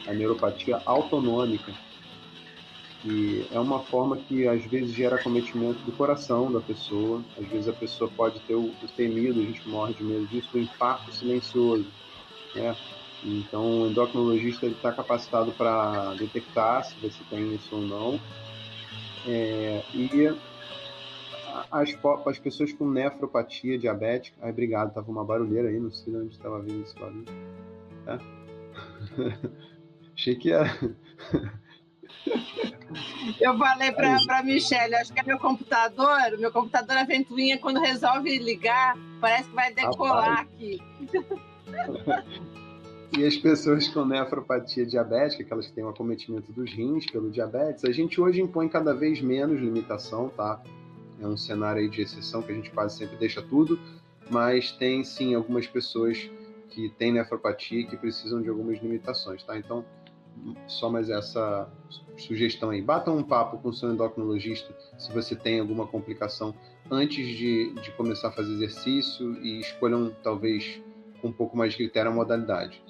[0.07, 1.73] a neuropatia autonômica,
[3.07, 7.69] que é uma forma que às vezes gera cometimento do coração da pessoa, às vezes
[7.69, 11.87] a pessoa pode ter o, temido, a gente morre de medo disso, do infarto silencioso.
[12.53, 12.77] Né?
[13.23, 18.21] Então, o endocrinologista está capacitado para detectar se você tem isso ou não.
[19.25, 20.27] É, e
[21.71, 21.97] as,
[22.27, 24.37] as pessoas com nefropatia diabética.
[24.43, 27.25] Ai, obrigado, tava uma barulheira aí, não sei de onde estava vindo esse barulho.
[28.05, 28.19] Tá?
[30.13, 30.69] Achei que era.
[33.41, 37.81] Eu falei para a Michelle, acho que é meu computador, meu computador a ventoinha, quando
[37.81, 40.49] resolve ligar, parece que vai decolar Rapaz.
[40.49, 40.81] aqui.
[43.17, 47.85] E as pessoas com nefropatia diabética, que elas têm um acometimento dos rins pelo diabetes,
[47.85, 50.61] a gente hoje impõe cada vez menos limitação, tá?
[51.21, 53.79] É um cenário de exceção que a gente quase sempre deixa tudo,
[54.29, 56.31] mas tem sim algumas pessoas
[56.69, 59.57] que têm nefropatia e que precisam de algumas limitações, tá?
[59.57, 59.85] Então,
[60.67, 61.69] só mais essa
[62.17, 62.83] sugestão aí.
[62.83, 66.55] Batam um papo com o seu endocrinologista se você tem alguma complicação
[66.91, 70.81] antes de, de começar a fazer exercício e escolham, talvez,
[71.21, 72.83] com um pouco mais de critério a modalidade.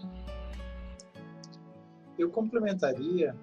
[2.18, 3.36] Eu complementaria,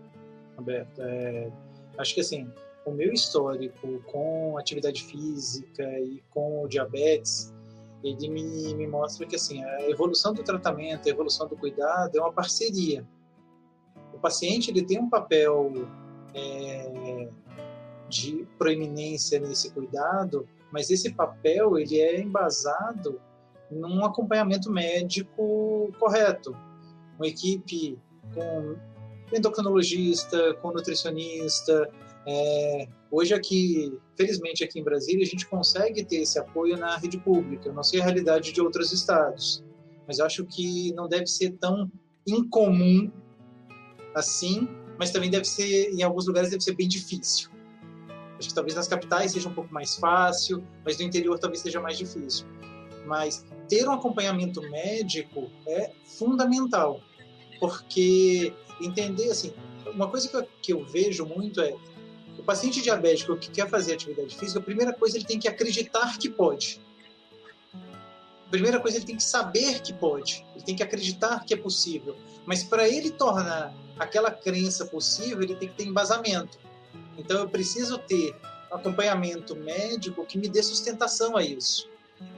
[0.57, 1.51] Roberto, é,
[1.97, 2.49] acho que assim,
[2.85, 7.53] o meu histórico com atividade física e com diabetes,
[8.03, 12.21] ele me, me mostra que assim, a evolução do tratamento, a evolução do cuidado é
[12.21, 13.05] uma parceria
[14.23, 15.85] paciente ele tem um papel
[16.33, 17.27] é,
[18.09, 23.19] de proeminência nesse cuidado, mas esse papel ele é embasado
[23.69, 26.55] num acompanhamento médico correto,
[27.17, 27.99] uma equipe
[28.33, 28.75] com
[29.35, 31.89] endocrinologista, com nutricionista.
[32.25, 37.17] É, hoje aqui, felizmente aqui em Brasília, a gente consegue ter esse apoio na rede
[37.17, 37.67] pública.
[37.67, 39.63] Eu não sei a realidade de outros estados,
[40.07, 41.91] mas acho que não deve ser tão
[42.25, 43.11] incomum
[44.15, 44.67] assim,
[44.97, 47.49] mas também deve ser, em alguns lugares, deve ser bem difícil.
[48.37, 51.79] Acho que talvez nas capitais seja um pouco mais fácil, mas no interior talvez seja
[51.79, 52.45] mais difícil.
[53.05, 57.01] Mas ter um acompanhamento médico é fundamental,
[57.59, 59.53] porque entender, assim,
[59.93, 61.75] uma coisa que eu, que eu vejo muito é
[62.37, 66.17] o paciente diabético que quer fazer atividade física, a primeira coisa ele tem que acreditar
[66.17, 66.81] que pode.
[68.47, 71.57] A primeira coisa ele tem que saber que pode, ele tem que acreditar que é
[71.57, 72.15] possível.
[72.45, 76.57] Mas para ele tornar aquela crença possível, ele tem que ter embasamento.
[77.17, 78.35] Então eu preciso ter
[78.71, 81.87] acompanhamento médico que me dê sustentação a isso.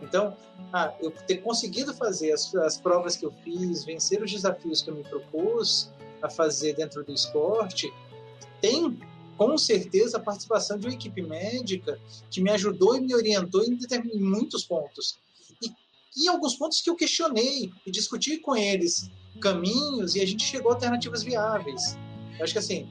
[0.02, 0.36] Então,
[0.74, 4.90] ah, eu ter conseguido fazer as, as provas que eu fiz, vencer os desafios que
[4.90, 5.90] eu me propus
[6.22, 7.92] a fazer dentro do esporte,
[8.60, 8.98] tem
[9.38, 12.00] com certeza a participação de uma equipe médica
[12.32, 13.78] que me ajudou e me orientou em,
[14.14, 15.20] em muitos pontos.
[15.62, 15.72] E,
[16.18, 20.72] e alguns pontos que eu questionei e discuti com eles caminhos e a gente chegou
[20.72, 21.98] a alternativas viáveis.
[22.38, 22.88] Eu acho que assim,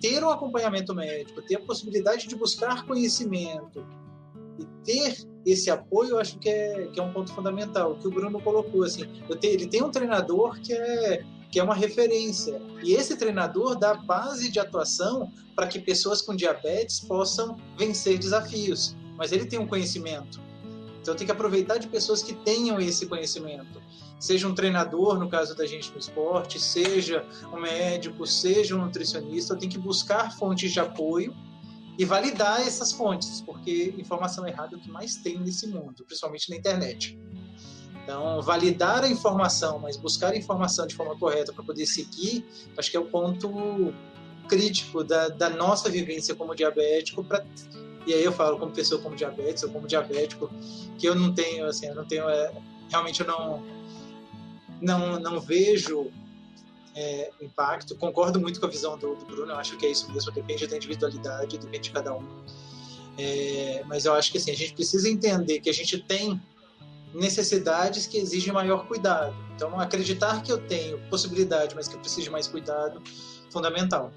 [0.00, 3.86] ter um acompanhamento médico, ter a possibilidade de buscar conhecimento
[4.58, 7.96] e ter esse apoio, eu acho que é, que é um ponto fundamental.
[7.96, 9.04] Que o Bruno colocou, assim,
[9.40, 12.60] tenho, ele tem um treinador que é, que é uma referência.
[12.82, 18.96] E esse treinador dá base de atuação para que pessoas com diabetes possam vencer desafios.
[19.16, 20.40] Mas ele tem um conhecimento.
[21.00, 23.80] Então tem que aproveitar de pessoas que tenham esse conhecimento
[24.20, 29.56] seja um treinador, no caso da gente no esporte, seja um médico, seja um nutricionista,
[29.56, 31.34] tenho que buscar fontes de apoio
[31.98, 36.50] e validar essas fontes, porque informação errada é o que mais tem nesse mundo, principalmente
[36.50, 37.18] na internet.
[38.04, 42.44] Então, validar a informação, mas buscar a informação de forma correta para poder seguir,
[42.76, 43.50] acho que é o ponto
[44.48, 47.44] crítico da, da nossa vivência como diabético para
[48.06, 50.50] e aí eu falo como pessoa como diabetes ou como diabético
[50.98, 52.52] que eu não tenho assim eu não tenho é,
[52.90, 53.62] realmente eu não
[54.80, 56.10] não, não vejo
[56.94, 57.94] é, impacto.
[57.96, 60.66] Concordo muito com a visão do, do, Bruno, eu acho que é isso mesmo, depende
[60.66, 62.26] da individualidade, depende de cada um.
[63.18, 66.40] É, mas eu acho que assim, a gente precisa entender que a gente tem
[67.12, 69.34] necessidades que exigem maior cuidado.
[69.54, 73.02] Então, acreditar que eu tenho possibilidade, mas que eu preciso de mais cuidado,
[73.50, 74.12] fundamental.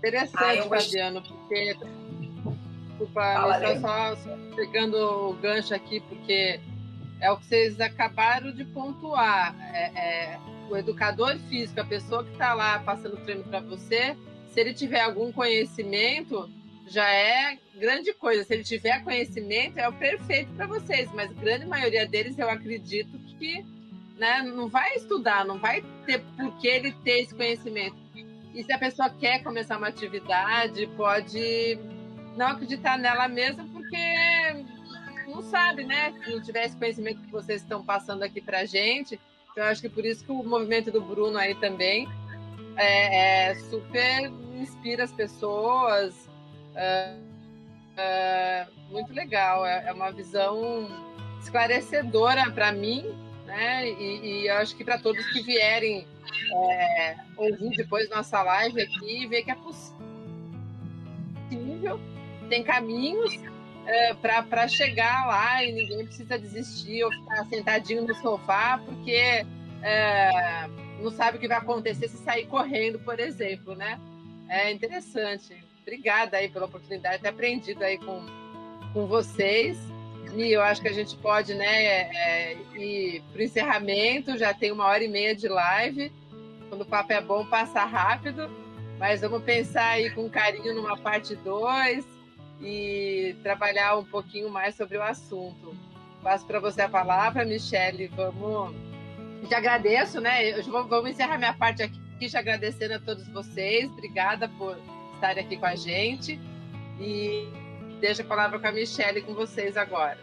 [0.00, 1.76] Interessante, ah, Fabiano, porque.
[2.88, 6.58] Desculpa, só, só pegando o gancho aqui, porque
[7.20, 9.54] é o que vocês acabaram de pontuar.
[9.74, 10.40] É, é,
[10.70, 14.16] o educador físico, a pessoa que está lá passando treino para você,
[14.52, 16.48] se ele tiver algum conhecimento,
[16.86, 18.44] já é grande coisa.
[18.44, 21.10] Se ele tiver conhecimento, é o perfeito para vocês.
[21.12, 23.64] Mas a grande maioria deles, eu acredito que
[24.16, 27.96] né, não vai estudar, não vai ter por que ele ter esse conhecimento.
[28.54, 31.78] E se a pessoa quer começar uma atividade, pode
[32.36, 34.64] não acreditar nela mesma, porque
[35.26, 36.12] não sabe, né?
[36.24, 39.20] Se não tivesse conhecimento que vocês estão passando aqui pra gente.
[39.56, 42.08] Eu acho que por isso que o movimento do Bruno aí também
[42.76, 46.28] é, é super inspira as pessoas.
[46.74, 47.14] É,
[47.96, 49.64] é muito legal.
[49.64, 50.88] É, é uma visão
[51.40, 53.04] esclarecedora para mim,
[53.46, 53.88] né?
[53.88, 56.06] E, e acho que para todos que vierem
[56.52, 60.00] é, ouvir depois nossa live aqui, ver que é possível,
[62.48, 63.38] tem caminhos
[63.86, 69.44] é, para chegar lá e ninguém precisa desistir ou ficar sentadinho no sofá porque
[69.82, 70.68] é,
[71.00, 73.98] não sabe o que vai acontecer se sair correndo, por exemplo, né?
[74.48, 75.56] É interessante.
[75.82, 78.20] Obrigada aí pela oportunidade de ter aprendido aí com,
[78.92, 79.78] com vocês.
[80.34, 84.70] E eu acho que a gente pode né, é, ir para o encerramento, já tem
[84.70, 86.12] uma hora e meia de live.
[86.70, 88.48] Quando o papo é bom, passa rápido.
[88.96, 92.06] Mas vamos pensar aí com carinho numa parte 2
[92.60, 95.76] e trabalhar um pouquinho mais sobre o assunto.
[96.22, 98.06] Passo para você a palavra, Michele.
[98.08, 98.74] Vamos.
[99.48, 100.50] Te agradeço, né?
[100.50, 103.90] Eu vou, vamos encerrar minha parte aqui, te agradecendo a todos vocês.
[103.90, 104.78] Obrigada por
[105.14, 106.38] estarem aqui com a gente.
[107.00, 107.48] E
[108.00, 110.18] deixo a palavra com a Michelle com vocês agora.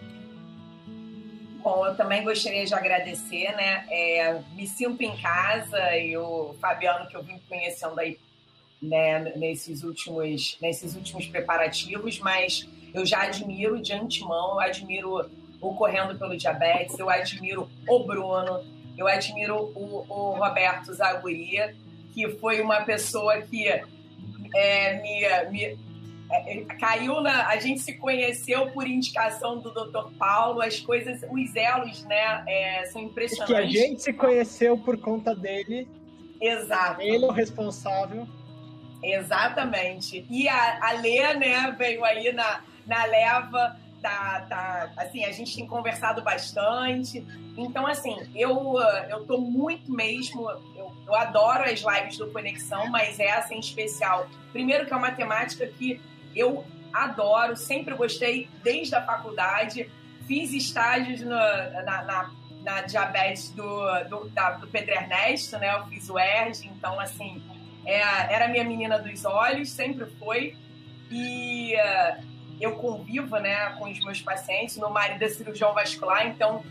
[1.61, 3.85] Bom, eu também gostaria de agradecer, né?
[3.89, 8.17] É, me sinto em casa e o Fabiano que eu vim conhecendo aí
[8.81, 15.29] né, nesses últimos nesses últimos preparativos, mas eu já admiro de antemão, eu admiro
[15.59, 18.63] o Correndo pelo Diabetes, eu admiro o Bruno,
[18.97, 21.75] eu admiro o, o Roberto Zaguria,
[22.13, 23.67] que foi uma pessoa que
[24.55, 25.86] é, me, me
[26.79, 27.47] caiu na.
[27.47, 30.11] A gente se conheceu por indicação do Dr.
[30.17, 33.55] Paulo, as coisas, os elos, né, é, são impressionantes.
[33.55, 35.87] Que a gente se conheceu por conta dele.
[36.39, 37.01] Exato.
[37.01, 38.27] Ele é o responsável.
[39.01, 40.25] Exatamente.
[40.29, 43.77] E a, a Lê, né, veio aí na, na leva.
[44.01, 47.25] Tá, tá, assim, a gente tem conversado bastante.
[47.57, 48.75] Então, assim, eu,
[49.09, 50.49] eu tô muito mesmo.
[50.75, 54.27] Eu, eu adoro as lives do Conexão, mas essa em especial.
[54.51, 55.99] Primeiro, que é uma temática que
[56.37, 59.89] eu adoro, sempre gostei desde a faculdade.
[60.27, 62.31] Fiz estágios no, na, na,
[62.63, 65.73] na, diabetes do, do, da, do Pedro Ernesto, né?
[65.73, 67.41] Eu fiz o ERG, então, assim,
[67.85, 67.99] é,
[68.33, 70.55] era minha menina dos olhos, sempre foi.
[71.09, 72.23] E uh,
[72.59, 74.77] eu convivo né, com os meus pacientes.
[74.77, 76.63] Meu marido é cirurgião vascular, então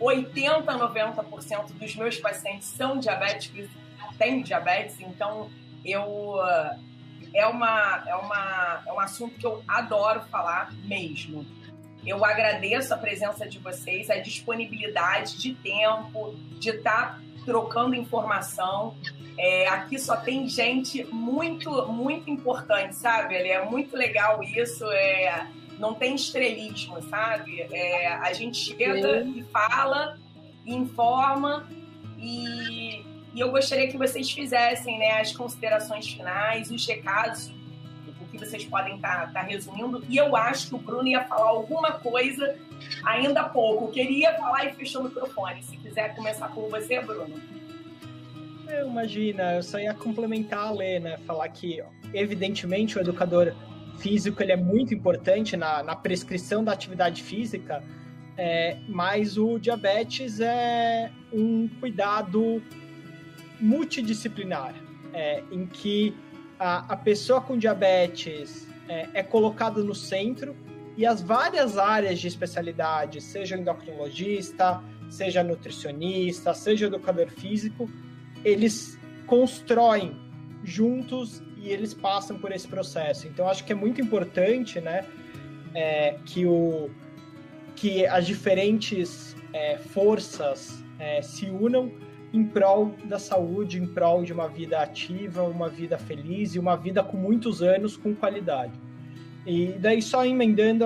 [0.00, 3.68] 80%, 90% dos meus pacientes são diabéticos,
[4.16, 5.50] têm diabetes, então
[5.84, 6.04] eu.
[6.04, 6.87] Uh,
[7.34, 11.46] é, uma, é, uma, é um assunto que eu adoro falar mesmo.
[12.06, 18.94] Eu agradeço a presença de vocês, a disponibilidade de tempo, de estar tá trocando informação.
[19.36, 23.36] É, aqui só tem gente muito, muito importante, sabe?
[23.36, 24.84] É muito legal isso.
[24.90, 25.46] É,
[25.78, 27.60] não tem estrelismo, sabe?
[27.72, 30.18] É, a gente chega e fala,
[30.64, 31.68] e informa
[32.18, 33.04] e,
[33.38, 37.52] e eu gostaria que vocês fizessem né, as considerações finais, os recados,
[38.20, 40.04] o que vocês podem estar tá, tá resumindo.
[40.08, 42.56] E eu acho que o Bruno ia falar alguma coisa
[43.04, 43.92] ainda há pouco.
[43.92, 45.62] Queria falar e fechou o microfone.
[45.62, 47.40] Se quiser começar por você, Bruno.
[48.66, 51.16] Eu, imagina, eu só ia complementar a Lê, né?
[51.18, 51.80] Falar que,
[52.12, 53.54] evidentemente, o educador
[54.00, 57.84] físico ele é muito importante na, na prescrição da atividade física,
[58.36, 62.60] é, mas o diabetes é um cuidado
[63.60, 64.74] multidisciplinar,
[65.12, 66.14] é, em que
[66.58, 70.56] a, a, pessoa com diabetes é, é colocada no centro
[70.96, 77.88] e as várias áreas de especialidade, seja endocrinologista, seja nutricionista, seja educador físico,
[78.44, 80.16] eles constroem
[80.64, 83.26] juntos e eles passam por esse processo.
[83.26, 85.04] Então, acho que é muito importante, né,
[85.74, 86.90] é, que o
[87.76, 91.92] que as diferentes é, forças é, se unam
[92.32, 96.76] em prol da saúde, em prol de uma vida ativa, uma vida feliz e uma
[96.76, 98.72] vida com muitos anos com qualidade.
[99.46, 100.84] E daí só emendando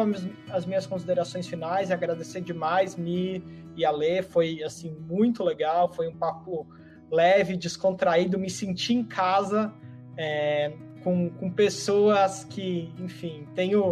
[0.51, 3.43] as minhas considerações finais, agradecer demais Mi
[3.77, 6.67] e a Lê, foi assim muito legal, foi um papo
[7.11, 9.73] leve, descontraído, me senti em casa
[10.17, 13.91] é, com, com pessoas que, enfim, tenho,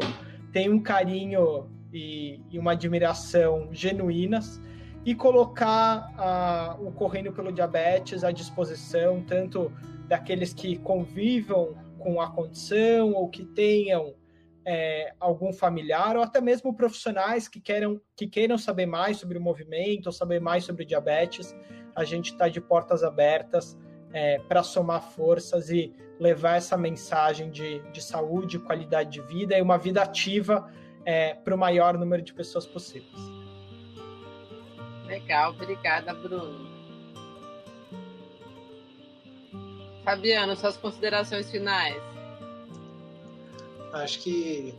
[0.53, 4.61] tenho um carinho e, e uma admiração genuínas
[5.11, 9.73] e colocar a, o Correndo pelo Diabetes à disposição, tanto
[10.07, 14.15] daqueles que convivam com a condição ou que tenham
[14.65, 19.41] é, algum familiar, ou até mesmo profissionais que queiram, que queiram saber mais sobre o
[19.41, 21.57] movimento, ou saber mais sobre diabetes.
[21.97, 23.77] A gente está de portas abertas
[24.13, 29.61] é, para somar forças e levar essa mensagem de, de saúde, qualidade de vida e
[29.61, 30.71] uma vida ativa
[31.05, 33.40] é, para o maior número de pessoas possíveis.
[35.11, 36.71] Legal, obrigada, Bruno.
[40.05, 42.01] Fabiano, suas considerações finais.
[43.93, 44.75] Acho que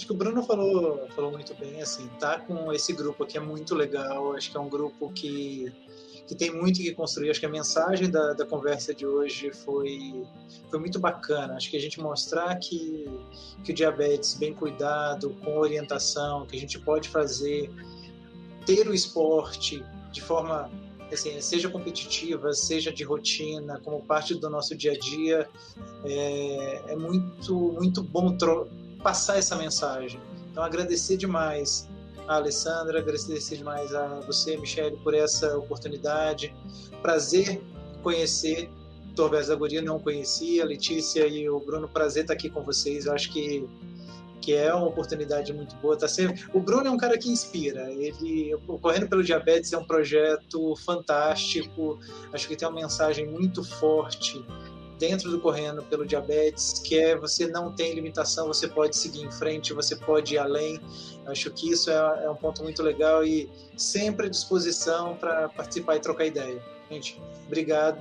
[0.00, 3.40] Acho que o Bruno falou, falou muito bem, assim, tá com esse grupo aqui é
[3.40, 5.70] muito legal, acho que é um grupo que,
[6.26, 10.24] que tem muito que construir, acho que a mensagem da, da conversa de hoje foi,
[10.70, 13.04] foi muito bacana, acho que a gente mostrar que,
[13.62, 17.70] que o diabetes bem cuidado, com orientação, que a gente pode fazer,
[18.74, 20.70] ter o esporte de forma
[21.12, 25.48] assim, seja competitiva, seja de rotina, como parte do nosso dia a dia,
[26.04, 28.36] é, é muito, muito bom
[29.02, 30.20] passar essa mensagem.
[30.52, 31.88] Então, agradecer demais
[32.28, 36.54] a Alessandra, agradecer demais a você, Michele, por essa oportunidade.
[37.02, 37.60] Prazer
[38.04, 38.70] conhecer
[39.16, 43.06] Torbés da Guria, não conhecia, a Letícia e o Bruno, prazer estar aqui com vocês.
[43.06, 43.68] Eu acho que
[44.40, 45.96] que é uma oportunidade muito boa.
[45.96, 46.44] Tá sempre...
[46.52, 47.90] O Bruno é um cara que inspira.
[47.92, 51.98] Ele, o Correndo pelo Diabetes é um projeto fantástico.
[52.32, 54.44] Acho que tem uma mensagem muito forte
[54.98, 59.30] dentro do Correndo pelo Diabetes, que é você não tem limitação, você pode seguir em
[59.30, 60.78] frente, você pode ir além.
[61.26, 65.96] Acho que isso é, é um ponto muito legal e sempre à disposição para participar
[65.96, 66.62] e trocar ideia.
[66.90, 67.98] Gente, obrigado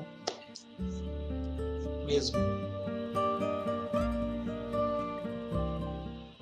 [2.06, 2.59] mesmo.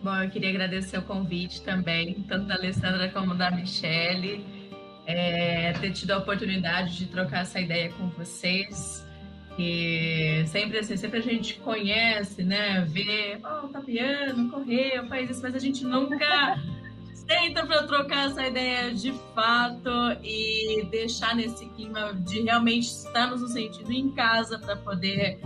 [0.08, 4.42] Bom, eu queria agradecer o convite também, tanto da Alessandra como da Michele,
[5.06, 9.06] é, ter tido a oportunidade de trocar essa ideia com vocês
[9.58, 12.86] que sempre assim, sempre a gente conhece, né?
[12.88, 16.58] Vê, oh, o Fabiano correu, faz isso, mas a gente nunca
[17.14, 19.90] senta para trocar essa ideia de fato
[20.24, 25.42] e deixar nesse clima de realmente estarmos no sentido em casa para poder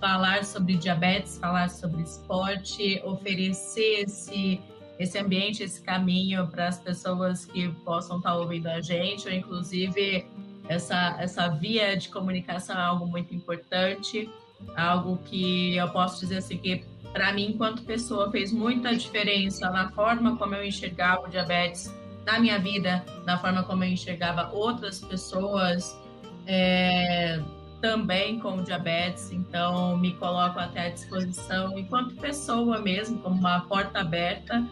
[0.00, 4.60] falar sobre diabetes, falar sobre esporte, oferecer esse
[4.98, 10.26] esse ambiente, esse caminho para as pessoas que possam estar ouvindo a gente, ou inclusive
[10.68, 14.26] essa, essa via de comunicação é algo muito importante,
[14.74, 16.82] algo que eu posso dizer assim que
[17.12, 21.94] para mim, enquanto pessoa, fez muita diferença na forma como eu enxergava o diabetes
[22.26, 25.98] na minha vida, na forma como eu enxergava outras pessoas
[26.46, 27.40] é,
[27.86, 29.30] também com diabetes.
[29.30, 34.66] Então, me coloco até à disposição, enquanto pessoa mesmo, como uma porta aberta.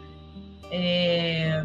[0.68, 1.64] É,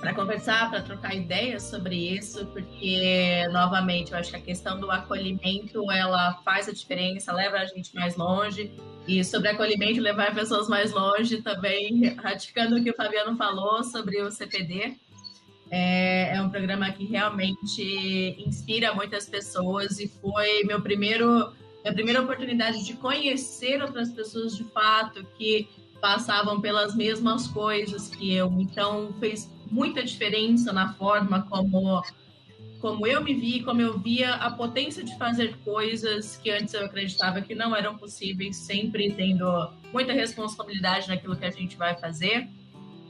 [0.00, 4.90] para conversar, para trocar ideias sobre isso, porque novamente eu acho que a questão do
[4.90, 8.72] acolhimento ela faz a diferença, leva a gente mais longe.
[9.06, 14.22] E sobre acolhimento, levar pessoas mais longe também, ratificando o que o Fabiano falou sobre
[14.22, 14.96] o CPD.
[15.70, 22.22] É, é um programa que realmente inspira muitas pessoas e foi meu primeiro minha primeira
[22.22, 25.68] oportunidade de conhecer outras pessoas de fato que
[26.00, 28.52] passavam pelas mesmas coisas que eu.
[28.58, 32.02] Então fez muita diferença na forma como
[32.80, 36.84] como eu me vi, como eu via a potência de fazer coisas que antes eu
[36.84, 42.48] acreditava que não eram possíveis, sempre tendo muita responsabilidade naquilo que a gente vai fazer,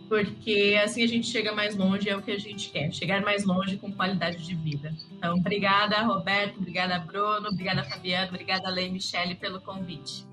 [0.08, 3.44] porque assim a gente chega mais longe, é o que a gente quer, chegar mais
[3.44, 4.92] longe com qualidade de vida.
[5.12, 10.26] Então, obrigada, Roberto, obrigada, Bruno, obrigada, Fabiano, obrigada, Lei Michele, pelo convite.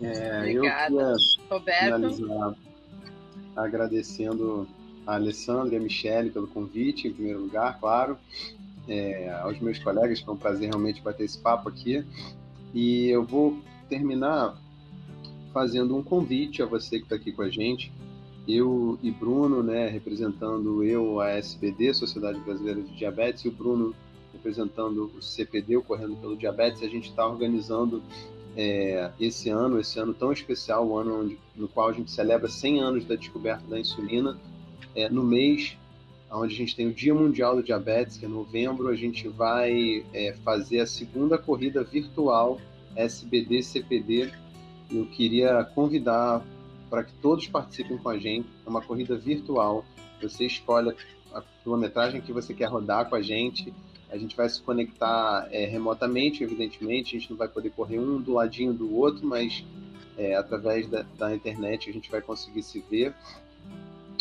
[0.00, 1.16] É, obrigada, eu
[1.48, 2.56] Roberto
[3.54, 4.66] agradecendo
[5.06, 8.18] a Alessandra e a Michele pelo convite, em primeiro lugar, claro.
[8.88, 12.04] É, aos meus colegas, foi um prazer realmente bater esse papo aqui.
[12.74, 13.58] E eu vou
[13.88, 14.56] terminar
[15.52, 17.92] fazendo um convite a você que está aqui com a gente.
[18.46, 23.94] Eu e Bruno, né, representando eu, a SBD, Sociedade Brasileira de Diabetes, e o Bruno
[24.32, 28.02] representando o CPD, o Correndo pelo Diabetes, a gente está organizando
[28.56, 32.48] é, esse ano, esse ano tão especial, o ano onde, no qual a gente celebra
[32.48, 34.36] 100 anos da descoberta da insulina,
[34.94, 35.76] é, no mês
[36.30, 40.04] onde a gente tem o Dia Mundial do Diabetes, que é novembro, a gente vai
[40.14, 42.58] é, fazer a segunda corrida virtual
[42.96, 44.32] SBD-CPD.
[44.90, 46.44] Eu queria convidar
[46.90, 48.48] para que todos participem com a gente.
[48.66, 49.84] É uma corrida virtual.
[50.20, 50.94] Você escolhe
[51.32, 53.72] a quilometragem que você quer rodar com a gente
[54.12, 58.20] a gente vai se conectar é, remotamente, evidentemente, a gente não vai poder correr um
[58.20, 59.64] do ladinho do outro, mas
[60.18, 63.14] é, através da, da, internet a gente vai conseguir se ver.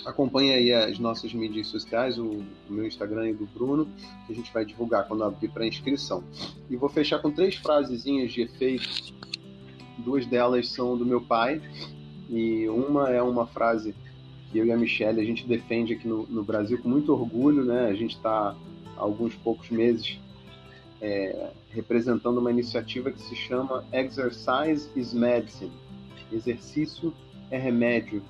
[0.05, 3.85] Acompanhe aí as nossas mídias sociais, o, o meu Instagram e do Bruno,
[4.25, 6.23] que a gente vai divulgar quando abrir para inscrição.
[6.69, 9.13] E vou fechar com três frasezinhas de efeito.
[10.03, 11.61] Duas delas são do meu pai,
[12.29, 13.93] e uma é uma frase
[14.51, 17.63] que eu e a Michelle a gente defende aqui no, no Brasil com muito orgulho,
[17.63, 17.87] né?
[17.87, 18.55] A gente está
[18.97, 20.19] alguns poucos meses
[21.01, 25.71] é, representando uma iniciativa que se chama Exercise is Medicine.
[26.31, 27.13] Exercício
[27.49, 28.21] é remédio.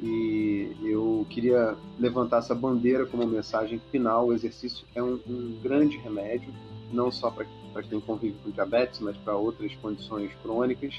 [0.00, 4.28] E eu queria levantar essa bandeira como mensagem final.
[4.28, 6.52] O exercício é um, um grande remédio,
[6.92, 7.44] não só para
[7.88, 10.94] quem convive com diabetes, mas para outras condições crônicas.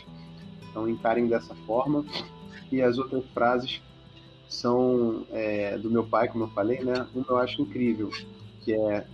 [0.69, 2.05] Então, encarem dessa forma.
[2.71, 3.81] E as outras frases
[4.47, 7.07] são é, do meu pai, como eu falei, né?
[7.13, 8.09] Uma eu acho incrível,
[8.63, 9.05] que é,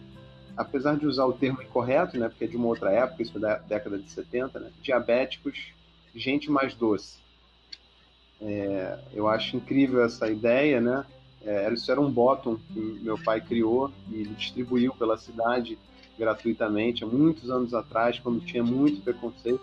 [0.55, 2.29] apesar de usar o termo incorreto, né?
[2.29, 4.71] Porque é de uma outra época, isso é da década de 70, né?
[4.81, 5.73] Diabéticos,
[6.15, 7.17] gente mais doce.
[8.41, 11.05] É, eu acho incrível essa ideia, né?
[11.45, 15.77] É, isso era um bottom que meu pai criou e distribuiu pela cidade
[16.17, 19.61] gratuitamente há muitos anos atrás, quando tinha muito preconceito,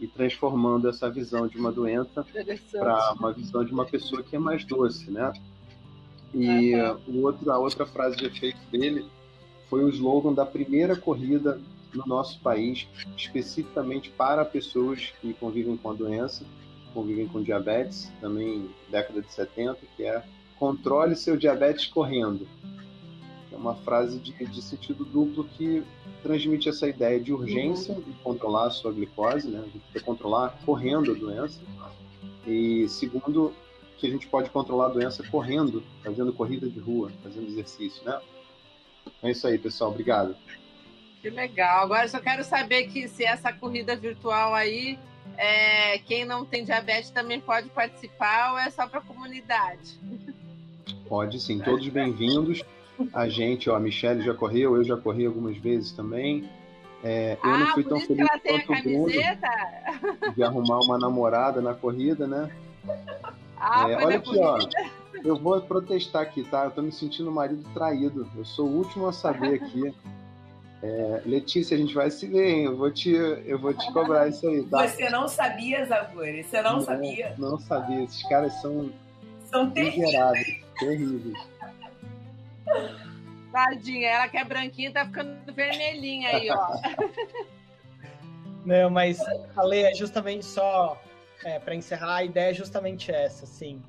[0.00, 2.24] e transformando essa visão de uma doença
[2.72, 5.30] para uma visão de uma pessoa que é mais doce, né?
[6.34, 6.72] E
[7.06, 9.04] o outro, a outra frase de efeito dele
[9.68, 11.60] foi o slogan da primeira corrida
[11.92, 16.44] no nosso país, especificamente para pessoas que convivem com a doença,
[16.94, 20.24] convivem com diabetes, também década de 70, que é
[20.58, 22.46] controle seu diabetes correndo.
[23.60, 25.84] Uma frase de, de sentido duplo que
[26.22, 28.00] transmite essa ideia de urgência uhum.
[28.00, 29.58] de controlar a sua glicose, né?
[29.58, 31.60] A gente precisa controlar correndo a doença.
[32.46, 33.52] E segundo,
[33.98, 38.18] que a gente pode controlar a doença correndo, fazendo corrida de rua, fazendo exercício, né?
[39.22, 39.90] É isso aí, pessoal.
[39.90, 40.34] Obrigado.
[41.20, 41.84] Que legal.
[41.84, 44.98] Agora só quero saber que se essa corrida virtual aí,
[45.36, 50.00] é, quem não tem diabetes também pode participar ou é só para a comunidade?
[51.06, 52.62] Pode sim, todos bem-vindos.
[53.12, 56.48] A gente, ó, a Michelle já correu, eu já corri algumas vezes também.
[57.02, 61.72] É, eu ah, não fui tão feliz quanto o Bruno de arrumar uma namorada na
[61.72, 62.50] corrida, né?
[63.58, 64.58] Ah, é, olha aqui, ó.
[65.24, 66.64] Eu vou protestar aqui, tá?
[66.64, 68.28] Eu tô me sentindo marido traído.
[68.36, 69.94] Eu sou o último a saber aqui.
[70.82, 72.64] É, Letícia, a gente vai se ver, hein?
[72.64, 74.88] Eu vou te, eu vou te cobrar isso aí, tá?
[74.88, 76.42] Você não sabia, Zaguri?
[76.42, 77.34] Você não, não sabia?
[77.36, 78.04] Não sabia.
[78.04, 78.90] Esses caras são,
[79.50, 80.64] são terríveis.
[80.78, 81.38] terríveis.
[83.52, 86.68] Tadinha, ela que é branquinha tá ficando vermelhinha aí, ó.
[88.64, 89.18] Não, mas
[89.56, 91.00] a lei é justamente só
[91.44, 93.82] é, para encerrar, a ideia é justamente essa, assim.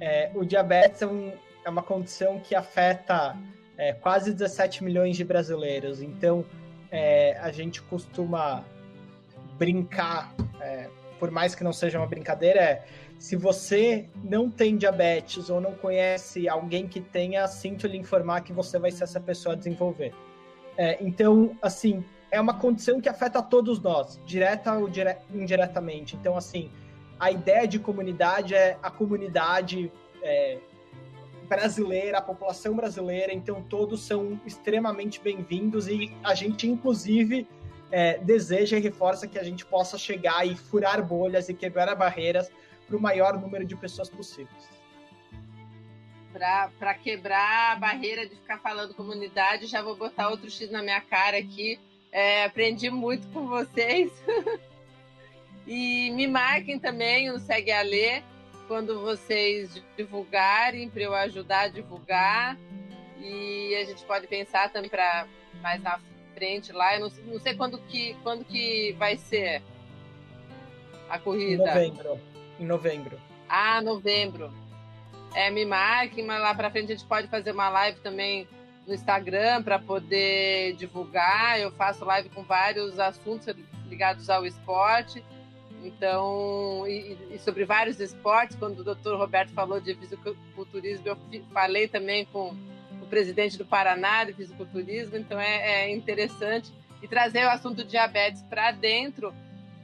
[0.00, 1.32] É, o diabetes é, um,
[1.64, 3.36] é, uma condição que afeta
[3.76, 6.02] é, quase 17 milhões de brasileiros.
[6.02, 6.44] Então,
[6.90, 8.64] é, a gente costuma
[9.56, 10.88] brincar, é,
[11.18, 12.84] por mais que não seja uma brincadeira, é
[13.18, 18.52] se você não tem diabetes ou não conhece alguém que tenha, sinto lhe informar que
[18.52, 20.14] você vai ser essa pessoa a desenvolver.
[20.76, 26.14] É, então, assim, é uma condição que afeta todos nós, direta ou dire indiretamente.
[26.14, 26.70] Então, assim,
[27.18, 29.90] a ideia de comunidade é a comunidade
[30.22, 30.58] é,
[31.48, 37.48] brasileira, a população brasileira, então todos são extremamente bem-vindos e a gente, inclusive,
[37.90, 42.48] é, deseja e reforça que a gente possa chegar e furar bolhas e quebrar barreiras
[42.88, 44.68] para o maior número de pessoas possíveis.
[46.32, 51.00] Para quebrar a barreira de ficar falando comunidade, já vou botar outro X na minha
[51.00, 51.78] cara aqui.
[52.10, 54.10] É, aprendi muito com vocês.
[55.66, 58.22] e me marquem também no Segue a Ler
[58.66, 62.56] quando vocês divulgarem, para eu ajudar a divulgar.
[63.20, 65.26] E a gente pode pensar também para
[65.60, 65.98] mais na
[66.34, 66.94] frente lá.
[66.94, 69.60] Eu não, não sei quando que, quando que vai ser
[71.08, 71.66] a corrida.
[71.66, 73.18] Novembro em novembro.
[73.48, 74.52] Ah, novembro.
[75.34, 78.48] É, me marquem, mas lá para frente a gente pode fazer uma live também
[78.86, 81.60] no Instagram para poder divulgar.
[81.60, 83.46] Eu faço live com vários assuntos
[83.86, 85.22] ligados ao esporte.
[85.84, 91.16] Então, e, e sobre vários esportes, quando o doutor Roberto falou de fisiculturismo, eu
[91.52, 92.54] falei também com
[93.00, 96.72] o presidente do Paraná de fisiculturismo, então é, é interessante.
[97.00, 99.32] E trazer o assunto diabetes para dentro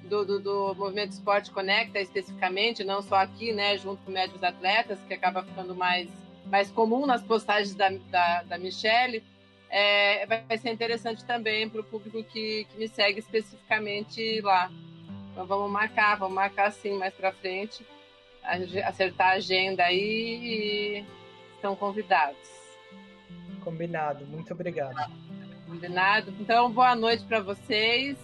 [0.08, 4.98] do, do, do, Movimento Esporte Conecta, especificamente, não só aqui, né, junto com médicos atletas,
[5.06, 6.08] que acaba ficando mais,
[6.46, 9.22] mais comum nas postagens da, da, da Michelle,
[9.70, 14.70] é, vai ser interessante também para o público que, que me segue especificamente lá.
[15.32, 17.84] Então vamos marcar, vamos marcar sim mais para frente,
[18.84, 21.04] acertar a agenda aí e
[21.56, 22.54] estão convidados.
[23.64, 25.10] Combinado, muito obrigado.
[25.66, 26.32] Combinado.
[26.38, 28.16] Então, boa noite para vocês.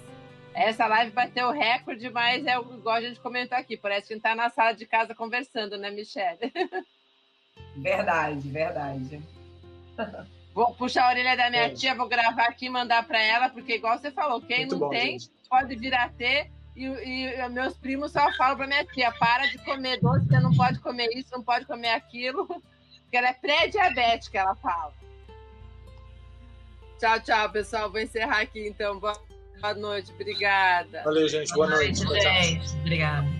[0.54, 3.76] Essa live vai ter o recorde, mas é igual a gente comentou aqui.
[3.76, 6.38] Parece que a gente está na sala de casa conversando, né, Michelle?
[7.76, 9.22] Verdade, verdade.
[10.52, 11.70] Vou puxar a orelha da minha é.
[11.70, 14.78] tia, vou gravar aqui e mandar para ela, porque igual você falou, quem Muito não
[14.80, 15.30] bom, tem gente.
[15.48, 16.50] pode vir a ter.
[16.74, 20.52] E, e, meus primos só falam para minha tia: para de comer doce, você não
[20.52, 22.46] pode comer isso, não pode comer aquilo,
[23.02, 24.92] porque ela é pré-diabética, ela fala.
[26.98, 27.90] Tchau, tchau, pessoal.
[27.90, 28.98] Vou encerrar aqui então.
[28.98, 29.14] Boa
[29.60, 31.02] Boa noite, obrigada.
[31.04, 31.52] Valeu, gente.
[31.54, 32.04] Boa, Boa noite.
[32.04, 32.76] noite gente.
[32.78, 33.39] Obrigada.